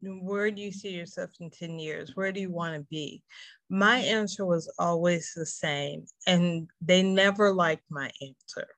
where 0.03 0.51
do 0.51 0.63
you 0.63 0.73
see 0.73 0.91
yourself 0.91 1.31
in 1.41 1.51
10 1.51 1.79
years? 1.79 2.13
Where 2.15 2.33
do 2.33 2.41
you 2.41 2.51
want 2.51 2.75
to 2.75 2.87
be? 2.91 3.23
My 3.69 3.99
answer 3.99 4.47
was 4.47 4.73
always 4.79 5.33
the 5.35 5.47
same, 5.47 6.07
and 6.27 6.69
they 6.81 7.03
never 7.03 7.53
liked 7.53 7.85
my 7.91 8.11
answer. 8.23 8.69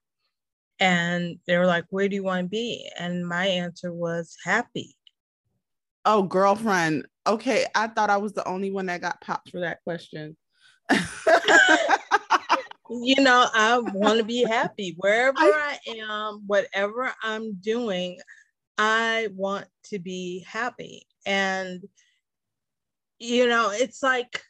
And 0.79 1.39
they 1.47 1.59
were 1.59 1.67
like, 1.67 1.85
Where 1.91 2.09
do 2.09 2.17
you 2.17 2.23
want 2.25 2.45
to 2.45 2.49
be? 2.49 2.91
And 2.99 3.27
my 3.27 3.47
answer 3.47 3.93
was 3.93 4.37
happy. 4.45 4.97
Oh, 6.05 6.23
girlfriend. 6.23 7.07
Okay. 7.27 7.67
I 7.75 7.89
thought 7.89 8.11
I 8.11 8.17
was 8.17 8.33
the 8.33 8.49
only 8.49 8.71
one 8.71 8.87
that 8.87 9.03
got 9.03 9.21
popped 9.21 9.51
for 9.51 9.61
that 9.61 9.83
question. 9.85 10.37
you 12.91 13.23
know, 13.23 13.47
I 13.53 13.79
want 13.79 14.19
to 14.19 14.25
be 14.25 14.45
happy 14.45 14.95
wherever 14.99 15.39
I, 15.39 15.79
I 15.87 15.93
am, 15.99 16.45
whatever 16.47 17.13
I'm 17.23 17.55
doing. 17.55 18.19
I 18.79 19.29
want 19.37 19.67
to 19.85 19.99
be 19.99 20.45
happy. 20.49 21.07
And, 21.27 21.83
you 23.19 23.47
know, 23.47 23.71
it's 23.73 24.03
like 24.03 24.43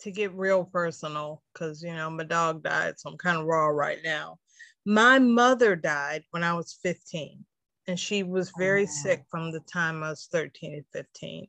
to 0.00 0.10
get 0.10 0.34
real 0.34 0.64
personal, 0.64 1.42
because, 1.52 1.82
you 1.82 1.92
know, 1.92 2.10
my 2.10 2.24
dog 2.24 2.62
died. 2.62 2.94
So 2.98 3.10
I'm 3.10 3.16
kind 3.16 3.38
of 3.38 3.46
raw 3.46 3.66
right 3.66 3.98
now. 4.04 4.38
My 4.86 5.18
mother 5.18 5.76
died 5.76 6.22
when 6.30 6.44
I 6.44 6.54
was 6.54 6.78
15, 6.82 7.44
and 7.86 7.98
she 7.98 8.22
was 8.22 8.52
very 8.58 8.84
oh. 8.84 8.86
sick 9.02 9.24
from 9.30 9.52
the 9.52 9.60
time 9.60 10.02
I 10.02 10.10
was 10.10 10.28
13 10.30 10.74
and 10.74 10.84
15. 10.92 11.46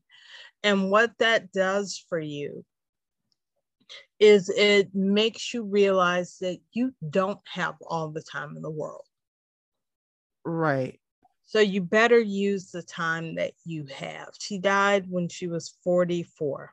And 0.64 0.92
what 0.92 1.12
that 1.20 1.52
does 1.52 2.04
for 2.10 2.20
you 2.20 2.66
is 4.20 4.50
it 4.50 4.94
makes 4.94 5.54
you 5.54 5.64
realize 5.64 6.38
that 6.42 6.60
you 6.74 6.94
don't 7.10 7.40
have 7.46 7.76
all 7.88 8.10
the 8.10 8.24
time 8.24 8.56
in 8.56 8.62
the 8.62 8.70
world. 8.70 9.06
Right. 10.44 11.00
So 11.50 11.60
you 11.60 11.82
better 11.82 12.20
use 12.20 12.70
the 12.70 12.84
time 12.84 13.34
that 13.38 13.54
you 13.66 13.88
have. 13.88 14.30
She 14.40 14.60
died 14.60 15.08
when 15.10 15.28
she 15.28 15.48
was 15.48 15.74
44. 15.84 16.72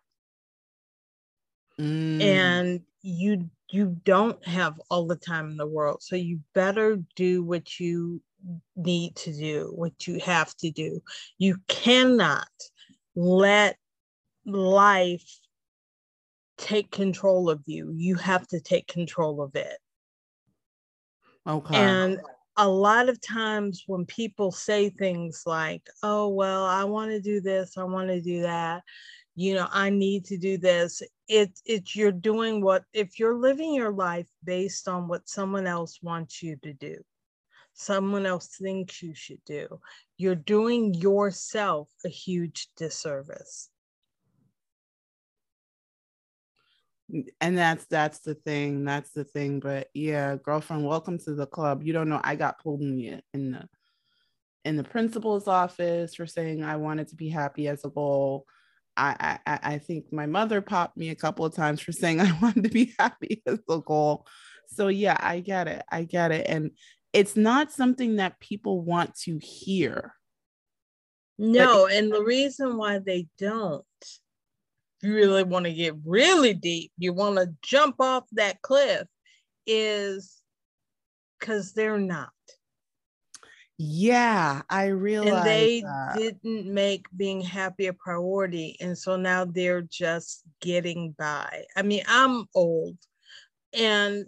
Mm. 1.81 2.21
And 2.21 2.81
you 3.01 3.49
you 3.71 3.97
don't 4.05 4.47
have 4.47 4.79
all 4.91 5.07
the 5.07 5.17
time 5.17 5.49
in 5.49 5.57
the 5.57 5.67
world. 5.67 6.03
So 6.03 6.15
you 6.15 6.41
better 6.53 6.99
do 7.15 7.43
what 7.43 7.81
you 7.81 8.21
need 8.77 9.17
to 9.17 9.33
do, 9.33 9.73
what 9.75 10.07
you 10.07 10.21
have 10.21 10.55
to 10.59 10.71
do. 10.71 11.01
You 11.39 11.57
cannot 11.69 12.47
let 13.15 13.79
life 14.45 15.41
take 16.59 16.91
control 16.91 17.49
of 17.49 17.62
you. 17.65 17.95
You 17.97 18.17
have 18.17 18.47
to 18.49 18.61
take 18.61 18.89
control 18.89 19.41
of 19.41 19.57
it. 19.57 19.79
Okay. 21.47 21.77
And 21.77 22.21
a 22.57 22.69
lot 22.69 23.09
of 23.09 23.21
times 23.21 23.85
when 23.87 24.07
people 24.07 24.51
say 24.51 24.88
things 24.88 25.42
like, 25.47 25.87
oh, 26.03 26.29
well, 26.29 26.64
I 26.64 26.85
want 26.85 27.11
to 27.11 27.21
do 27.21 27.40
this, 27.40 27.77
I 27.77 27.85
want 27.85 28.09
to 28.09 28.21
do 28.21 28.42
that, 28.42 28.83
you 29.35 29.55
know, 29.55 29.69
I 29.71 29.90
need 29.90 30.25
to 30.27 30.38
do 30.38 30.57
this. 30.57 31.03
It, 31.29 31.59
it's 31.66 31.95
you're 31.95 32.12
doing 32.12 32.62
what, 32.62 32.85
if 32.92 33.19
you're 33.19 33.37
living 33.37 33.75
your 33.75 33.92
life 33.92 34.29
based 34.42 34.88
on 34.88 35.09
what 35.09 35.29
someone 35.29 35.66
else 35.66 35.99
wants 36.03 36.42
you 36.42 36.57
to 36.62 36.73
do, 36.73 36.97
someone 37.75 38.25
else 38.25 38.57
thinks 38.61 39.03
you 39.03 39.14
should 39.14 39.45
do, 39.45 39.81
you're 40.16 40.35
doing 40.35 40.95
yourself 40.95 41.88
a 42.05 42.09
huge 42.09 42.69
disservice. 42.77 43.69
And 47.40 47.57
that's 47.57 47.87
that's 47.87 48.21
the 48.21 48.35
thing 48.35 48.85
that's 48.85 49.11
the 49.11 49.25
thing 49.25 49.61
but 49.61 49.88
yeah 49.95 50.37
girlfriend 50.42 50.85
welcome 50.85 51.19
to 51.19 51.35
the 51.35 51.47
club. 51.47 51.83
You 51.85 51.92
don't 51.92 52.09
know 52.09 52.21
i 52.25 52.35
got 52.35 52.59
pulled 52.59 52.83
in 52.83 52.97
the 52.97 53.21
in 53.33 53.53
the 53.53 53.69
in 54.64 54.77
the 54.77 54.85
principal's 54.85 55.47
office 55.47 56.14
for 56.16 56.27
saying 56.27 56.64
i 56.64 56.77
wanted 56.77 57.09
to 57.09 57.16
be 57.16 57.29
happy 57.29 57.69
as 57.69 57.85
a 57.85 57.90
goal 57.90 58.45
I, 58.97 59.38
I 59.47 59.59
i 59.62 59.79
think 59.79 60.12
my 60.12 60.27
mother 60.27 60.61
popped 60.61 60.97
me 60.97 61.11
a 61.11 61.14
couple 61.14 61.45
of 61.45 61.55
times 61.55 61.81
for 61.81 61.92
saying 61.92 62.21
i 62.21 62.37
wanted 62.40 62.64
to 62.64 62.71
be 62.71 62.95
happy 62.99 63.42
as 63.47 63.61
a 63.71 63.79
goal 63.79 64.27
so 64.69 64.88
yeah 64.88 65.16
i 65.21 65.38
get 65.38 65.69
it 65.69 65.85
i 65.92 66.03
get 66.03 66.33
it 66.33 66.47
and 66.49 66.73
it's 67.16 67.35
not 67.35 67.73
something 67.73 68.16
that 68.16 68.38
people 68.40 68.83
want 68.83 69.14
to 69.21 69.38
hear. 69.38 70.12
No 71.38 71.87
and 71.87 72.12
the 72.12 72.23
reason 72.23 72.77
why 72.77 72.99
they 72.99 73.29
don't 73.38 73.86
you 75.03 75.15
really 75.15 75.45
want 75.45 75.67
to 75.67 75.73
get 75.73 75.95
really 76.05 76.55
deep, 76.55 76.93
you 76.99 77.13
want 77.13 77.37
to 77.37 77.55
jump 77.63 77.97
off 78.01 78.25
that 78.33 78.63
cliff, 78.63 79.07
is 79.67 80.41
because 81.39 81.73
they're 81.73 81.99
not. 81.99 82.31
Yeah, 83.79 84.63
I 84.71 84.87
realize. 84.87 85.35
And 85.35 85.47
they 85.47 85.81
that. 85.83 86.17
didn't 86.17 86.73
make 86.73 87.07
being 87.15 87.43
happy 87.43 87.89
a 87.89 87.93
priority. 87.93 88.77
And 88.81 88.97
so 88.97 89.17
now 89.17 89.45
they're 89.45 89.83
just 89.83 90.45
getting 90.63 91.15
by. 91.19 91.65
I 91.77 91.83
mean, 91.83 92.03
I'm 92.09 92.47
old 92.55 92.97
and 93.75 94.25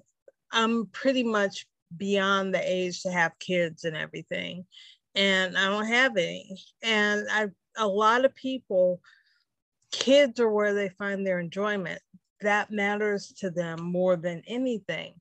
I'm 0.53 0.87
pretty 0.87 1.23
much 1.23 1.67
beyond 1.97 2.55
the 2.55 2.61
age 2.63 3.03
to 3.03 3.11
have 3.11 3.39
kids 3.39 3.85
and 3.85 3.97
everything. 3.97 4.67
And 5.15 5.57
I 5.57 5.65
don't 5.65 5.87
have 5.87 6.19
any. 6.19 6.59
And 6.83 7.27
I 7.31 7.47
a 7.79 7.87
lot 7.87 8.27
of 8.27 8.35
people 8.35 9.01
kids 9.91 10.41
are 10.41 10.51
where 10.51 10.75
they 10.75 10.89
find 10.91 11.27
their 11.27 11.39
enjoyment. 11.39 12.01
That 12.41 12.71
matters 12.71 13.33
to 13.39 13.51
them 13.51 13.83
more 13.83 14.17
than 14.17 14.43
anything. 14.47 15.15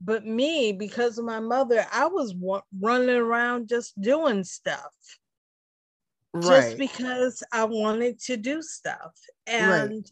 But 0.00 0.26
me, 0.26 0.72
because 0.72 1.18
of 1.18 1.24
my 1.24 1.40
mother, 1.40 1.86
I 1.92 2.06
was 2.06 2.32
w- 2.32 2.62
running 2.80 3.14
around 3.14 3.68
just 3.68 4.00
doing 4.00 4.42
stuff. 4.42 4.92
Right. 6.32 6.44
Just 6.44 6.78
because 6.78 7.42
I 7.52 7.64
wanted 7.64 8.18
to 8.20 8.36
do 8.36 8.62
stuff. 8.62 9.12
And 9.46 9.70
right. 9.70 10.10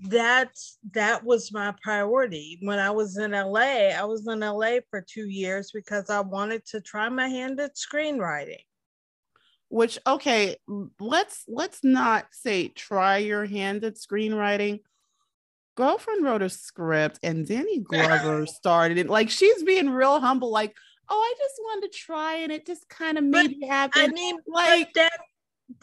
that's 0.00 0.78
that 0.92 1.24
was 1.24 1.52
my 1.52 1.72
priority. 1.82 2.58
When 2.60 2.78
I 2.78 2.90
was 2.90 3.16
in 3.16 3.30
LA, 3.30 3.90
I 3.96 4.04
was 4.04 4.26
in 4.26 4.40
LA 4.40 4.78
for 4.90 5.00
two 5.00 5.28
years 5.28 5.70
because 5.72 6.10
I 6.10 6.20
wanted 6.20 6.66
to 6.66 6.80
try 6.80 7.08
my 7.08 7.28
hand 7.28 7.60
at 7.60 7.76
screenwriting 7.76 8.64
which 9.74 9.98
okay 10.06 10.56
let's 11.00 11.42
let's 11.48 11.82
not 11.82 12.26
say 12.30 12.68
try 12.68 13.16
your 13.18 13.44
hand 13.44 13.82
at 13.82 13.96
screenwriting. 13.96 14.78
Girlfriend 15.76 16.24
wrote 16.24 16.42
a 16.42 16.48
script 16.48 17.18
and 17.24 17.44
danny 17.44 17.80
glover 17.90 18.46
started 18.46 18.98
it. 18.98 19.08
Like 19.10 19.30
she's 19.30 19.64
being 19.64 19.90
real 19.90 20.20
humble 20.20 20.52
like 20.52 20.76
oh 21.08 21.20
i 21.20 21.34
just 21.36 21.60
wanted 21.64 21.90
to 21.90 21.98
try 21.98 22.36
and 22.36 22.52
it 22.52 22.64
just 22.64 22.88
kind 22.88 23.18
of 23.18 23.24
made 23.24 23.58
me 23.58 23.66
happy 23.66 24.00
i 24.00 24.06
mean 24.06 24.38
like 24.46 24.90
that 24.94 25.18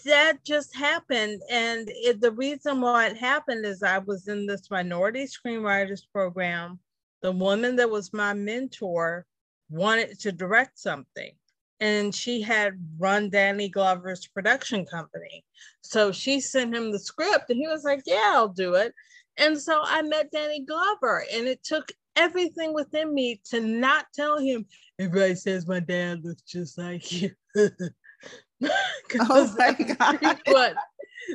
that 0.06 0.44
just 0.44 0.76
happened. 0.76 1.42
And 1.50 1.88
it, 1.90 2.22
the 2.22 2.32
reason 2.32 2.82
why 2.82 3.08
it 3.08 3.18
happened 3.18 3.66
is 3.66 3.84
i 3.84 3.98
was 3.98 4.30
in 4.30 4.46
this 4.46 4.72
minority 4.72 5.26
screenwriters 5.26 6.04
program. 6.14 6.80
The 7.22 7.34
woman 7.34 7.76
that 7.76 7.90
was 7.90 8.14
my 8.14 8.34
mentor 8.34 9.26
wanted 9.70 10.18
to 10.22 10.32
direct 10.32 10.80
something 10.80 11.32
and 11.82 12.14
she 12.14 12.42
had 12.42 12.80
run 13.00 13.30
Danny 13.30 13.68
Glover's 13.68 14.28
production 14.28 14.86
company. 14.86 15.44
So 15.82 16.12
she 16.12 16.40
sent 16.40 16.76
him 16.76 16.92
the 16.92 17.00
script 17.00 17.50
and 17.50 17.58
he 17.58 17.68
was 17.68 17.84
like, 17.84 18.04
Yeah, 18.06 18.34
I'll 18.36 18.48
do 18.48 18.76
it. 18.76 18.94
And 19.38 19.60
so 19.60 19.82
I 19.84 20.04
met 20.04 20.32
Danny 20.32 20.64
Glover, 20.64 21.26
and 21.34 21.48
it 21.48 21.64
took 21.64 21.92
everything 22.16 22.74
within 22.74 23.14
me 23.14 23.42
to 23.46 23.60
not 23.60 24.06
tell 24.14 24.38
him, 24.38 24.66
everybody 25.00 25.36
says 25.36 25.68
my 25.68 25.80
dad 25.80 26.24
looks 26.24 26.44
just 26.44 26.78
like 26.78 27.12
you. 27.12 27.32
oh 27.56 29.56
my 29.58 29.74
God. 29.74 30.40
But 30.46 30.76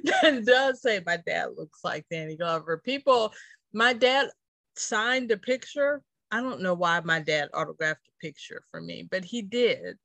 that 0.05 0.45
does 0.45 0.83
say 0.83 1.03
my 1.05 1.19
dad 1.27 1.49
looks 1.57 1.81
like 1.83 2.07
Danny 2.11 2.37
Glover. 2.37 2.81
People, 2.85 3.33
my 3.73 3.93
dad 3.93 4.29
signed 4.77 5.33
a 5.33 5.37
picture. 5.37 6.03
I 6.31 6.43
don't 6.43 6.61
know 6.61 6.75
why 6.75 7.01
my 7.01 7.21
dad 7.21 7.49
autographed 7.55 8.09
a 8.09 8.25
picture 8.25 8.63
for 8.71 8.81
me, 8.81 9.09
but 9.11 9.25
he 9.25 9.43
did 9.43 9.97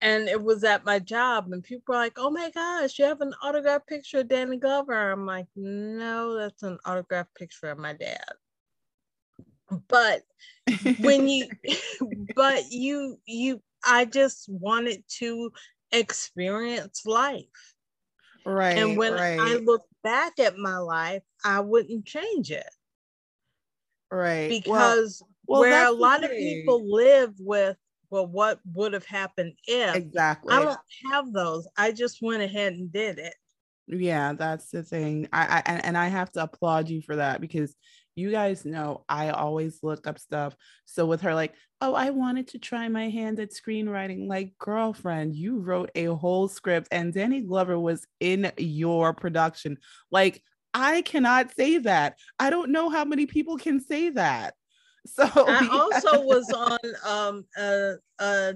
and 0.00 0.28
it 0.28 0.42
was 0.42 0.64
at 0.64 0.84
my 0.84 0.98
job 0.98 1.46
and 1.50 1.62
people 1.62 1.94
were 1.94 2.00
like 2.00 2.14
oh 2.18 2.30
my 2.30 2.50
gosh 2.50 2.98
you 2.98 3.04
have 3.04 3.20
an 3.20 3.34
autographed 3.42 3.86
picture 3.86 4.18
of 4.18 4.28
danny 4.28 4.56
glover. 4.56 5.12
I'm 5.12 5.26
like 5.26 5.46
no 5.56 6.36
that's 6.38 6.62
an 6.62 6.78
autographed 6.84 7.34
picture 7.34 7.70
of 7.70 7.78
my 7.78 7.94
dad. 7.94 8.24
But 9.88 10.22
when 10.98 11.28
you 11.28 11.48
but 12.36 12.64
you 12.70 13.18
you 13.26 13.62
i 13.84 14.04
just 14.04 14.48
wanted 14.48 15.02
to 15.18 15.50
experience 15.92 17.02
life. 17.06 17.46
Right 18.44 18.76
and 18.76 18.98
when 18.98 19.14
right. 19.14 19.40
i 19.40 19.54
look 19.56 19.82
back 20.02 20.38
at 20.38 20.58
my 20.58 20.76
life 20.78 21.22
i 21.44 21.60
wouldn't 21.60 22.04
change 22.04 22.50
it. 22.50 22.68
Right 24.10 24.48
because 24.48 25.22
well, 25.46 25.60
well, 25.62 25.70
where 25.70 25.86
a 25.86 25.92
lot 25.92 26.24
of 26.24 26.30
people 26.30 26.92
live 26.92 27.34
with 27.38 27.76
well, 28.14 28.28
what 28.28 28.60
would 28.74 28.92
have 28.92 29.04
happened 29.04 29.54
if? 29.66 29.96
Exactly. 29.96 30.54
I 30.54 30.62
don't 30.62 30.78
have 31.10 31.32
those. 31.32 31.66
I 31.76 31.90
just 31.90 32.22
went 32.22 32.44
ahead 32.44 32.74
and 32.74 32.92
did 32.92 33.18
it. 33.18 33.34
Yeah, 33.88 34.34
that's 34.34 34.70
the 34.70 34.84
thing. 34.84 35.28
I, 35.32 35.62
I 35.66 35.72
and 35.80 35.98
I 35.98 36.06
have 36.06 36.30
to 36.32 36.44
applaud 36.44 36.88
you 36.88 37.02
for 37.02 37.16
that 37.16 37.40
because 37.40 37.74
you 38.14 38.30
guys 38.30 38.64
know 38.64 39.04
I 39.08 39.30
always 39.30 39.80
look 39.82 40.06
up 40.06 40.20
stuff. 40.20 40.54
So 40.84 41.06
with 41.06 41.22
her, 41.22 41.34
like, 41.34 41.54
oh, 41.80 41.94
I 41.94 42.10
wanted 42.10 42.46
to 42.48 42.60
try 42.60 42.88
my 42.88 43.10
hand 43.10 43.40
at 43.40 43.50
screenwriting. 43.50 44.28
Like, 44.28 44.54
girlfriend, 44.58 45.34
you 45.34 45.58
wrote 45.58 45.90
a 45.96 46.04
whole 46.04 46.46
script 46.46 46.86
and 46.92 47.12
Danny 47.12 47.40
Glover 47.40 47.80
was 47.80 48.06
in 48.20 48.52
your 48.56 49.12
production. 49.12 49.78
Like, 50.12 50.40
I 50.72 51.02
cannot 51.02 51.54
say 51.56 51.78
that. 51.78 52.16
I 52.38 52.50
don't 52.50 52.70
know 52.70 52.90
how 52.90 53.04
many 53.04 53.26
people 53.26 53.56
can 53.56 53.80
say 53.80 54.10
that. 54.10 54.54
So 55.14 55.24
I 55.26 55.68
also 55.70 56.22
was 56.22 56.50
on 56.50 56.78
um 57.06 57.44
uh 57.58 57.92
uh 58.18 58.54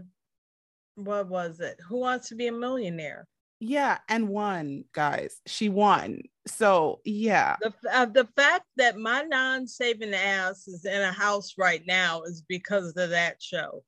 what 0.94 1.28
was 1.28 1.60
it? 1.60 1.78
Who 1.88 1.98
wants 1.98 2.28
to 2.28 2.34
be 2.34 2.46
a 2.46 2.52
millionaire? 2.52 3.26
Yeah, 3.60 3.98
and 4.08 4.28
won, 4.28 4.84
guys. 4.92 5.40
She 5.46 5.68
won. 5.68 6.22
So 6.46 7.00
yeah. 7.04 7.56
The 7.60 7.74
uh, 7.92 8.06
the 8.06 8.28
fact 8.36 8.64
that 8.76 8.96
my 8.96 9.22
non-saving 9.22 10.14
ass 10.14 10.68
is 10.68 10.84
in 10.84 11.00
a 11.00 11.12
house 11.12 11.54
right 11.58 11.82
now 11.86 12.22
is 12.22 12.42
because 12.48 12.96
of 12.96 13.10
that 13.10 13.42
show. 13.42 13.82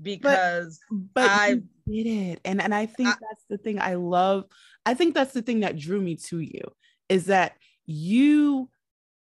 Because 0.00 0.80
but, 0.90 1.06
but 1.14 1.30
I 1.30 1.54
did 1.86 2.06
it, 2.06 2.40
and 2.44 2.60
and 2.60 2.74
I 2.74 2.86
think 2.86 3.10
I, 3.10 3.12
that's 3.12 3.44
the 3.48 3.58
thing 3.58 3.80
I 3.80 3.94
love. 3.94 4.44
I 4.86 4.94
think 4.94 5.14
that's 5.14 5.32
the 5.32 5.42
thing 5.42 5.60
that 5.60 5.78
drew 5.78 6.00
me 6.00 6.16
to 6.16 6.40
you 6.40 6.62
is 7.08 7.26
that 7.26 7.56
you 7.86 8.70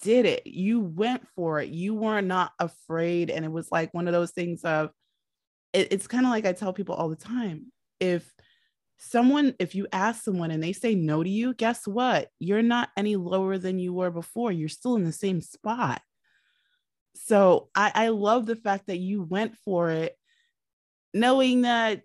did 0.05 0.27
it. 0.27 0.47
You 0.47 0.81
went 0.81 1.27
for 1.35 1.61
it. 1.61 1.71
You 1.71 1.95
were 1.95 2.21
not 2.21 2.53
afraid, 2.61 3.31
and 3.31 3.45
it 3.45 3.51
was 3.51 3.73
like 3.73 3.93
one 3.95 4.07
of 4.07 4.13
those 4.13 4.31
things 4.31 4.63
of. 4.63 4.91
It, 5.73 5.89
it's 5.91 6.07
kind 6.07 6.25
of 6.25 6.31
like 6.31 6.47
I 6.47 6.53
tell 6.53 6.73
people 6.73 6.95
all 6.95 7.09
the 7.09 7.17
time. 7.17 7.73
If 7.99 8.31
someone 8.99 9.55
if 9.59 9.75
you 9.75 9.87
ask 9.93 10.23
someone 10.23 10.51
and 10.51 10.63
they 10.63 10.73
say 10.73 10.95
no 10.95 11.23
to 11.23 11.29
you 11.29 11.53
guess 11.55 11.87
what 11.87 12.29
you're 12.39 12.63
not 12.63 12.89
any 12.97 13.17
lower 13.17 13.59
than 13.59 13.79
you 13.79 13.93
were 13.93 14.11
before 14.11 14.53
you're 14.53 14.69
still 14.69 14.95
in 14.95 15.05
the 15.05 15.13
same 15.13 15.41
spot 15.41 16.01
so 17.15 17.69
i 17.75 17.91
i 17.95 18.09
love 18.09 18.47
the 18.47 18.57
fact 18.57 18.87
that 18.87 18.99
you 18.99 19.23
went 19.23 19.57
for 19.65 19.91
it 19.91 20.17
knowing 21.13 21.63
that 21.63 22.03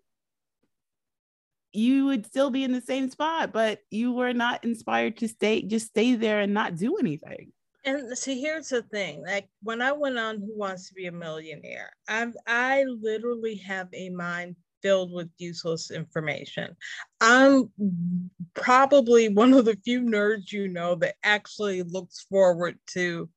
you 1.72 2.06
would 2.06 2.26
still 2.26 2.50
be 2.50 2.64
in 2.64 2.72
the 2.72 2.82
same 2.82 3.10
spot 3.10 3.54
but 3.54 3.80
you 3.92 4.12
were 4.12 4.34
not 4.34 4.64
inspired 4.66 5.16
to 5.16 5.28
stay 5.28 5.62
just 5.62 5.88
stay 5.88 6.16
there 6.16 6.40
and 6.40 6.54
not 6.54 6.76
do 6.76 6.98
anything 6.98 7.52
and 7.98 8.18
see 8.18 8.40
here's 8.40 8.70
the 8.70 8.82
thing 8.84 9.24
like 9.26 9.50
when 9.64 9.82
i 9.82 9.92
went 9.92 10.18
on 10.18 10.40
who 10.40 10.58
wants 10.58 10.88
to 10.88 10.94
be 10.94 11.08
a 11.08 11.12
millionaire 11.12 11.92
i 12.08 12.26
i 12.48 12.84
literally 13.02 13.56
have 13.56 13.88
a 13.94 14.10
mind 14.10 14.56
filled 14.82 15.12
with 15.12 15.30
useless 15.38 15.92
information. 15.92 16.76
I'm 17.22 17.72
probably 18.54 19.30
one 19.30 19.54
of 19.54 19.66
the 19.66 19.78
few 19.84 20.02
nerds 20.02 20.52
you 20.52 20.68
know 20.68 20.96
that 20.96 21.16
actually 21.24 21.84
looks 21.84 22.26
forward 22.30 22.78
to 22.92 23.30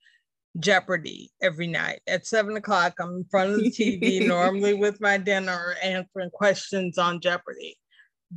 Jeopardy 0.59 1.31
every 1.41 1.67
night. 1.67 2.01
At 2.07 2.27
seven 2.27 2.57
o'clock, 2.57 2.95
I'm 3.01 3.17
in 3.17 3.25
front 3.31 3.53
of 3.53 3.59
the 3.59 3.71
TV, 3.71 4.27
normally 4.29 4.75
with 4.75 5.01
my 5.01 5.17
dinner, 5.17 5.75
answering 5.83 6.31
questions 6.31 6.99
on 6.99 7.21
Jeopardy. 7.21 7.77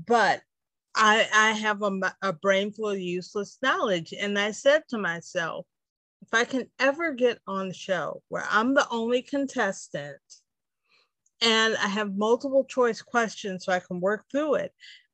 But 0.08 0.42
I, 0.96 1.28
I 1.34 1.52
have 1.52 1.82
a, 1.84 2.16
a 2.22 2.34
brain 2.34 2.72
full 2.72 2.90
of 2.90 3.00
useless 3.00 3.58
knowledge. 3.62 4.14
And 4.18 4.40
I 4.40 4.52
said 4.52 4.84
to 4.90 4.98
myself, 4.98 5.66
if 6.26 6.34
I 6.34 6.44
can 6.44 6.68
ever 6.80 7.14
get 7.14 7.40
on 7.48 7.68
a 7.68 7.74
show 7.74 8.22
where 8.30 8.46
I'm 8.50 8.74
the 8.74 8.88
only 8.90 9.22
contestant 9.22 10.18
and 11.42 11.78
I 11.78 11.88
have 11.88 12.16
multiple 12.16 12.66
choice 12.66 13.02
questions 13.02 13.66
so 13.66 13.72
I 13.72 13.80
can 13.80 14.00
work 14.00 14.26
through 14.32 14.56
it, 14.56 14.74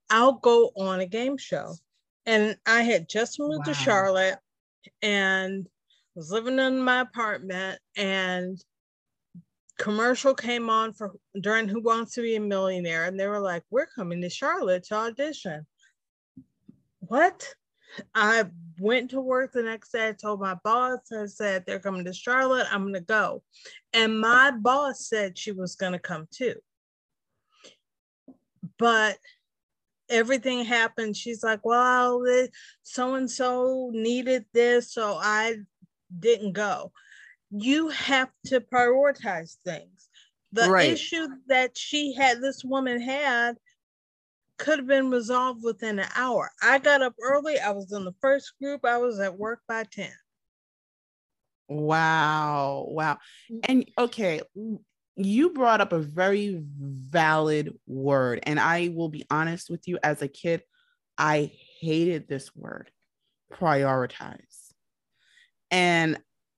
I'll 0.10 0.34
go 0.34 0.72
on 0.78 1.02
a 1.02 1.06
game 1.06 1.38
show. 1.38 1.76
And 2.26 2.56
I 2.66 2.84
had 2.84 3.10
just 3.10 3.40
moved 3.40 3.68
wow. 3.68 3.74
to 3.74 3.74
Charlotte 3.74 4.40
and 5.02 5.68
was 6.16 6.32
living 6.32 6.60
in 6.60 6.82
my 6.82 7.02
apartment 7.02 7.80
and 7.98 8.64
commercial 9.78 10.34
came 10.34 10.70
on 10.70 10.94
for 10.94 11.14
during 11.42 11.68
Who 11.68 11.82
Wants 11.82 12.14
to 12.14 12.22
Be 12.22 12.36
a 12.36 12.40
Millionaire 12.40 13.06
and 13.06 13.20
they 13.20 13.28
were 13.28 13.40
like, 13.40 13.64
"We're 13.70 13.88
coming 13.88 14.22
to 14.22 14.30
Charlotte 14.30 14.84
to 14.86 14.96
audition." 14.96 15.66
What? 17.00 17.56
I 18.16 18.46
went 18.80 19.12
to 19.12 19.22
work 19.22 19.52
the 19.54 19.64
next 19.64 19.92
day. 19.92 20.10
I 20.10 20.12
told 20.14 20.40
my 20.40 20.56
boss, 20.64 21.00
I 21.12 21.26
said, 21.26 21.66
they're 21.66 21.80
coming 21.80 22.06
to 22.06 22.14
Charlotte. 22.14 22.68
I'm 22.72 22.84
going 22.84 22.94
to 22.94 23.02
go. 23.02 23.44
And 23.94 24.20
my 24.20 24.52
boss 24.52 25.08
said 25.08 25.38
she 25.38 25.52
was 25.52 25.76
going 25.76 25.94
to 25.94 26.00
come 26.00 26.28
too. 26.32 26.56
But 28.78 29.18
everything 30.10 30.66
happened. 30.66 31.16
She's 31.16 31.44
like, 31.44 31.66
well, 31.66 32.24
so 32.84 33.16
and 33.16 33.30
so 33.30 33.92
needed 33.94 34.46
this. 34.54 34.94
So 34.94 35.18
I 35.22 35.58
didn't 36.20 36.54
go. 36.54 36.92
You 37.50 37.90
have 37.90 38.30
to 38.48 38.62
prioritize 38.62 39.56
things. 39.66 40.10
The 40.54 40.70
right. 40.70 40.90
issue 40.90 41.28
that 41.48 41.78
she 41.78 42.14
had, 42.14 42.42
this 42.42 42.64
woman 42.64 43.00
had, 43.02 43.56
could 44.62 44.80
have 44.80 44.88
been 44.88 45.10
resolved 45.10 45.64
within 45.64 46.00
an 46.00 46.08
hour. 46.16 46.52
I 46.62 46.78
got 46.78 47.02
up 47.02 47.16
early. 47.22 47.60
I 47.60 47.72
was 47.72 47.92
in 47.92 48.06
the 48.06 48.14
first 48.22 48.54
group. 48.62 48.86
I 48.86 48.98
was 48.98 49.20
at 49.20 49.38
work 49.38 49.60
by 49.68 49.84
10. 49.84 50.10
Wow. 51.68 52.86
Wow. 52.90 53.18
And 53.64 53.90
okay, 53.98 54.42
you 55.16 55.50
brought 55.50 55.82
up 55.82 55.94
a 55.94 56.00
very 56.00 56.62
valid 56.80 57.74
word. 57.88 58.42
And 58.44 58.60
I 58.60 58.92
will 58.94 59.10
be 59.10 59.26
honest 59.32 59.70
with 59.70 59.88
you, 59.88 59.98
as 60.04 60.22
a 60.22 60.28
kid, 60.28 60.62
I 61.18 61.52
hated 61.80 62.28
this 62.28 62.56
word 62.56 62.92
prioritize. 63.52 64.72
And 65.70 66.18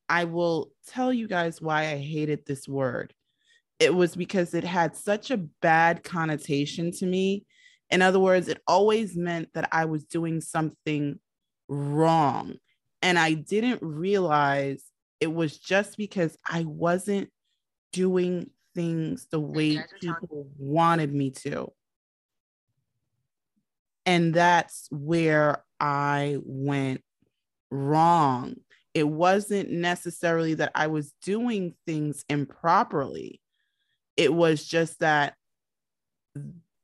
I 0.09 0.25
will 0.25 0.71
tell 0.87 1.11
you 1.11 1.27
guys 1.27 1.61
why 1.61 1.87
I 1.87 1.97
hated 1.97 2.45
this 2.45 2.67
word. 2.67 3.13
It 3.79 3.95
was 3.95 4.15
because 4.15 4.53
it 4.53 4.63
had 4.63 4.95
such 4.95 5.31
a 5.31 5.37
bad 5.37 6.03
connotation 6.03 6.91
to 6.93 7.05
me 7.05 7.45
in 7.93 8.01
other 8.01 8.19
words, 8.19 8.47
it 8.47 8.59
always 8.67 9.15
meant 9.15 9.53
that 9.53 9.69
I 9.71 9.85
was 9.85 10.03
doing 10.03 10.41
something 10.41 11.19
wrong. 11.67 12.55
And 13.03 13.19
I 13.19 13.33
didn't 13.33 13.83
realize 13.83 14.83
it 15.19 15.31
was 15.31 15.59
just 15.59 15.95
because 15.95 16.35
I 16.49 16.63
wasn't 16.63 17.29
doing 17.91 18.49
things 18.73 19.27
the 19.29 19.39
way 19.39 19.79
people 20.01 20.49
wanted 20.57 21.13
me 21.13 21.29
to. 21.43 21.71
And 24.07 24.33
that's 24.33 24.87
where 24.89 25.63
I 25.79 26.39
went 26.43 27.03
wrong. 27.69 28.55
It 28.95 29.07
wasn't 29.07 29.69
necessarily 29.69 30.55
that 30.55 30.71
I 30.73 30.87
was 30.87 31.13
doing 31.21 31.75
things 31.85 32.25
improperly, 32.27 33.39
it 34.17 34.33
was 34.33 34.65
just 34.65 34.99
that 35.01 35.35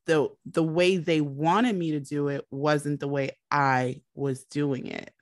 the 0.10 0.28
the 0.48 0.64
way 0.64 0.98
they 0.98 1.22
wanted 1.22 1.76
me 1.76 1.92
to 1.92 2.00
do 2.00 2.30
it 2.30 2.44
wasn't 2.50 3.00
the 3.00 3.08
way 3.08 3.38
I 3.52 4.02
was 4.16 4.44
doing 4.46 4.88
it. 4.88 5.14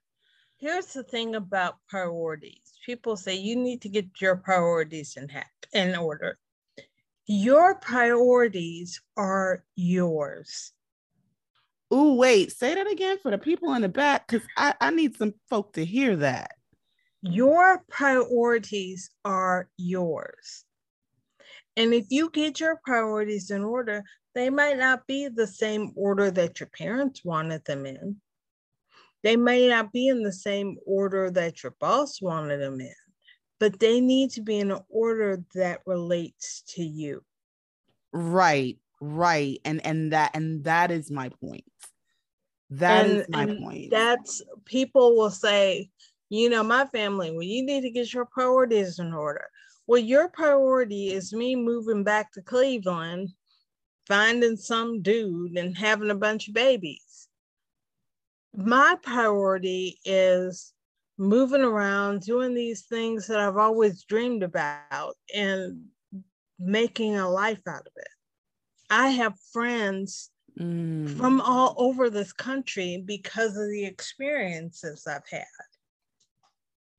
Here's 0.55 0.93
the 0.93 1.03
thing 1.03 1.35
about 1.35 1.75
priorities. 1.89 2.79
People 2.85 3.17
say 3.17 3.35
you 3.35 3.57
need 3.57 3.81
to 3.81 3.89
get 3.89 4.05
your 4.21 4.37
priorities 4.37 5.17
in 5.17 5.27
ha- 5.27 5.43
in 5.73 5.93
order. 5.97 6.39
Your 7.25 7.75
priorities 7.75 9.01
are 9.17 9.65
yours. 9.75 10.71
Ooh, 11.93 12.13
wait, 12.13 12.53
say 12.53 12.73
that 12.73 12.89
again 12.89 13.17
for 13.21 13.31
the 13.31 13.37
people 13.37 13.73
in 13.73 13.81
the 13.81 13.89
back 13.89 14.25
because 14.25 14.47
I, 14.55 14.73
I 14.79 14.91
need 14.91 15.17
some 15.17 15.33
folk 15.49 15.73
to 15.73 15.83
hear 15.83 16.15
that. 16.15 16.51
Your 17.21 17.83
priorities 17.89 19.09
are 19.25 19.69
yours. 19.75 20.63
And 21.77 21.93
if 21.93 22.07
you 22.09 22.31
get 22.31 22.59
your 22.59 22.81
priorities 22.83 23.51
in 23.51 23.63
order, 23.63 24.03
they 24.33 24.49
might 24.49 24.77
not 24.77 25.05
be 25.05 25.27
the 25.27 25.45
same 25.45 25.93
order 25.95 26.31
that 26.31 26.59
your 26.59 26.69
parents 26.75 27.23
wanted 27.23 27.63
them 27.65 27.85
in. 27.85 28.17
They 29.23 29.37
may 29.37 29.67
not 29.67 29.93
be 29.93 30.07
in 30.07 30.23
the 30.23 30.33
same 30.33 30.77
order 30.85 31.29
that 31.31 31.61
your 31.61 31.75
boss 31.79 32.19
wanted 32.19 32.57
them 32.57 32.81
in, 32.81 32.93
but 33.59 33.79
they 33.79 34.01
need 34.01 34.31
to 34.31 34.41
be 34.41 34.59
in 34.59 34.71
an 34.71 34.81
order 34.89 35.43
that 35.53 35.81
relates 35.85 36.63
to 36.75 36.83
you. 36.83 37.23
Right, 38.11 38.79
right. 38.99 39.59
And 39.63 39.85
and 39.85 40.13
that 40.13 40.31
and 40.33 40.63
that 40.63 40.89
is 40.91 41.11
my 41.11 41.29
point. 41.29 41.65
That 42.71 43.05
and, 43.05 43.19
is 43.19 43.29
my 43.29 43.45
point. 43.45 43.91
That's 43.91 44.41
people 44.65 45.15
will 45.15 45.29
say, 45.29 45.89
you 46.29 46.49
know, 46.49 46.63
my 46.63 46.85
family, 46.87 47.31
well, 47.31 47.43
you 47.43 47.63
need 47.63 47.81
to 47.81 47.91
get 47.91 48.13
your 48.13 48.25
priorities 48.25 48.97
in 48.97 49.13
order. 49.13 49.47
Well, 49.87 50.01
your 50.01 50.27
priority 50.27 51.13
is 51.13 51.33
me 51.33 51.55
moving 51.55 52.03
back 52.03 52.31
to 52.33 52.41
Cleveland 52.41 53.29
finding 54.07 54.55
some 54.55 55.01
dude 55.01 55.57
and 55.57 55.77
having 55.77 56.09
a 56.09 56.15
bunch 56.15 56.47
of 56.47 56.53
babies. 56.53 57.27
My 58.55 58.95
priority 59.03 59.99
is 60.05 60.73
moving 61.17 61.61
around, 61.61 62.21
doing 62.21 62.53
these 62.53 62.85
things 62.85 63.27
that 63.27 63.39
I've 63.39 63.57
always 63.57 64.03
dreamed 64.03 64.43
about, 64.43 65.15
and 65.35 65.85
making 66.59 67.17
a 67.17 67.29
life 67.29 67.61
out 67.67 67.81
of 67.81 67.93
it. 67.95 68.07
I 68.89 69.09
have 69.09 69.33
friends 69.51 70.31
mm. 70.59 71.09
from 71.17 71.41
all 71.41 71.75
over 71.77 72.09
this 72.09 72.33
country 72.33 73.03
because 73.05 73.57
of 73.57 73.69
the 73.69 73.85
experiences 73.85 75.05
I've 75.05 75.27
had. 75.29 75.45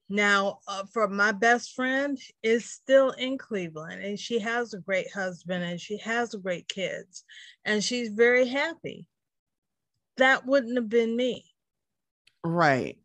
Now, 0.08 0.60
uh, 0.66 0.84
for 0.92 1.06
my 1.06 1.32
best 1.32 1.74
friend 1.74 2.18
is 2.42 2.70
still 2.70 3.10
in 3.10 3.36
Cleveland 3.36 4.02
and 4.02 4.18
she 4.18 4.38
has 4.38 4.72
a 4.72 4.78
great 4.78 5.12
husband 5.12 5.62
and 5.62 5.78
she 5.78 5.98
has 5.98 6.34
great 6.34 6.66
kids 6.68 7.24
and 7.64 7.84
she's 7.84 8.08
very 8.08 8.48
happy. 8.48 9.06
That 10.16 10.46
wouldn't 10.46 10.76
have 10.76 10.88
been 10.88 11.14
me. 11.14 11.44
Right. 12.42 12.96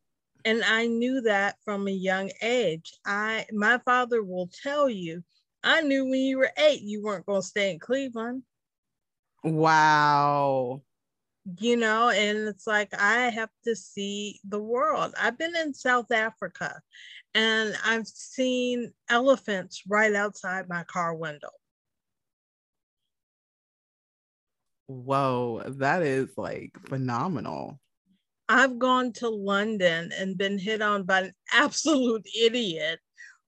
And 0.45 0.64
I 0.64 0.88
knew 0.88 1.22
that 1.22 1.58
from 1.66 1.88
a 1.88 1.91
young 1.91 2.32
age. 2.41 2.93
I 3.06 3.45
my 3.51 3.80
father 3.86 4.24
will 4.24 4.49
tell 4.64 4.89
you, 4.89 5.24
I 5.64 5.82
knew 5.82 6.06
when 6.06 6.22
you 6.22 6.38
were 6.38 6.51
8 6.58 6.82
you 6.82 7.04
weren't 7.04 7.26
going 7.26 7.41
to 7.41 7.47
stay 7.47 7.72
in 7.72 7.80
Cleveland. 7.80 8.43
Wow 9.43 10.82
you 11.60 11.76
know 11.76 12.10
and 12.10 12.48
it's 12.48 12.66
like 12.66 12.94
i 12.98 13.30
have 13.30 13.50
to 13.64 13.76
see 13.76 14.39
the 14.48 14.60
world. 14.60 15.14
I've 15.20 15.38
been 15.38 15.56
in 15.56 15.74
south 15.74 16.12
africa 16.12 16.80
and 17.34 17.76
i've 17.86 18.08
seen 18.08 18.94
elephants 19.10 19.84
right 19.88 20.14
outside 20.14 20.70
my 20.70 20.84
car 20.84 21.16
window. 21.16 21.50
Whoa 24.88 25.64
that 25.66 26.02
is 26.02 26.30
like 26.38 26.72
phenomenal. 26.88 27.80
I've 28.48 28.80
gone 28.80 29.12
to 29.14 29.30
london 29.30 30.12
and 30.18 30.38
been 30.38 30.58
hit 30.58 30.82
on 30.82 31.04
by 31.04 31.22
an 31.22 31.34
absolute 31.52 32.26
idiot 32.39 33.00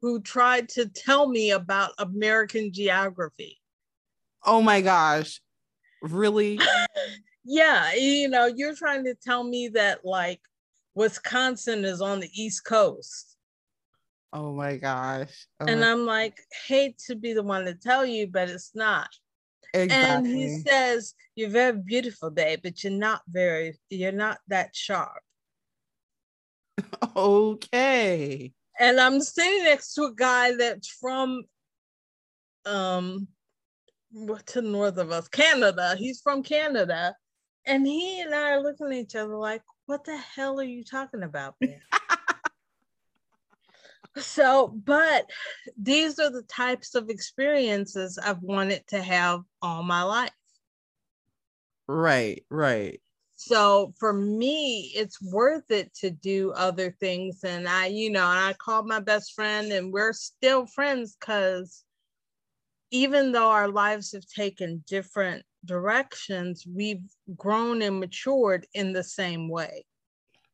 who 0.01 0.21
tried 0.21 0.67
to 0.69 0.87
tell 0.87 1.29
me 1.29 1.51
about 1.51 1.91
american 1.97 2.73
geography. 2.73 3.57
Oh 4.43 4.61
my 4.61 4.81
gosh. 4.81 5.41
Really 6.01 6.59
yeah, 7.45 7.93
you 7.93 8.27
know, 8.27 8.47
you're 8.47 8.75
trying 8.75 9.05
to 9.05 9.13
tell 9.13 9.43
me 9.43 9.67
that 9.69 10.03
like 10.03 10.41
Wisconsin 10.95 11.85
is 11.85 12.01
on 12.01 12.19
the 12.19 12.29
East 12.33 12.65
Coast. 12.65 13.37
Oh 14.33 14.51
my 14.53 14.77
gosh. 14.77 15.45
Oh 15.59 15.67
and 15.67 15.81
my- 15.81 15.91
I'm 15.91 16.05
like, 16.05 16.39
hate 16.67 16.97
to 17.07 17.15
be 17.15 17.33
the 17.33 17.43
one 17.43 17.65
to 17.65 17.75
tell 17.75 18.05
you, 18.05 18.27
but 18.27 18.49
it's 18.49 18.71
not. 18.73 19.09
exactly. 19.73 20.07
And 20.07 20.27
he 20.27 20.49
says, 20.49 21.13
You're 21.35 21.49
very 21.49 21.77
beautiful, 21.77 22.31
babe, 22.31 22.59
but 22.63 22.83
you're 22.83 22.91
not 22.91 23.21
very, 23.27 23.77
you're 23.89 24.11
not 24.11 24.39
that 24.47 24.75
sharp. 24.75 25.21
okay. 27.15 28.51
And 28.79 28.99
I'm 28.99 29.21
sitting 29.21 29.63
next 29.63 29.93
to 29.93 30.03
a 30.03 30.15
guy 30.15 30.55
that's 30.55 30.89
from 30.89 31.43
um 32.65 33.27
to 34.47 34.61
the 34.61 34.67
north 34.67 34.97
of 34.97 35.11
us, 35.11 35.27
Canada. 35.27 35.95
He's 35.97 36.21
from 36.21 36.41
Canada. 36.41 37.15
And 37.65 37.85
he 37.85 38.21
and 38.21 38.33
I 38.33 38.51
are 38.51 38.61
looking 38.61 38.87
at 38.87 38.93
each 38.93 39.15
other 39.15 39.35
like, 39.35 39.63
what 39.85 40.03
the 40.03 40.17
hell 40.17 40.59
are 40.59 40.63
you 40.63 40.83
talking 40.83 41.23
about, 41.23 41.55
so, 44.17 44.67
but 44.67 45.29
these 45.77 46.19
are 46.19 46.31
the 46.31 46.43
types 46.43 46.95
of 46.95 47.09
experiences 47.09 48.17
I've 48.17 48.41
wanted 48.41 48.87
to 48.87 49.01
have 49.01 49.41
all 49.61 49.83
my 49.83 50.03
life. 50.03 50.31
Right, 51.87 52.43
right. 52.49 53.01
So 53.35 53.93
for 53.99 54.13
me, 54.13 54.93
it's 54.95 55.21
worth 55.21 55.69
it 55.69 55.93
to 55.95 56.09
do 56.09 56.51
other 56.51 56.95
things. 56.99 57.43
And 57.43 57.67
I, 57.67 57.87
you 57.87 58.09
know, 58.09 58.27
and 58.27 58.39
I 58.39 58.53
called 58.53 58.87
my 58.87 58.99
best 58.99 59.33
friend 59.33 59.71
and 59.71 59.91
we're 59.91 60.13
still 60.13 60.65
friends 60.65 61.17
because 61.19 61.83
even 62.91 63.33
though 63.33 63.49
our 63.49 63.67
lives 63.67 64.13
have 64.13 64.25
taken 64.25 64.83
different 64.87 65.43
directions, 65.65 66.65
we've 66.67 67.03
grown 67.35 67.81
and 67.81 67.99
matured 67.99 68.65
in 68.73 68.93
the 68.93 69.03
same 69.03 69.49
way. 69.49 69.85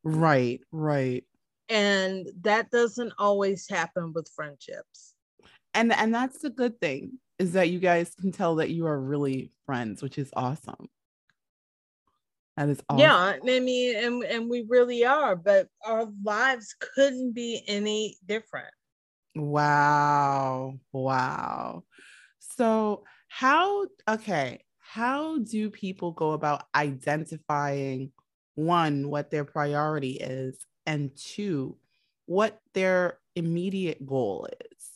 Right, 0.04 0.60
right. 0.72 1.24
And 1.68 2.28
that 2.42 2.70
doesn't 2.70 3.12
always 3.18 3.68
happen 3.68 4.12
with 4.12 4.28
friendships. 4.34 5.14
And 5.74 5.92
and 5.92 6.14
that's 6.14 6.40
the 6.40 6.50
good 6.50 6.80
thing 6.80 7.18
is 7.38 7.52
that 7.52 7.70
you 7.70 7.78
guys 7.78 8.14
can 8.14 8.30
tell 8.30 8.56
that 8.56 8.70
you 8.70 8.86
are 8.86 9.00
really 9.00 9.52
friends, 9.64 10.02
which 10.02 10.18
is 10.18 10.30
awesome. 10.34 10.88
That 12.56 12.68
is 12.68 12.82
awesome. 12.88 13.00
Yeah, 13.00 13.32
I 13.42 13.60
mean, 13.60 13.96
and, 13.96 14.22
and 14.24 14.50
we 14.50 14.66
really 14.68 15.04
are, 15.06 15.34
but 15.34 15.68
our 15.84 16.06
lives 16.22 16.74
couldn't 16.78 17.32
be 17.32 17.62
any 17.66 18.18
different. 18.26 18.72
Wow. 19.34 20.74
Wow. 20.92 21.84
So, 22.38 23.04
how, 23.28 23.86
okay, 24.06 24.62
how 24.92 25.38
do 25.38 25.70
people 25.70 26.10
go 26.12 26.32
about 26.32 26.66
identifying 26.74 28.12
one, 28.56 29.08
what 29.08 29.30
their 29.30 29.42
priority 29.42 30.18
is, 30.20 30.66
and 30.84 31.10
two, 31.16 31.78
what 32.26 32.60
their 32.74 33.18
immediate 33.34 34.04
goal 34.04 34.46
is? 34.70 34.90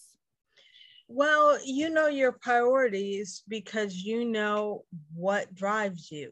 Well, 1.09 1.59
you 1.65 1.89
know 1.89 2.09
your 2.09 2.33
priorities 2.33 3.43
because 3.49 3.97
you 3.97 4.27
know 4.27 4.85
what 5.15 5.55
drives 5.55 6.11
you, 6.11 6.31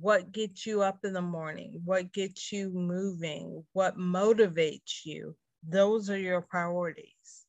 what 0.00 0.32
gets 0.32 0.66
you 0.66 0.82
up 0.82 1.04
in 1.04 1.12
the 1.12 1.22
morning, 1.22 1.80
what 1.84 2.12
gets 2.12 2.50
you 2.50 2.70
moving, 2.70 3.64
what 3.72 3.96
motivates 3.96 5.04
you. 5.04 5.36
Those 5.62 6.10
are 6.10 6.18
your 6.18 6.40
priorities. 6.40 7.39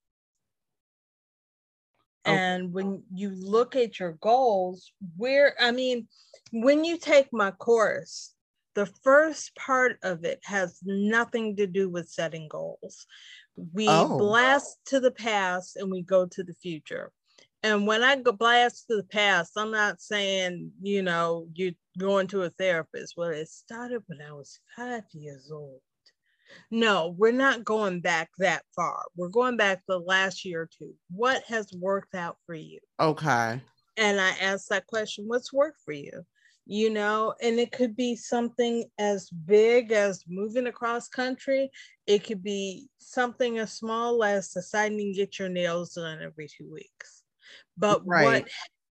Okay. 2.26 2.38
And 2.38 2.74
when 2.74 3.04
you 3.14 3.30
look 3.30 3.76
at 3.76 4.00
your 4.00 4.14
goals, 4.14 4.92
where, 5.18 5.56
I 5.60 5.72
mean, 5.72 6.08
when 6.52 6.84
you 6.84 6.98
take 6.98 7.30
my 7.32 7.52
course, 7.52 8.34
the 8.76 8.86
first 8.86 9.56
part 9.56 9.98
of 10.04 10.24
it 10.24 10.40
has 10.44 10.80
nothing 10.84 11.56
to 11.58 11.68
do 11.68 11.90
with 11.90 12.10
setting 12.10 12.48
goals. 12.48 13.06
We 13.74 13.88
Oh. 13.88 14.18
blast 14.18 14.78
to 14.86 15.00
the 15.00 15.12
past 15.12 15.76
and 15.76 15.92
we 15.92 16.04
go 16.04 16.26
to 16.26 16.44
the 16.44 16.54
future. 16.54 17.12
And 17.64 17.86
when 17.86 18.02
I 18.02 18.16
go 18.16 18.32
blast 18.32 18.88
to 18.88 18.96
the 18.96 19.04
past, 19.04 19.52
I'm 19.56 19.72
not 19.72 20.02
saying, 20.02 20.72
you 20.82 21.04
know, 21.04 21.48
you're 21.54 21.74
going 21.98 22.28
to 22.28 22.44
a 22.44 22.50
therapist. 22.50 23.16
Well, 23.18 23.30
it 23.30 23.50
started 23.50 24.04
when 24.08 24.22
I 24.22 24.32
was 24.34 24.60
five 24.76 25.04
years 25.12 25.52
old. 25.52 25.82
No, 26.70 27.16
we're 27.18 27.32
not 27.32 27.64
going 27.64 28.02
back 28.02 28.30
that 28.38 28.64
far. 28.76 29.04
We're 29.16 29.30
going 29.30 29.58
back 29.58 29.82
the 29.88 30.00
last 30.00 30.46
year 30.46 30.62
or 30.62 30.70
two. 30.78 30.94
What 31.10 31.44
has 31.48 31.68
worked 31.74 32.16
out 32.16 32.38
for 32.46 32.56
you? 32.56 32.80
Okay. 33.00 33.62
And 33.98 34.22
I 34.22 34.30
asked 34.42 34.70
that 34.70 34.88
question, 34.88 35.26
what's 35.28 35.52
worked 35.52 35.82
for 35.84 35.92
you? 35.94 36.24
You 36.66 36.90
know, 36.90 37.34
and 37.42 37.60
it 37.60 37.72
could 37.72 37.96
be 37.96 38.16
something 38.16 38.86
as 38.98 39.30
big 39.30 39.92
as 39.92 40.24
moving 40.28 40.68
across 40.68 41.10
country. 41.10 41.70
It 42.08 42.24
could 42.24 42.44
be 42.44 42.88
something 43.00 43.58
as 43.58 43.74
small 43.74 44.24
as 44.24 44.50
deciding 44.50 44.98
to 45.00 45.14
get 45.14 45.40
your 45.40 45.50
nails 45.50 45.96
done 45.96 46.22
every 46.22 46.48
two 46.48 46.72
weeks. 46.72 47.24
But 47.78 48.02
Right. 48.06 48.44
what 48.44 48.52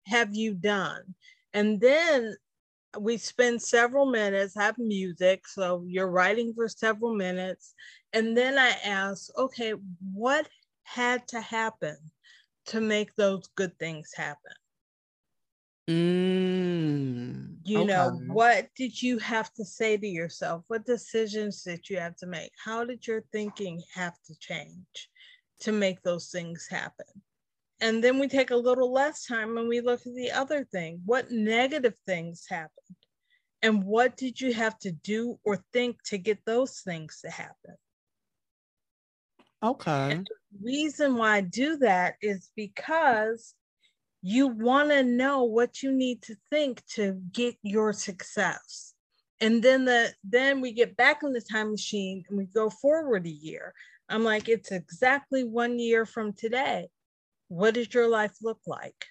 have 0.07 0.33
you 0.33 0.53
done? 0.53 1.13
And 1.53 1.79
then 1.79 2.35
we 2.99 3.17
spend 3.17 3.61
several 3.61 4.05
minutes, 4.05 4.55
have 4.55 4.77
music. 4.77 5.47
So 5.47 5.83
you're 5.87 6.09
writing 6.09 6.53
for 6.53 6.67
several 6.67 7.13
minutes. 7.15 7.73
And 8.13 8.37
then 8.37 8.57
I 8.57 8.69
ask, 8.83 9.29
okay, 9.37 9.73
what 10.13 10.47
had 10.83 11.27
to 11.29 11.41
happen 11.41 11.97
to 12.67 12.81
make 12.81 13.15
those 13.15 13.47
good 13.55 13.77
things 13.79 14.13
happen? 14.15 14.53
Mm, 15.89 17.59
You 17.63 17.85
know, 17.85 18.09
what 18.25 18.69
did 18.75 19.01
you 19.01 19.19
have 19.19 19.53
to 19.53 19.65
say 19.65 19.97
to 19.97 20.07
yourself? 20.07 20.65
What 20.67 20.85
decisions 20.85 21.63
did 21.63 21.89
you 21.89 21.97
have 21.99 22.15
to 22.17 22.27
make? 22.27 22.51
How 22.63 22.83
did 22.85 23.05
your 23.07 23.23
thinking 23.31 23.81
have 23.93 24.15
to 24.25 24.35
change 24.39 25.09
to 25.61 25.71
make 25.71 26.01
those 26.03 26.29
things 26.29 26.67
happen? 26.69 27.23
And 27.79 28.03
then 28.03 28.19
we 28.19 28.27
take 28.27 28.51
a 28.51 28.55
little 28.55 28.91
less 28.91 29.25
time 29.25 29.57
and 29.57 29.67
we 29.67 29.81
look 29.81 30.01
at 30.05 30.15
the 30.15 30.31
other 30.31 30.65
thing. 30.65 31.01
What 31.05 31.31
negative 31.31 31.95
things 32.05 32.45
happened? 32.49 32.71
And 33.61 33.83
what 33.83 34.17
did 34.17 34.39
you 34.39 34.53
have 34.53 34.77
to 34.79 34.91
do 34.91 35.39
or 35.43 35.63
think 35.73 35.97
to 36.05 36.17
get 36.17 36.39
those 36.45 36.81
things 36.81 37.19
to 37.23 37.31
happen? 37.31 37.75
Okay. 39.63 40.21
reason 40.61 41.15
why 41.15 41.37
I 41.37 41.41
do 41.41 41.77
that 41.77 42.15
is 42.21 42.49
because 42.55 43.55
you 44.21 44.47
want 44.47 44.89
to 44.89 45.03
know 45.03 45.43
what 45.43 45.81
you 45.81 45.91
need 45.91 46.21
to 46.23 46.35
think 46.49 46.83
to 46.95 47.19
get 47.31 47.55
your 47.63 47.93
success. 47.93 48.93
And 49.39 49.61
then 49.61 49.85
the 49.85 50.13
then 50.23 50.61
we 50.61 50.73
get 50.73 50.97
back 50.97 51.21
in 51.23 51.33
the 51.33 51.41
time 51.41 51.71
machine 51.71 52.23
and 52.27 52.37
we 52.37 52.45
go 52.45 52.69
forward 52.69 53.25
a 53.25 53.31
year. 53.31 53.73
I'm 54.09 54.23
like, 54.23 54.49
it's 54.49 54.71
exactly 54.71 55.43
one 55.43 55.79
year 55.79 56.05
from 56.05 56.33
today. 56.33 56.87
What 57.49 57.73
does 57.73 57.93
your 57.93 58.07
life 58.07 58.37
look 58.41 58.61
like? 58.65 59.07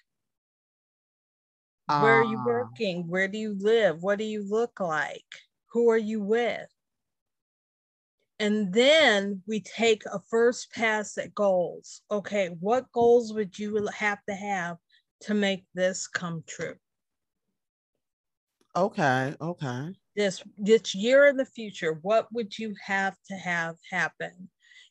Where 1.97 2.17
are 2.17 2.23
you 2.23 2.39
Ah, 2.39 2.45
working? 2.45 3.07
Where 3.09 3.27
do 3.27 3.37
you 3.37 3.53
live? 3.53 4.01
What 4.01 4.19
do 4.19 4.23
you 4.23 4.41
look 4.41 4.79
like? 4.79 5.25
Who 5.73 5.89
are 5.89 5.97
you 5.97 6.21
with? 6.21 6.69
And 8.39 8.73
then 8.73 9.43
we 9.45 9.59
take 9.61 10.03
a 10.07 10.19
first 10.19 10.71
pass 10.71 11.17
at 11.19 11.35
goals. 11.35 12.01
Okay, 12.09 12.49
what 12.49 12.91
goals 12.91 13.31
would 13.33 13.57
you 13.59 13.85
have 13.87 14.23
to 14.25 14.33
have 14.33 14.77
to 15.21 15.33
make 15.35 15.67
this 15.75 16.07
come 16.07 16.43
true? 16.47 16.79
Okay. 18.75 19.35
Okay. 19.41 19.93
This 20.17 20.43
this 20.57 20.93
year 20.93 21.25
in 21.27 21.37
the 21.37 21.45
future, 21.45 21.93
what 21.93 22.33
would 22.33 22.57
you 22.59 22.75
have 22.83 23.15
to 23.29 23.35
have 23.35 23.77
happen 23.89 24.49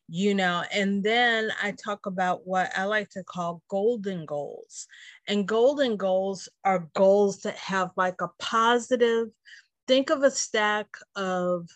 you 0.09 0.35
know 0.35 0.63
and 0.73 1.03
then 1.05 1.51
i 1.63 1.73
talk 1.73 2.07
about 2.07 2.47
what 2.47 2.71
i 2.77 2.85
like 2.85 3.09
to 3.11 3.25
call 3.25 3.63
golden 3.69 4.25
goals. 4.25 4.87
And 5.27 5.49
golden 5.49 5.97
goals 5.97 6.49
are 6.65 6.89
goals 6.95 7.41
that 7.43 7.57
have 7.57 7.91
like 7.97 8.21
a 8.21 8.29
positive 8.39 9.29
think 9.89 10.11
of 10.11 10.23
a 10.23 10.31
stack 10.31 10.89
of 11.17 11.69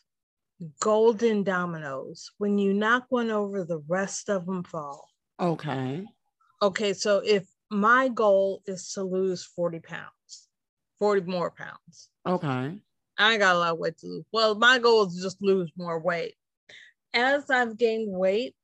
golden 0.81 1.43
dominoes 1.45 2.31
when 2.39 2.59
you 2.59 2.75
knock 2.75 3.07
one 3.11 3.31
over 3.31 3.65
the 3.65 3.79
rest 3.89 4.29
of 4.29 4.47
them 4.47 4.65
fall. 4.65 5.09
Okay. 5.41 6.07
Okay 6.63 6.93
so 6.93 7.23
if 7.25 7.49
my 7.71 8.09
goal 8.09 8.63
is 8.67 8.93
to 8.93 9.03
lose 9.03 9.45
40 9.45 9.81
pounds 9.81 10.49
40 10.99 11.23
more 11.23 11.51
pounds 11.51 12.11
okay. 12.27 12.81
I 13.19 13.37
got 13.39 13.57
a 13.57 13.59
lot 13.59 13.73
of 13.73 13.79
weight 13.79 13.99
to 13.99 14.07
lose. 14.07 14.25
Well 14.33 14.55
my 14.55 14.79
goal 14.79 15.07
is 15.07 15.21
just 15.23 15.43
lose 15.43 15.71
more 15.77 15.99
weight 16.01 16.35
as 17.13 17.51
I've 17.51 17.77
gained 17.77 18.13
weight, 18.13 18.55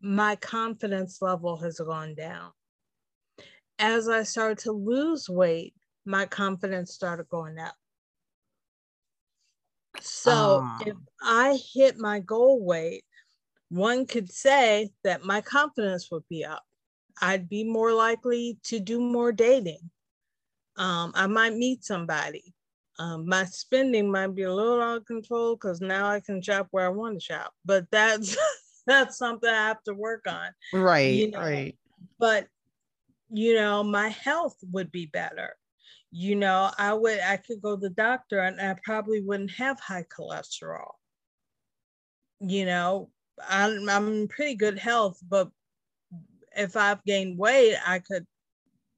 my 0.00 0.36
confidence 0.36 1.22
level 1.22 1.56
has 1.58 1.78
gone 1.78 2.14
down. 2.14 2.50
As 3.78 4.08
I 4.08 4.22
started 4.22 4.58
to 4.58 4.72
lose 4.72 5.28
weight, 5.28 5.74
my 6.04 6.26
confidence 6.26 6.92
started 6.92 7.28
going 7.28 7.58
up. 7.58 7.74
So 10.00 10.64
uh. 10.64 10.78
if 10.86 10.96
I 11.22 11.58
hit 11.74 11.98
my 11.98 12.20
goal 12.20 12.64
weight, 12.64 13.04
one 13.70 14.06
could 14.06 14.30
say 14.30 14.90
that 15.02 15.24
my 15.24 15.40
confidence 15.40 16.10
would 16.10 16.24
be 16.28 16.44
up. 16.44 16.62
I'd 17.20 17.48
be 17.48 17.64
more 17.64 17.92
likely 17.92 18.58
to 18.64 18.80
do 18.80 19.00
more 19.00 19.32
dating. 19.32 19.90
Um, 20.76 21.12
I 21.14 21.26
might 21.26 21.54
meet 21.54 21.84
somebody. 21.84 22.54
Um, 22.98 23.28
my 23.28 23.44
spending 23.44 24.10
might 24.10 24.34
be 24.34 24.42
a 24.42 24.52
little 24.52 24.80
out 24.80 24.98
of 24.98 25.06
control 25.06 25.56
because 25.56 25.80
now 25.80 26.06
I 26.06 26.20
can 26.20 26.40
shop 26.40 26.68
where 26.70 26.86
I 26.86 26.90
want 26.90 27.14
to 27.14 27.24
shop, 27.24 27.52
but 27.64 27.86
that's 27.90 28.36
that's 28.86 29.18
something 29.18 29.50
I 29.50 29.68
have 29.68 29.82
to 29.84 29.94
work 29.94 30.24
on. 30.28 30.48
Right, 30.72 31.06
you 31.06 31.30
know? 31.30 31.40
right. 31.40 31.76
But 32.18 32.46
you 33.30 33.54
know, 33.54 33.82
my 33.82 34.08
health 34.08 34.56
would 34.70 34.92
be 34.92 35.06
better. 35.06 35.56
You 36.12 36.36
know, 36.36 36.70
I 36.78 36.94
would 36.94 37.18
I 37.20 37.36
could 37.36 37.60
go 37.60 37.74
to 37.74 37.80
the 37.80 37.90
doctor 37.90 38.38
and 38.38 38.60
I 38.60 38.76
probably 38.84 39.20
wouldn't 39.20 39.50
have 39.52 39.80
high 39.80 40.04
cholesterol. 40.16 40.92
You 42.40 42.66
know, 42.66 43.10
I'm 43.48 43.88
I'm 43.88 44.08
in 44.08 44.28
pretty 44.28 44.54
good 44.54 44.78
health, 44.78 45.18
but 45.28 45.50
if 46.56 46.76
I've 46.76 47.04
gained 47.04 47.38
weight, 47.38 47.76
I 47.84 47.98
could 47.98 48.24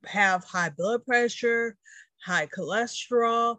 have 0.05 0.45
high 0.45 0.71
blood 0.71 1.07
pressure, 1.07 1.77
high 2.23 2.47
cholesterol, 2.47 3.57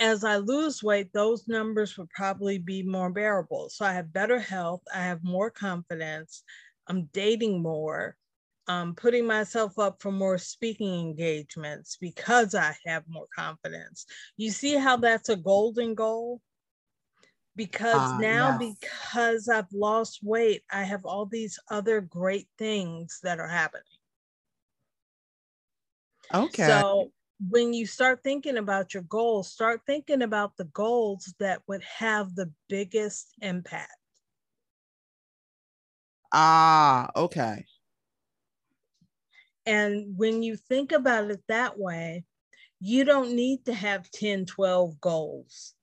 as 0.00 0.24
I 0.24 0.36
lose 0.36 0.82
weight, 0.82 1.12
those 1.12 1.46
numbers 1.46 1.96
would 1.98 2.08
probably 2.10 2.58
be 2.58 2.82
more 2.82 3.10
bearable. 3.10 3.68
So 3.68 3.84
I 3.84 3.92
have 3.92 4.12
better 4.12 4.40
health, 4.40 4.80
I 4.92 5.00
have 5.00 5.22
more 5.22 5.50
confidence, 5.50 6.42
I'm 6.88 7.10
dating 7.12 7.62
more, 7.62 8.16
I'm 8.66 8.94
putting 8.94 9.26
myself 9.26 9.78
up 9.78 10.00
for 10.00 10.10
more 10.10 10.38
speaking 10.38 11.00
engagements 11.00 11.98
because 12.00 12.54
I 12.54 12.74
have 12.86 13.04
more 13.08 13.26
confidence. 13.36 14.06
You 14.38 14.50
see 14.50 14.74
how 14.76 14.96
that's 14.96 15.28
a 15.28 15.36
golden 15.36 15.94
goal? 15.94 16.40
Because 17.54 18.12
uh, 18.12 18.18
now, 18.20 18.58
yes. 18.58 18.76
because 18.80 19.48
I've 19.48 19.72
lost 19.72 20.20
weight, 20.22 20.62
I 20.72 20.84
have 20.84 21.04
all 21.04 21.26
these 21.26 21.58
other 21.70 22.00
great 22.00 22.48
things 22.56 23.20
that 23.22 23.38
are 23.38 23.48
happening. 23.48 23.82
Okay. 26.32 26.66
So 26.66 27.12
when 27.48 27.72
you 27.72 27.86
start 27.86 28.22
thinking 28.22 28.58
about 28.58 28.92
your 28.92 29.02
goals, 29.04 29.50
start 29.50 29.80
thinking 29.86 30.22
about 30.22 30.56
the 30.56 30.64
goals 30.64 31.32
that 31.40 31.62
would 31.66 31.82
have 31.84 32.34
the 32.34 32.52
biggest 32.68 33.34
impact. 33.40 33.92
Ah, 36.32 37.10
okay. 37.16 37.64
And 39.66 40.16
when 40.16 40.42
you 40.42 40.56
think 40.56 40.92
about 40.92 41.30
it 41.30 41.40
that 41.48 41.78
way, 41.78 42.24
you 42.80 43.04
don't 43.04 43.34
need 43.34 43.64
to 43.66 43.74
have 43.74 44.10
10, 44.10 44.46
12 44.46 45.00
goals. 45.00 45.74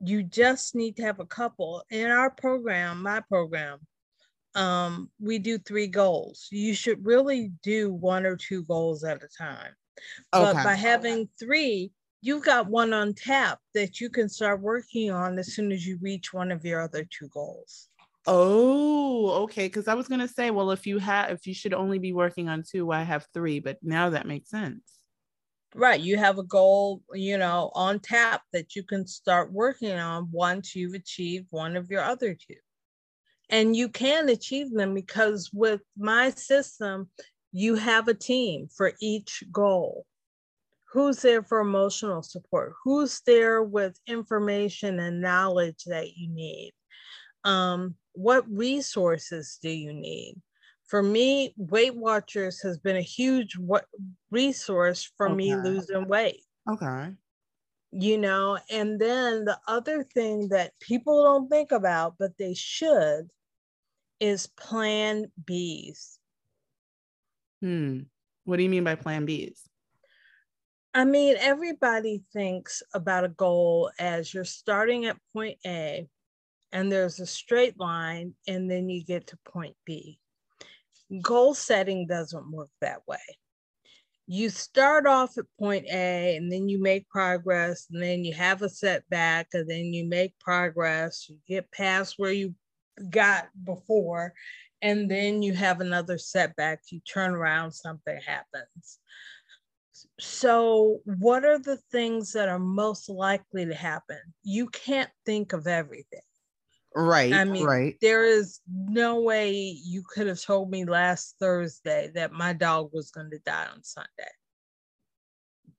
You 0.00 0.22
just 0.22 0.74
need 0.74 0.96
to 0.96 1.02
have 1.02 1.20
a 1.20 1.26
couple. 1.26 1.82
In 1.90 2.10
our 2.10 2.30
program, 2.30 3.02
my 3.02 3.20
program, 3.20 3.80
um, 4.58 5.10
we 5.20 5.38
do 5.38 5.58
three 5.58 5.86
goals. 5.86 6.48
You 6.50 6.74
should 6.74 7.04
really 7.06 7.52
do 7.62 7.92
one 7.92 8.26
or 8.26 8.36
two 8.36 8.64
goals 8.64 9.04
at 9.04 9.22
a 9.22 9.28
time. 9.28 9.72
Okay. 10.34 10.52
But 10.52 10.64
by 10.64 10.74
having 10.74 11.28
three, 11.38 11.92
you've 12.20 12.44
got 12.44 12.68
one 12.68 12.92
on 12.92 13.14
tap 13.14 13.60
that 13.74 14.00
you 14.00 14.10
can 14.10 14.28
start 14.28 14.60
working 14.60 15.10
on 15.10 15.38
as 15.38 15.54
soon 15.54 15.70
as 15.70 15.86
you 15.86 15.98
reach 16.02 16.32
one 16.32 16.50
of 16.50 16.64
your 16.64 16.80
other 16.80 17.06
two 17.08 17.28
goals. 17.28 17.88
Oh, 18.26 19.44
okay. 19.44 19.66
Because 19.66 19.88
I 19.88 19.94
was 19.94 20.08
gonna 20.08 20.28
say, 20.28 20.50
well, 20.50 20.72
if 20.72 20.86
you 20.86 20.98
have, 20.98 21.30
if 21.30 21.46
you 21.46 21.54
should 21.54 21.72
only 21.72 21.98
be 21.98 22.12
working 22.12 22.48
on 22.48 22.64
two, 22.68 22.90
I 22.90 23.02
have 23.02 23.26
three. 23.32 23.60
But 23.60 23.78
now 23.82 24.10
that 24.10 24.26
makes 24.26 24.50
sense. 24.50 24.82
Right. 25.74 26.00
You 26.00 26.16
have 26.16 26.38
a 26.38 26.42
goal, 26.42 27.02
you 27.12 27.38
know, 27.38 27.70
on 27.74 28.00
tap 28.00 28.42
that 28.52 28.74
you 28.74 28.82
can 28.82 29.06
start 29.06 29.52
working 29.52 29.92
on 29.92 30.28
once 30.32 30.74
you've 30.74 30.94
achieved 30.94 31.48
one 31.50 31.76
of 31.76 31.90
your 31.90 32.02
other 32.02 32.34
two 32.34 32.56
and 33.50 33.74
you 33.74 33.88
can 33.88 34.28
achieve 34.28 34.72
them 34.72 34.94
because 34.94 35.50
with 35.52 35.80
my 35.96 36.30
system 36.30 37.08
you 37.52 37.74
have 37.76 38.08
a 38.08 38.14
team 38.14 38.68
for 38.74 38.92
each 39.00 39.42
goal. 39.50 40.04
Who's 40.92 41.20
there 41.22 41.42
for 41.42 41.60
emotional 41.60 42.22
support? 42.22 42.74
Who's 42.84 43.20
there 43.26 43.62
with 43.62 43.98
information 44.06 44.98
and 45.00 45.20
knowledge 45.20 45.84
that 45.86 46.16
you 46.16 46.28
need? 46.28 46.72
Um, 47.44 47.94
what 48.12 48.44
resources 48.50 49.58
do 49.62 49.70
you 49.70 49.92
need? 49.92 50.36
For 50.86 51.02
me 51.02 51.54
weight 51.56 51.94
watchers 51.94 52.62
has 52.62 52.78
been 52.78 52.96
a 52.96 53.02
huge 53.02 53.56
what 53.56 53.84
resource 54.30 55.10
for 55.16 55.26
okay. 55.26 55.36
me 55.36 55.54
losing 55.54 56.08
weight. 56.08 56.42
Okay. 56.70 57.12
You 57.90 58.18
know 58.18 58.58
and 58.70 58.98
then 58.98 59.44
the 59.44 59.58
other 59.66 60.02
thing 60.02 60.48
that 60.48 60.72
people 60.80 61.24
don't 61.24 61.48
think 61.48 61.72
about 61.72 62.16
but 62.18 62.32
they 62.38 62.54
should 62.54 63.28
is 64.20 64.46
plan 64.46 65.26
Bs. 65.44 66.18
Hmm. 67.60 68.00
What 68.44 68.56
do 68.56 68.62
you 68.62 68.68
mean 68.68 68.84
by 68.84 68.94
plan 68.94 69.26
Bs? 69.26 69.60
I 70.94 71.04
mean, 71.04 71.36
everybody 71.38 72.22
thinks 72.32 72.82
about 72.94 73.24
a 73.24 73.28
goal 73.28 73.90
as 73.98 74.32
you're 74.32 74.44
starting 74.44 75.04
at 75.04 75.16
point 75.32 75.58
A 75.66 76.08
and 76.72 76.90
there's 76.90 77.20
a 77.20 77.26
straight 77.26 77.78
line 77.78 78.34
and 78.46 78.70
then 78.70 78.88
you 78.88 79.04
get 79.04 79.28
to 79.28 79.38
point 79.44 79.76
B. 79.84 80.18
Goal 81.22 81.54
setting 81.54 82.06
doesn't 82.06 82.50
work 82.50 82.70
that 82.80 83.06
way. 83.06 83.18
You 84.26 84.50
start 84.50 85.06
off 85.06 85.38
at 85.38 85.46
point 85.58 85.86
A 85.90 86.36
and 86.36 86.52
then 86.52 86.68
you 86.68 86.82
make 86.82 87.08
progress 87.08 87.86
and 87.90 88.02
then 88.02 88.24
you 88.24 88.34
have 88.34 88.62
a 88.62 88.68
setback 88.68 89.48
and 89.54 89.68
then 89.68 89.92
you 89.92 90.06
make 90.06 90.38
progress. 90.38 91.26
You 91.28 91.38
get 91.46 91.70
past 91.70 92.14
where 92.18 92.32
you 92.32 92.54
got 93.10 93.48
before 93.64 94.34
and 94.82 95.10
then 95.10 95.42
you 95.42 95.54
have 95.54 95.80
another 95.80 96.18
setback 96.18 96.80
you 96.90 97.00
turn 97.00 97.32
around 97.32 97.72
something 97.72 98.18
happens. 98.24 98.98
So 100.20 101.00
what 101.04 101.44
are 101.44 101.58
the 101.58 101.78
things 101.90 102.32
that 102.32 102.48
are 102.48 102.60
most 102.60 103.08
likely 103.08 103.66
to 103.66 103.74
happen? 103.74 104.18
You 104.44 104.68
can't 104.68 105.10
think 105.26 105.52
of 105.52 105.66
everything. 105.66 106.20
Right 106.94 107.32
i 107.32 107.44
mean 107.44 107.66
right. 107.66 107.96
there 108.00 108.24
is 108.24 108.60
no 108.66 109.20
way 109.20 109.52
you 109.52 110.02
could 110.02 110.26
have 110.26 110.40
told 110.40 110.70
me 110.70 110.86
last 110.86 111.36
thursday 111.38 112.10
that 112.14 112.32
my 112.32 112.54
dog 112.54 112.90
was 112.92 113.10
going 113.10 113.30
to 113.30 113.38
die 113.40 113.66
on 113.72 113.84
sunday. 113.84 114.08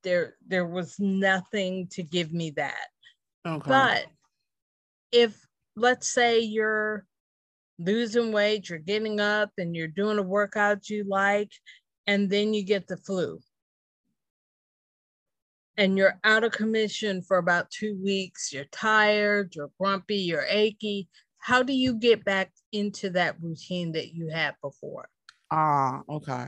There 0.03 0.35
there 0.47 0.67
was 0.67 0.97
nothing 0.99 1.87
to 1.91 2.03
give 2.03 2.31
me 2.31 2.51
that. 2.51 2.87
Okay. 3.45 3.67
but 3.67 4.05
if 5.11 5.48
let's 5.75 6.09
say 6.09 6.39
you're 6.39 7.05
losing 7.79 8.31
weight, 8.31 8.69
you're 8.69 8.79
getting 8.79 9.19
up 9.19 9.51
and 9.57 9.75
you're 9.75 9.87
doing 9.87 10.17
a 10.17 10.23
workout 10.23 10.89
you 10.89 11.05
like, 11.07 11.51
and 12.07 12.29
then 12.29 12.53
you 12.53 12.63
get 12.63 12.87
the 12.87 12.97
flu. 12.97 13.39
And 15.77 15.97
you're 15.97 16.19
out 16.25 16.43
of 16.43 16.51
commission 16.51 17.21
for 17.21 17.37
about 17.37 17.71
two 17.71 17.97
weeks. 18.03 18.51
You're 18.51 18.65
tired, 18.65 19.55
you're 19.55 19.71
grumpy, 19.79 20.17
you're 20.17 20.45
achy. 20.49 21.07
How 21.37 21.63
do 21.63 21.71
you 21.71 21.93
get 21.93 22.25
back 22.25 22.51
into 22.73 23.09
that 23.11 23.41
routine 23.41 23.93
that 23.93 24.13
you 24.13 24.29
had 24.29 24.55
before? 24.61 25.07
Ah, 25.51 26.01
okay. 26.09 26.47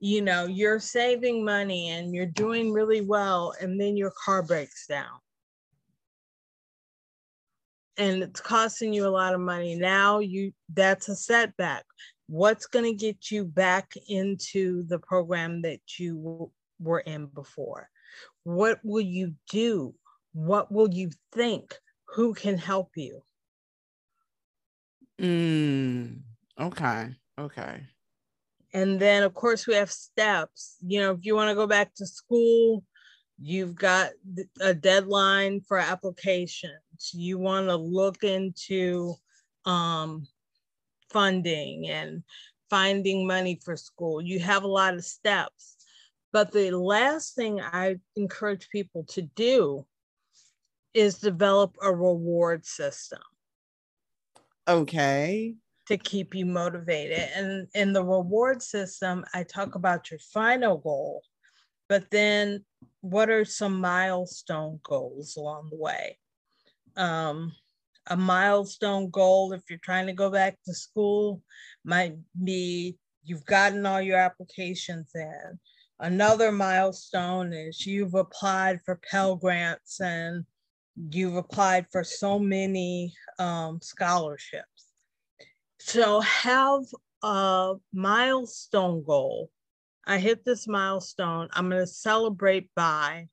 You 0.00 0.22
know, 0.22 0.46
you're 0.46 0.80
saving 0.80 1.44
money 1.44 1.90
and 1.90 2.12
you're 2.12 2.26
doing 2.26 2.72
really 2.72 3.02
well, 3.02 3.54
and 3.60 3.80
then 3.80 3.96
your 3.96 4.12
car 4.24 4.42
breaks 4.42 4.86
down 4.86 5.20
and 8.00 8.22
it's 8.22 8.40
costing 8.40 8.92
you 8.92 9.06
a 9.06 9.08
lot 9.08 9.34
of 9.34 9.40
money 9.40 9.74
now 9.74 10.18
you 10.18 10.52
that's 10.74 11.08
a 11.08 11.14
setback 11.14 11.84
what's 12.26 12.66
going 12.66 12.84
to 12.84 12.94
get 12.94 13.30
you 13.30 13.44
back 13.44 13.92
into 14.08 14.82
the 14.84 14.98
program 14.98 15.62
that 15.62 15.80
you 15.98 16.50
were 16.80 17.00
in 17.00 17.26
before 17.26 17.88
what 18.44 18.80
will 18.84 19.00
you 19.00 19.34
do 19.50 19.94
what 20.32 20.72
will 20.72 20.92
you 20.92 21.10
think 21.32 21.78
who 22.06 22.34
can 22.34 22.58
help 22.58 22.90
you 22.96 23.22
Mm, 25.20 26.20
okay. 26.58 27.14
Okay. 27.38 27.82
And 28.72 29.00
then, 29.00 29.22
of 29.22 29.34
course, 29.34 29.66
we 29.66 29.74
have 29.74 29.90
steps. 29.90 30.76
You 30.80 31.00
know, 31.00 31.12
if 31.12 31.24
you 31.24 31.34
want 31.34 31.50
to 31.50 31.54
go 31.54 31.66
back 31.66 31.94
to 31.96 32.06
school, 32.06 32.84
you've 33.40 33.74
got 33.74 34.10
a 34.60 34.74
deadline 34.74 35.60
for 35.62 35.78
applications. 35.78 37.10
You 37.12 37.38
want 37.38 37.68
to 37.68 37.76
look 37.76 38.22
into 38.22 39.14
um, 39.64 40.26
funding 41.10 41.88
and 41.88 42.22
finding 42.68 43.26
money 43.26 43.58
for 43.64 43.76
school. 43.76 44.20
You 44.20 44.38
have 44.40 44.62
a 44.62 44.68
lot 44.68 44.94
of 44.94 45.04
steps. 45.04 45.76
But 46.32 46.52
the 46.52 46.70
last 46.70 47.34
thing 47.34 47.60
I 47.60 47.96
encourage 48.14 48.68
people 48.70 49.04
to 49.10 49.22
do 49.22 49.86
is 50.94 51.18
develop 51.18 51.76
a 51.82 51.92
reward 51.92 52.64
system. 52.64 53.20
Okay. 54.68 55.54
To 55.88 55.96
keep 55.96 56.34
you 56.34 56.46
motivated. 56.46 57.28
And 57.34 57.66
in 57.74 57.92
the 57.92 58.04
reward 58.04 58.62
system, 58.62 59.24
I 59.34 59.42
talk 59.42 59.74
about 59.74 60.10
your 60.10 60.20
final 60.32 60.78
goal, 60.78 61.22
but 61.88 62.08
then 62.10 62.64
what 63.00 63.30
are 63.30 63.44
some 63.44 63.80
milestone 63.80 64.80
goals 64.82 65.36
along 65.36 65.70
the 65.70 65.76
way? 65.76 66.18
Um, 66.96 67.52
a 68.06 68.16
milestone 68.16 69.10
goal, 69.10 69.52
if 69.52 69.62
you're 69.68 69.78
trying 69.82 70.06
to 70.06 70.12
go 70.12 70.30
back 70.30 70.58
to 70.66 70.74
school, 70.74 71.42
might 71.84 72.16
be 72.42 72.98
you've 73.22 73.44
gotten 73.46 73.86
all 73.86 74.00
your 74.00 74.18
applications 74.18 75.10
in. 75.14 75.58
Another 76.00 76.50
milestone 76.50 77.52
is 77.52 77.86
you've 77.86 78.14
applied 78.14 78.80
for 78.84 79.00
Pell 79.10 79.36
Grants 79.36 80.00
and 80.00 80.44
you've 81.10 81.36
applied 81.36 81.86
for 81.92 82.02
so 82.02 82.38
many 82.38 83.12
um, 83.38 83.80
scholarships. 83.82 84.92
So 85.78 86.20
have 86.20 86.82
a 87.22 87.74
milestone 87.92 89.04
goal. 89.04 89.50
I 90.10 90.18
hit 90.18 90.44
this 90.44 90.66
milestone. 90.66 91.48
I'm 91.52 91.68
going 91.70 91.82
to 91.82 91.86
celebrate 91.86 92.68
by 92.74 93.28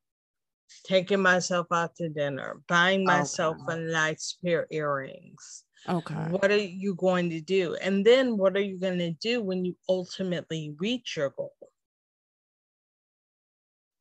taking 0.85 1.19
myself 1.19 1.65
out 1.71 1.95
to 1.95 2.07
dinner, 2.07 2.61
buying 2.67 3.01
oh, 3.01 3.17
myself 3.17 3.57
okay. 3.63 3.79
a 3.79 3.91
nice 3.91 4.37
pair 4.45 4.61
of 4.61 4.67
earrings. 4.69 5.63
Okay. 5.89 6.13
What 6.13 6.51
are 6.51 6.55
you 6.55 6.93
going 6.93 7.31
to 7.31 7.41
do? 7.41 7.75
And 7.81 8.05
then 8.05 8.37
what 8.37 8.55
are 8.55 8.61
you 8.61 8.77
going 8.77 8.99
to 8.99 9.09
do 9.09 9.41
when 9.41 9.65
you 9.65 9.75
ultimately 9.89 10.75
reach 10.77 11.17
your 11.17 11.31
goal? 11.31 11.55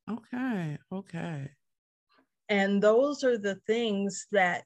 Okay. 0.07 0.77
Okay. 0.93 1.49
And 2.47 2.79
those 2.79 3.23
are 3.23 3.39
the 3.39 3.55
things 3.65 4.27
that 4.31 4.65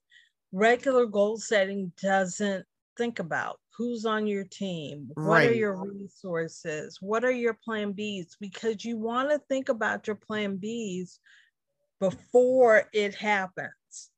regular 0.52 1.06
goal 1.06 1.38
setting 1.38 1.94
doesn't 2.02 2.66
think 3.02 3.18
about. 3.18 3.60
Who's 3.78 4.06
on 4.06 4.28
your 4.28 4.44
team? 4.44 5.10
What 5.16 5.24
right. 5.24 5.50
are 5.50 5.54
your 5.56 5.92
resources? 5.92 7.00
What 7.02 7.24
are 7.24 7.32
your 7.32 7.56
plan 7.56 7.94
Bs? 7.94 8.36
Because 8.40 8.86
you 8.86 8.96
want 8.96 9.32
to 9.32 9.40
think 9.50 9.70
about 9.70 10.06
your 10.06 10.18
plan 10.18 10.60
Bs 10.60 11.18
before 12.00 12.84
it 12.94 13.16
happens. 13.16 14.12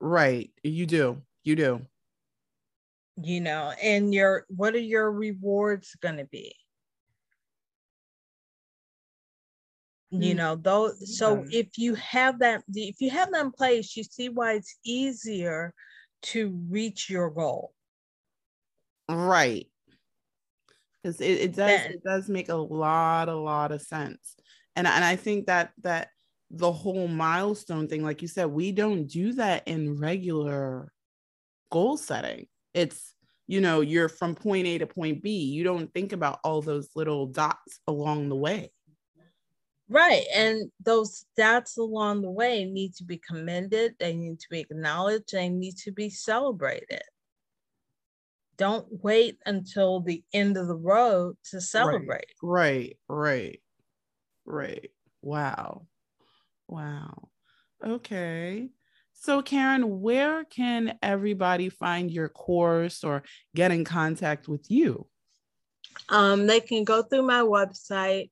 Right. 0.00 0.50
You 0.62 0.86
do. 0.86 1.22
You 1.42 1.56
do. 1.56 1.80
You 3.20 3.40
know, 3.40 3.72
and 3.82 4.14
your 4.14 4.44
what 4.48 4.76
are 4.76 4.78
your 4.78 5.10
rewards 5.10 5.96
going 6.00 6.18
to 6.18 6.24
be? 6.24 6.54
you 10.10 10.32
mm. 10.32 10.36
know 10.38 10.56
those 10.56 11.18
so 11.18 11.44
if 11.50 11.76
you 11.76 11.94
have 11.96 12.38
that 12.38 12.62
if 12.72 12.98
you 12.98 13.10
have 13.10 13.30
that 13.30 13.44
in 13.44 13.52
place 13.52 13.94
you 13.94 14.02
see 14.02 14.30
why 14.30 14.54
it's 14.54 14.78
easier 14.82 15.74
to 16.22 16.58
reach 16.68 17.08
your 17.08 17.30
goal. 17.30 17.72
Right. 19.08 19.66
Because 21.02 21.20
it, 21.20 21.24
it 21.30 21.56
does 21.56 21.56
then, 21.56 21.90
it 21.92 22.02
does 22.04 22.28
make 22.28 22.48
a 22.48 22.56
lot 22.56 23.28
a 23.28 23.34
lot 23.34 23.72
of 23.72 23.82
sense. 23.82 24.36
And 24.76 24.86
and 24.86 25.04
i 25.04 25.16
think 25.16 25.46
that 25.46 25.72
that 25.82 26.08
the 26.50 26.70
whole 26.70 27.08
milestone 27.08 27.88
thing 27.88 28.02
like 28.02 28.22
you 28.22 28.28
said 28.28 28.46
we 28.46 28.72
don't 28.72 29.06
do 29.06 29.34
that 29.34 29.66
in 29.66 29.98
regular 29.98 30.92
goal 31.70 31.96
setting. 31.96 32.46
It's 32.74 33.14
you 33.46 33.60
know 33.60 33.80
you're 33.80 34.08
from 34.08 34.34
point 34.34 34.66
a 34.66 34.78
to 34.78 34.86
point 34.86 35.22
b. 35.22 35.44
You 35.44 35.64
don't 35.64 35.92
think 35.92 36.12
about 36.12 36.40
all 36.44 36.62
those 36.62 36.88
little 36.94 37.26
dots 37.26 37.80
along 37.86 38.28
the 38.28 38.36
way 38.36 38.72
Right. 39.88 40.24
And 40.34 40.70
those 40.84 41.24
stats 41.38 41.78
along 41.78 42.22
the 42.22 42.30
way 42.30 42.64
need 42.64 42.94
to 42.96 43.04
be 43.04 43.18
commended, 43.18 43.94
they 43.98 44.14
need 44.14 44.40
to 44.40 44.48
be 44.50 44.60
acknowledged, 44.60 45.32
they 45.32 45.48
need 45.48 45.76
to 45.78 45.92
be 45.92 46.10
celebrated. 46.10 47.02
Don't 48.58 48.86
wait 49.02 49.38
until 49.46 50.00
the 50.00 50.22
end 50.32 50.56
of 50.56 50.66
the 50.66 50.74
road 50.74 51.36
to 51.50 51.60
celebrate. 51.60 52.26
Right, 52.42 52.98
right, 52.98 52.98
right. 53.08 53.60
right. 54.44 54.90
Wow. 55.22 55.86
Wow. 56.66 57.28
Okay. 57.84 58.68
So, 59.14 59.42
Karen, 59.42 60.00
where 60.00 60.44
can 60.44 60.98
everybody 61.02 61.70
find 61.70 62.10
your 62.10 62.28
course 62.28 63.02
or 63.02 63.22
get 63.54 63.72
in 63.72 63.84
contact 63.84 64.48
with 64.48 64.70
you? 64.70 65.06
Um, 66.08 66.46
they 66.46 66.60
can 66.60 66.84
go 66.84 67.02
through 67.02 67.22
my 67.22 67.40
website, 67.40 68.30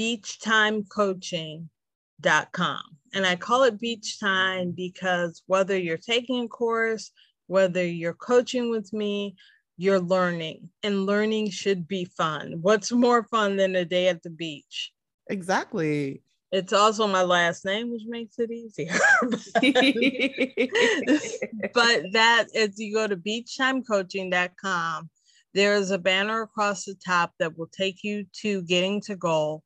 beachtimecoaching.com. 0.00 2.80
And 3.12 3.26
I 3.26 3.34
call 3.36 3.64
it 3.64 3.80
beach 3.80 4.18
time 4.18 4.72
because 4.74 5.42
whether 5.46 5.76
you're 5.76 5.98
taking 5.98 6.44
a 6.44 6.48
course, 6.48 7.10
whether 7.48 7.84
you're 7.84 8.14
coaching 8.14 8.70
with 8.70 8.90
me, 8.94 9.36
you're 9.76 10.00
learning, 10.00 10.70
and 10.82 11.04
learning 11.06 11.50
should 11.50 11.86
be 11.88 12.04
fun. 12.04 12.58
What's 12.60 12.92
more 12.92 13.24
fun 13.24 13.56
than 13.56 13.74
a 13.76 13.84
day 13.84 14.08
at 14.08 14.22
the 14.22 14.30
beach? 14.30 14.92
Exactly. 15.28 16.22
It's 16.52 16.72
also 16.72 17.06
my 17.06 17.22
last 17.22 17.64
name, 17.64 17.92
which 17.92 18.02
makes 18.06 18.36
it 18.38 18.50
easier. 18.50 18.98
but 21.74 22.02
that 22.12 22.46
is 22.54 22.78
you 22.78 22.94
go 22.94 23.06
to 23.06 23.16
beachtimecoaching.com 23.16 25.10
there 25.54 25.74
is 25.74 25.90
a 25.90 25.98
banner 25.98 26.42
across 26.42 26.84
the 26.84 26.94
top 26.94 27.32
that 27.38 27.58
will 27.58 27.68
take 27.68 28.04
you 28.04 28.24
to 28.42 28.62
getting 28.62 29.00
to 29.02 29.16
goal. 29.16 29.64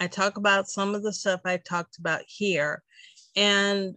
I 0.00 0.06
talk 0.06 0.36
about 0.36 0.68
some 0.68 0.94
of 0.94 1.02
the 1.02 1.12
stuff 1.12 1.40
I 1.44 1.56
talked 1.58 1.98
about 1.98 2.22
here. 2.26 2.82
And 3.36 3.94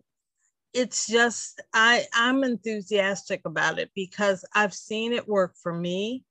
it's 0.73 1.07
just 1.07 1.61
I 1.73 2.05
I'm 2.13 2.43
enthusiastic 2.43 3.41
about 3.45 3.79
it 3.79 3.89
because 3.95 4.45
I've 4.53 4.73
seen 4.73 5.13
it 5.13 5.27
work 5.27 5.55
for 5.61 5.73
me. 5.73 6.23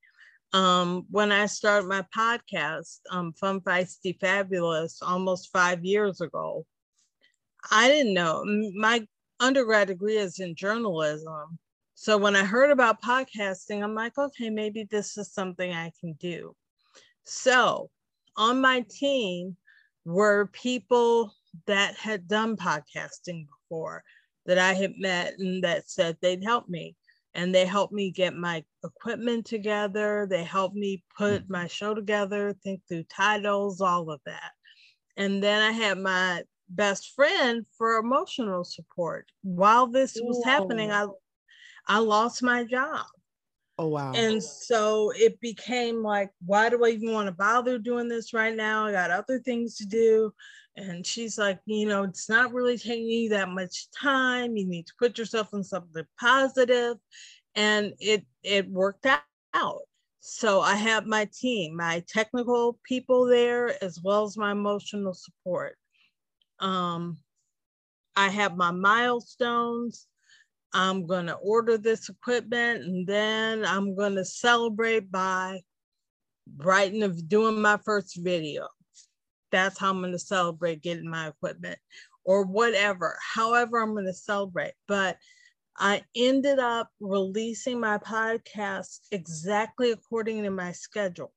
Um, 0.52 1.04
when 1.10 1.30
I 1.32 1.46
started 1.46 1.88
my 1.88 2.04
podcast, 2.16 3.00
um, 3.10 3.32
Fun 3.34 3.60
Feisty 3.60 4.18
Fabulous, 4.18 5.02
almost 5.02 5.50
five 5.52 5.84
years 5.84 6.20
ago, 6.20 6.64
I 7.70 7.88
didn't 7.88 8.14
know 8.14 8.44
my 8.74 9.06
undergrad 9.40 9.88
degree 9.88 10.16
is 10.16 10.38
in 10.38 10.54
journalism, 10.54 11.58
so 12.00 12.16
when 12.16 12.36
I 12.36 12.44
heard 12.44 12.70
about 12.70 13.02
podcasting, 13.02 13.82
I'm 13.82 13.92
like, 13.92 14.16
okay, 14.16 14.50
maybe 14.50 14.84
this 14.84 15.18
is 15.18 15.32
something 15.32 15.72
I 15.72 15.90
can 15.98 16.12
do. 16.12 16.54
So 17.24 17.90
on 18.38 18.60
my 18.60 18.86
team 18.88 19.56
were 20.04 20.46
people 20.52 21.34
that 21.66 21.94
had 21.96 22.28
done 22.28 22.56
podcasting 22.56 23.46
before 23.46 24.02
that 24.46 24.58
I 24.58 24.72
had 24.72 24.94
met 24.96 25.34
and 25.38 25.62
that 25.64 25.90
said 25.90 26.16
they'd 26.20 26.42
help 26.42 26.68
me. 26.68 26.96
And 27.34 27.54
they 27.54 27.66
helped 27.66 27.92
me 27.92 28.10
get 28.10 28.34
my 28.34 28.64
equipment 28.82 29.44
together. 29.44 30.26
They 30.28 30.42
helped 30.42 30.74
me 30.74 31.04
put 31.16 31.44
mm. 31.44 31.50
my 31.50 31.66
show 31.66 31.94
together, 31.94 32.54
think 32.64 32.80
through 32.88 33.04
titles, 33.04 33.80
all 33.80 34.10
of 34.10 34.20
that. 34.24 34.52
And 35.16 35.42
then 35.42 35.60
I 35.60 35.72
had 35.72 35.98
my 35.98 36.42
best 36.70 37.12
friend 37.14 37.66
for 37.76 37.98
emotional 37.98 38.64
support. 38.64 39.26
While 39.42 39.88
this 39.88 40.16
was 40.20 40.42
happening, 40.44 40.90
I 40.90 41.06
I 41.86 41.98
lost 41.98 42.42
my 42.42 42.64
job. 42.64 43.06
Oh, 43.78 43.88
wow. 43.88 44.12
And 44.14 44.42
so 44.42 45.12
it 45.14 45.40
became 45.40 46.02
like, 46.02 46.30
why 46.44 46.68
do 46.70 46.84
I 46.84 46.88
even 46.90 47.12
want 47.12 47.26
to 47.26 47.32
bother 47.32 47.78
doing 47.78 48.08
this 48.08 48.32
right 48.32 48.54
now? 48.54 48.86
I 48.86 48.92
got 48.92 49.10
other 49.10 49.38
things 49.38 49.76
to 49.76 49.86
do. 49.86 50.32
And 50.76 51.04
she's 51.06 51.38
like, 51.38 51.60
you 51.66 51.86
know, 51.86 52.04
it's 52.04 52.28
not 52.28 52.52
really 52.52 52.78
taking 52.78 53.06
you 53.06 53.28
that 53.30 53.48
much 53.48 53.90
time. 53.90 54.56
You 54.56 54.66
need 54.66 54.86
to 54.86 54.94
put 54.98 55.18
yourself 55.18 55.52
in 55.52 55.62
something 55.64 56.04
positive. 56.18 56.96
And 57.54 57.94
it 58.00 58.24
it 58.42 58.70
worked 58.70 59.06
out. 59.06 59.80
So 60.20 60.60
I 60.60 60.74
have 60.76 61.06
my 61.06 61.28
team, 61.32 61.76
my 61.76 62.04
technical 62.08 62.78
people 62.84 63.26
there, 63.26 63.82
as 63.82 64.00
well 64.02 64.24
as 64.24 64.36
my 64.36 64.52
emotional 64.52 65.14
support. 65.14 65.76
Um, 66.60 67.18
I 68.16 68.28
have 68.28 68.56
my 68.56 68.70
milestones. 68.70 70.06
I'm 70.72 71.06
going 71.06 71.26
to 71.26 71.34
order 71.34 71.78
this 71.78 72.08
equipment 72.08 72.84
and 72.84 73.06
then 73.06 73.64
I'm 73.64 73.96
going 73.96 74.16
to 74.16 74.24
celebrate 74.24 75.10
by 75.10 75.60
writing 76.56 77.02
of 77.02 77.28
doing 77.28 77.60
my 77.60 77.78
first 77.84 78.16
video. 78.22 78.68
That's 79.50 79.78
how 79.78 79.90
I'm 79.90 80.00
going 80.00 80.12
to 80.12 80.18
celebrate 80.18 80.82
getting 80.82 81.08
my 81.08 81.28
equipment 81.28 81.78
or 82.24 82.44
whatever, 82.44 83.18
however 83.34 83.78
I'm 83.78 83.94
going 83.94 84.06
to 84.06 84.12
celebrate. 84.12 84.74
But 84.86 85.16
I 85.78 86.02
ended 86.14 86.58
up 86.58 86.90
releasing 87.00 87.80
my 87.80 87.98
podcast 87.98 89.00
exactly 89.10 89.92
according 89.92 90.42
to 90.42 90.50
my 90.50 90.72
schedule 90.72 91.32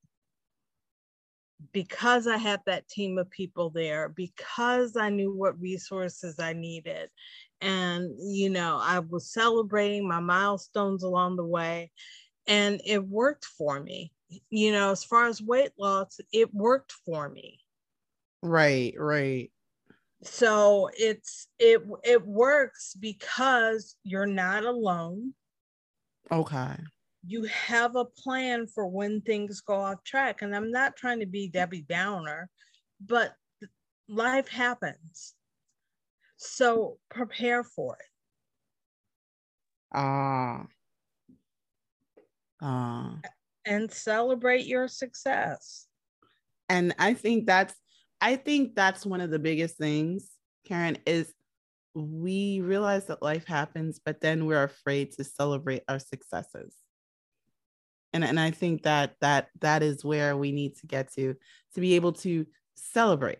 because 1.74 2.28
I 2.28 2.38
had 2.38 2.62
that 2.66 2.88
team 2.88 3.18
of 3.18 3.30
people 3.30 3.70
there, 3.70 4.10
because 4.10 4.98
I 4.98 5.10
knew 5.10 5.32
what 5.32 5.62
resources 5.62 6.40
I 6.40 6.54
needed. 6.54 7.10
And, 7.62 8.16
you 8.20 8.50
know, 8.50 8.80
I 8.82 9.00
was 9.00 9.32
celebrating 9.32 10.08
my 10.08 10.20
milestones 10.20 11.04
along 11.04 11.36
the 11.36 11.46
way, 11.46 11.92
and 12.48 12.82
it 12.86 13.08
worked 13.08 13.46
for 13.46 13.80
me. 13.80 14.14
You 14.50 14.72
know, 14.72 14.92
as 14.92 15.04
far 15.04 15.28
as 15.28 15.42
weight 15.42 15.72
loss, 15.78 16.20
it 16.34 16.54
worked 16.54 16.92
for 16.92 17.30
me. 17.30 17.60
Right, 18.42 18.94
right. 18.98 19.52
So 20.24 20.90
it's 20.94 21.48
it 21.60 21.82
it 22.04 22.26
works 22.26 22.96
because 22.96 23.96
you're 24.04 24.26
not 24.28 24.64
alone. 24.66 25.34
Okay 26.32 26.76
you 27.26 27.44
have 27.44 27.96
a 27.96 28.06
plan 28.06 28.68
for 28.68 28.88
when 28.88 29.22
things 29.22 29.62
go 29.62 29.76
off 29.76 30.04
track. 30.04 30.42
And 30.42 30.56
I'm 30.56 30.72
not 30.72 30.96
trying 30.96 31.20
to 31.20 31.26
be 31.26 31.48
Debbie 31.48 31.84
Downer, 31.84 32.50
but 33.00 33.36
life 34.08 34.48
happens. 34.48 35.36
So 36.44 36.98
prepare 37.12 37.64
for 37.64 37.98
it. 38.00 38.06
Ah. 39.94 40.66
Ah. 42.60 43.20
And 43.66 43.92
celebrate 43.92 44.66
your 44.66 44.88
success. 44.88 45.86
And 46.68 46.96
I 46.98 47.14
think 47.14 47.46
that's 47.46 47.76
I 48.22 48.38
think 48.38 48.74
that's 48.74 49.06
one 49.06 49.22
of 49.22 49.30
the 49.30 49.38
biggest 49.38 49.78
things, 49.78 50.32
Karen, 50.66 50.98
is 51.06 51.32
we 51.94 52.62
realize 52.62 53.06
that 53.06 53.22
life 53.22 53.46
happens, 53.46 54.00
but 54.04 54.20
then 54.20 54.48
we're 54.48 54.64
afraid 54.64 55.12
to 55.14 55.24
celebrate 55.24 55.84
our 55.88 56.00
successes 56.00 56.76
and 58.14 58.24
and 58.24 58.40
i 58.40 58.52
think 58.52 58.84
that 58.84 59.16
that 59.22 59.48
that 59.60 59.82
is 59.84 60.04
where 60.04 60.36
we 60.36 60.52
need 60.52 60.76
to 60.76 60.86
get 60.86 61.12
to 61.14 61.34
to 61.74 61.82
be 61.82 61.94
able 61.94 62.12
to 62.12 62.46
celebrate 62.76 63.40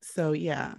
so 0.00 0.32
yeah 0.32 0.74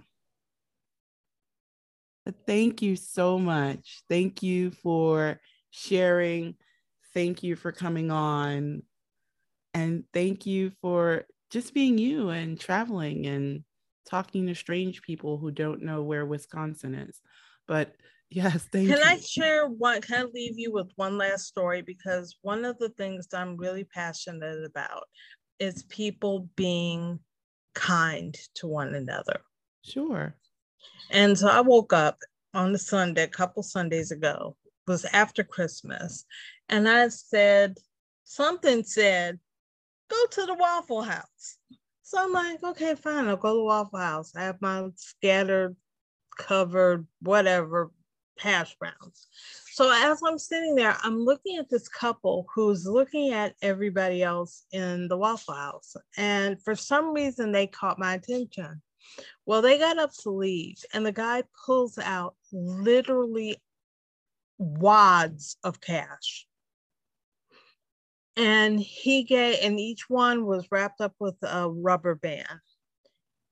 thank 2.46 2.82
you 2.82 2.96
so 2.96 3.38
much 3.38 4.02
thank 4.10 4.42
you 4.44 4.72
for 4.72 5.40
sharing 5.70 6.56
thank 7.14 7.44
you 7.44 7.56
for 7.56 7.72
coming 7.72 8.12
on 8.12 8.82
and 9.74 10.04
thank 10.14 10.46
you 10.46 10.72
for 10.82 11.26
just 11.50 11.74
being 11.74 11.98
you 11.98 12.30
and 12.30 12.60
traveling 12.60 13.26
and 13.26 13.64
talking 14.10 14.48
to 14.48 14.56
strange 14.56 15.02
people 15.02 15.38
who 15.38 15.52
don't 15.52 15.82
know 15.82 16.02
where 16.04 16.26
wisconsin 16.26 16.96
is 16.96 17.22
but 17.68 17.94
Yes, 18.30 18.68
thank 18.72 18.90
can 18.90 18.98
you. 18.98 19.04
I 19.06 19.18
share 19.20 19.68
one? 19.68 20.02
Can 20.02 20.20
I 20.20 20.24
leave 20.34 20.60
you 20.60 20.74
with 20.74 20.92
one 20.98 21.18
last 21.18 21.46
story? 21.46 21.82
Because 21.82 22.36
one 22.42 22.66
of 22.66 22.78
the 22.78 22.90
things 22.90 23.28
I'm 23.34 23.56
really 23.56 23.86
passionate 23.86 24.66
about 24.66 25.06
is 25.60 25.84
people 25.84 26.50
being 26.58 27.20
kind 27.74 28.36
to 28.56 28.68
one 28.68 28.96
another. 28.96 29.40
Sure. 29.86 30.36
And 31.12 31.38
so 31.38 31.48
I 31.48 31.62
woke 31.62 31.94
up 31.94 32.20
on 32.54 32.72
the 32.72 32.80
Sunday, 32.80 33.24
a 33.24 33.28
couple 33.28 33.64
Sundays 33.64 34.12
ago, 34.12 34.56
was 34.88 35.06
after 35.06 35.44
Christmas, 35.44 36.26
and 36.70 36.88
I 36.88 37.10
said, 37.10 37.78
something 38.24 38.84
said, 38.84 39.40
go 40.10 40.26
to 40.32 40.46
the 40.46 40.56
Waffle 40.56 41.02
House. 41.02 41.58
So 42.04 42.18
I'm 42.22 42.32
like, 42.32 42.64
okay, 42.64 42.96
fine, 42.96 43.28
I'll 43.28 43.38
go 43.38 43.54
to 43.54 43.58
the 43.58 43.64
Waffle 43.64 44.00
House. 44.00 44.34
I 44.36 44.44
have 44.44 44.62
my 44.62 44.88
scattered, 44.96 45.76
covered, 46.38 47.06
whatever 47.22 47.92
hash 48.40 48.76
browns. 48.76 49.28
So 49.72 49.92
as 49.92 50.22
I'm 50.26 50.38
sitting 50.38 50.76
there, 50.76 50.98
I'm 51.04 51.20
looking 51.20 51.58
at 51.58 51.70
this 51.70 51.88
couple 51.88 52.48
who's 52.54 52.86
looking 52.86 53.34
at 53.34 53.56
everybody 53.62 54.24
else 54.24 54.66
in 54.72 55.08
the 55.08 55.18
Waffle 55.18 55.54
House. 55.54 55.96
And 56.18 56.62
for 56.64 56.76
some 56.76 57.14
reason, 57.14 57.52
they 57.52 57.68
caught 57.68 58.00
my 58.00 58.16
attention. 58.16 58.82
Well, 59.46 59.62
they 59.62 59.78
got 59.78 59.98
up 59.98 60.12
to 60.24 60.30
leave, 60.30 60.84
and 60.94 61.06
the 61.06 61.12
guy 61.12 61.44
pulls 61.66 61.98
out 61.98 62.36
literally 62.52 63.58
wads 64.58 65.58
of 65.64 65.80
cash. 65.82 66.46
And 68.36 68.80
he 68.80 69.24
gave, 69.24 69.58
and 69.64 69.80
each 69.80 70.10
one 70.10 70.46
was 70.46 70.68
wrapped 70.72 71.02
up 71.02 71.16
with 71.20 71.36
a 71.42 71.70
rubber 71.70 72.16
band. 72.16 72.60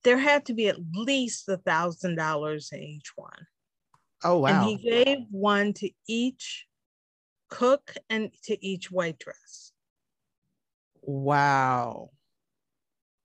There 0.03 0.17
had 0.17 0.45
to 0.45 0.53
be 0.53 0.67
at 0.67 0.77
least 0.93 1.49
a 1.49 1.57
thousand 1.57 2.15
dollars 2.15 2.69
in 2.71 2.83
each 2.83 3.11
one. 3.15 3.47
Oh 4.23 4.39
wow. 4.39 4.49
And 4.49 4.63
he 4.63 4.77
gave 4.77 5.25
one 5.31 5.73
to 5.73 5.89
each 6.07 6.67
cook 7.49 7.95
and 8.09 8.31
to 8.43 8.63
each 8.63 8.91
waitress. 8.91 9.71
Wow. 11.01 12.11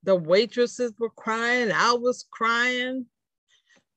The 0.02 0.16
waitresses 0.16 0.92
were 0.98 1.10
crying, 1.10 1.70
I 1.72 1.92
was 1.92 2.26
crying. 2.30 3.06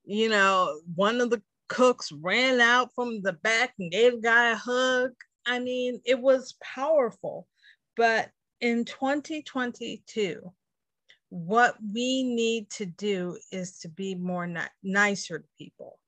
You 0.06 0.30
know, 0.30 0.82
one 0.95 1.22
of 1.22 1.30
the 1.30 1.41
cooks 1.70 2.12
ran 2.12 2.60
out 2.60 2.89
from 2.93 3.22
the 3.22 3.34
back 3.34 3.74
and 3.80 3.91
gave 3.91 4.22
guy 4.22 4.51
a 4.51 4.56
hug. 4.56 5.12
I 5.45 5.60
mean, 5.60 6.01
it 6.06 6.20
was 6.20 6.56
powerful. 6.62 7.47
But 7.95 8.30
in 8.60 8.86
2022, 8.86 10.51
what 11.30 11.76
we 11.82 12.24
need 12.24 12.70
to 12.72 12.86
do 12.86 13.38
is 13.51 13.80
to 13.80 13.89
be 13.89 14.16
more 14.16 14.45
ni- 14.45 14.62
nicer 14.84 15.39
to 15.39 15.45
people. 15.58 15.99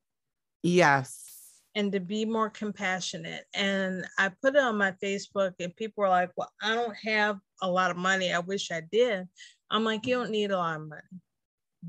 Yes. 0.61 1.34
And 1.75 1.91
to 1.91 1.99
be 1.99 2.23
more 2.23 2.49
compassionate. 2.49 3.43
And 3.53 4.05
I 4.17 4.31
put 4.41 4.55
it 4.55 4.61
on 4.61 4.77
my 4.77 4.93
Facebook, 5.03 5.53
and 5.59 5.75
people 5.75 6.03
were 6.03 6.09
like, 6.09 6.31
Well, 6.37 6.51
I 6.61 6.73
don't 6.73 6.95
have 7.05 7.37
a 7.61 7.69
lot 7.69 7.91
of 7.91 7.97
money. 7.97 8.31
I 8.31 8.39
wish 8.39 8.71
I 8.71 8.81
did. 8.91 9.27
I'm 9.69 9.83
like, 9.83 10.05
You 10.05 10.15
don't 10.15 10.31
need 10.31 10.51
a 10.51 10.57
lot 10.57 10.79
of 10.79 10.87
money. 10.87 11.01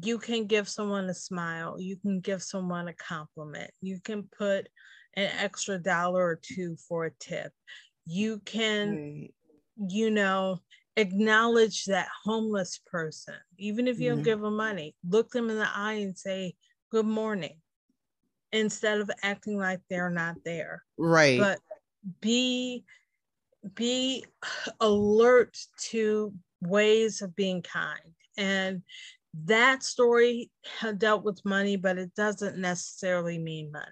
You 0.03 0.19
can 0.19 0.47
give 0.47 0.69
someone 0.69 1.05
a 1.05 1.15
smile. 1.15 1.77
You 1.79 1.97
can 1.97 2.21
give 2.21 2.43
someone 2.43 2.89
a 2.89 2.95
compliment. 2.95 3.71
You 3.81 4.01
can 4.01 4.29
put 4.37 4.69
an 5.15 5.31
extra 5.41 5.79
dollar 5.79 6.23
or 6.23 6.41
two 6.43 6.77
for 6.89 7.07
a 7.07 7.11
tip. 7.19 7.53
You 8.05 8.41
can, 8.45 8.91
right. 8.91 9.35
you 9.89 10.11
know, 10.11 10.59
acknowledge 10.97 11.85
that 11.87 12.09
homeless 12.25 12.81
person, 12.87 13.35
even 13.59 13.87
if 13.87 14.01
you 14.01 14.11
don't 14.11 14.19
mm-hmm. 14.19 14.25
give 14.25 14.41
them 14.41 14.57
money, 14.57 14.95
look 15.09 15.31
them 15.31 15.49
in 15.49 15.57
the 15.57 15.69
eye 15.73 15.95
and 15.95 16.19
say, 16.19 16.55
Good 16.91 17.07
morning 17.07 17.61
instead 18.53 19.01
of 19.01 19.11
acting 19.23 19.59
like 19.59 19.81
they're 19.89 20.11
not 20.11 20.37
there. 20.45 20.83
Right. 20.97 21.39
But 21.39 21.61
be 22.21 22.85
be 23.75 24.25
alert 24.81 25.57
to 25.91 26.33
ways 26.61 27.23
of 27.23 27.35
being 27.35 27.63
kind. 27.63 28.15
And 28.39 28.83
that 29.45 29.83
story 29.83 30.51
dealt 30.99 31.25
with 31.25 31.45
money, 31.45 31.77
but 31.77 31.99
it 31.99 32.15
doesn't 32.15 32.59
necessarily 32.59 33.39
mean 33.39 33.73
money. 33.73 33.85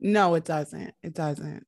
No, 0.00 0.34
it 0.34 0.44
doesn't. 0.44 0.94
It 1.02 1.14
doesn't. 1.14 1.66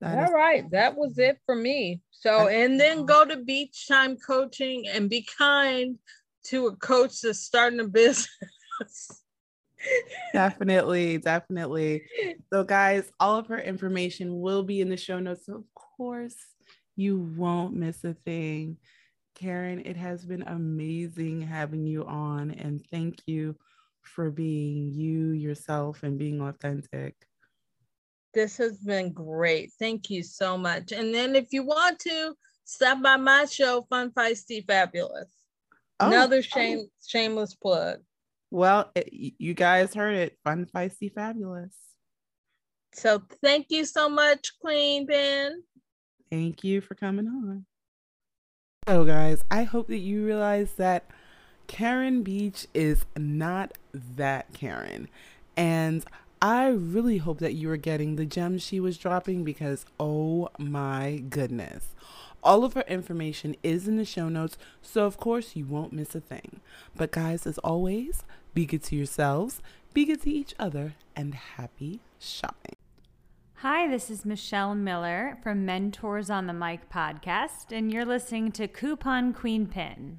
That 0.00 0.18
All 0.18 0.24
is- 0.24 0.30
right, 0.32 0.70
that 0.70 0.96
was 0.96 1.18
it 1.18 1.38
for 1.44 1.54
me. 1.56 2.00
So, 2.10 2.48
and 2.48 2.78
then 2.80 3.04
go 3.04 3.24
to 3.24 3.36
beach 3.36 3.86
time 3.88 4.16
coaching 4.16 4.84
and 4.88 5.08
be 5.10 5.26
kind 5.38 5.98
to 6.46 6.66
a 6.68 6.76
coach 6.76 7.20
that's 7.20 7.40
starting 7.40 7.80
a 7.80 7.84
business 7.88 9.22
definitely, 10.32 11.18
definitely. 11.18 12.02
So, 12.52 12.64
guys, 12.64 13.10
all 13.20 13.36
of 13.36 13.46
her 13.48 13.58
information 13.58 14.40
will 14.40 14.62
be 14.62 14.80
in 14.80 14.88
the 14.88 14.96
show 14.96 15.18
notes. 15.18 15.46
So 15.46 15.56
of 15.56 15.64
course, 15.74 16.36
you 16.96 17.18
won't 17.36 17.74
miss 17.74 18.04
a 18.04 18.14
thing. 18.24 18.78
Karen, 19.34 19.82
it 19.84 19.96
has 19.96 20.24
been 20.24 20.42
amazing 20.42 21.42
having 21.42 21.86
you 21.86 22.04
on, 22.04 22.50
and 22.50 22.84
thank 22.90 23.20
you 23.26 23.56
for 24.02 24.30
being 24.30 24.92
you 24.92 25.30
yourself 25.30 26.02
and 26.02 26.18
being 26.18 26.40
authentic. 26.40 27.14
This 28.34 28.56
has 28.56 28.78
been 28.78 29.12
great. 29.12 29.72
Thank 29.78 30.10
you 30.10 30.22
so 30.22 30.58
much. 30.58 30.92
And 30.92 31.14
then, 31.14 31.36
if 31.36 31.52
you 31.52 31.62
want 31.62 31.98
to, 32.00 32.34
stop 32.64 33.02
by 33.02 33.16
my 33.16 33.44
show, 33.44 33.86
Fun 33.88 34.10
Feisty 34.10 34.66
Fabulous. 34.66 35.30
Oh, 36.00 36.08
Another 36.08 36.38
oh. 36.38 36.42
shame, 36.42 36.78
oh. 36.82 36.88
shameless 37.06 37.54
plug. 37.54 38.00
Well, 38.50 38.90
it, 38.94 39.34
you 39.38 39.54
guys 39.54 39.94
heard 39.94 40.14
it. 40.14 40.38
Fun, 40.44 40.66
feisty, 40.66 41.12
fabulous. 41.12 41.74
So 42.94 43.22
thank 43.42 43.66
you 43.70 43.84
so 43.84 44.08
much, 44.08 44.58
Queen 44.60 45.06
Pin. 45.06 45.62
Thank 46.30 46.64
you 46.64 46.80
for 46.80 46.94
coming 46.94 47.26
on. 47.26 47.66
So, 48.88 49.04
guys, 49.04 49.44
I 49.50 49.64
hope 49.64 49.88
that 49.88 49.98
you 49.98 50.24
realize 50.24 50.72
that 50.74 51.04
Karen 51.66 52.22
Beach 52.22 52.66
is 52.72 53.04
not 53.16 53.76
that 53.92 54.52
Karen. 54.54 55.08
And 55.56 56.04
I 56.40 56.68
really 56.68 57.18
hope 57.18 57.38
that 57.40 57.54
you 57.54 57.70
are 57.70 57.76
getting 57.76 58.16
the 58.16 58.24
gems 58.24 58.62
she 58.62 58.80
was 58.80 58.96
dropping 58.96 59.44
because, 59.44 59.84
oh 60.00 60.48
my 60.58 61.22
goodness. 61.28 61.94
All 62.42 62.64
of 62.64 62.74
her 62.74 62.84
information 62.88 63.56
is 63.62 63.88
in 63.88 63.96
the 63.96 64.04
show 64.04 64.28
notes, 64.28 64.56
so 64.80 65.04
of 65.04 65.16
course 65.16 65.56
you 65.56 65.66
won't 65.66 65.92
miss 65.92 66.14
a 66.14 66.20
thing. 66.20 66.60
But 66.96 67.10
guys, 67.10 67.46
as 67.46 67.58
always, 67.58 68.24
be 68.54 68.64
good 68.64 68.82
to 68.84 68.96
yourselves, 68.96 69.60
be 69.92 70.04
good 70.04 70.22
to 70.22 70.30
each 70.30 70.54
other, 70.58 70.94
and 71.16 71.34
happy 71.34 72.00
shopping. 72.18 72.76
Hi, 73.56 73.88
this 73.88 74.08
is 74.08 74.24
Michelle 74.24 74.76
Miller 74.76 75.36
from 75.42 75.66
Mentors 75.66 76.30
on 76.30 76.46
the 76.46 76.52
Mic 76.52 76.88
podcast, 76.88 77.72
and 77.72 77.92
you're 77.92 78.04
listening 78.04 78.52
to 78.52 78.68
Coupon 78.68 79.32
Queen 79.32 79.66
Pin. 79.66 80.18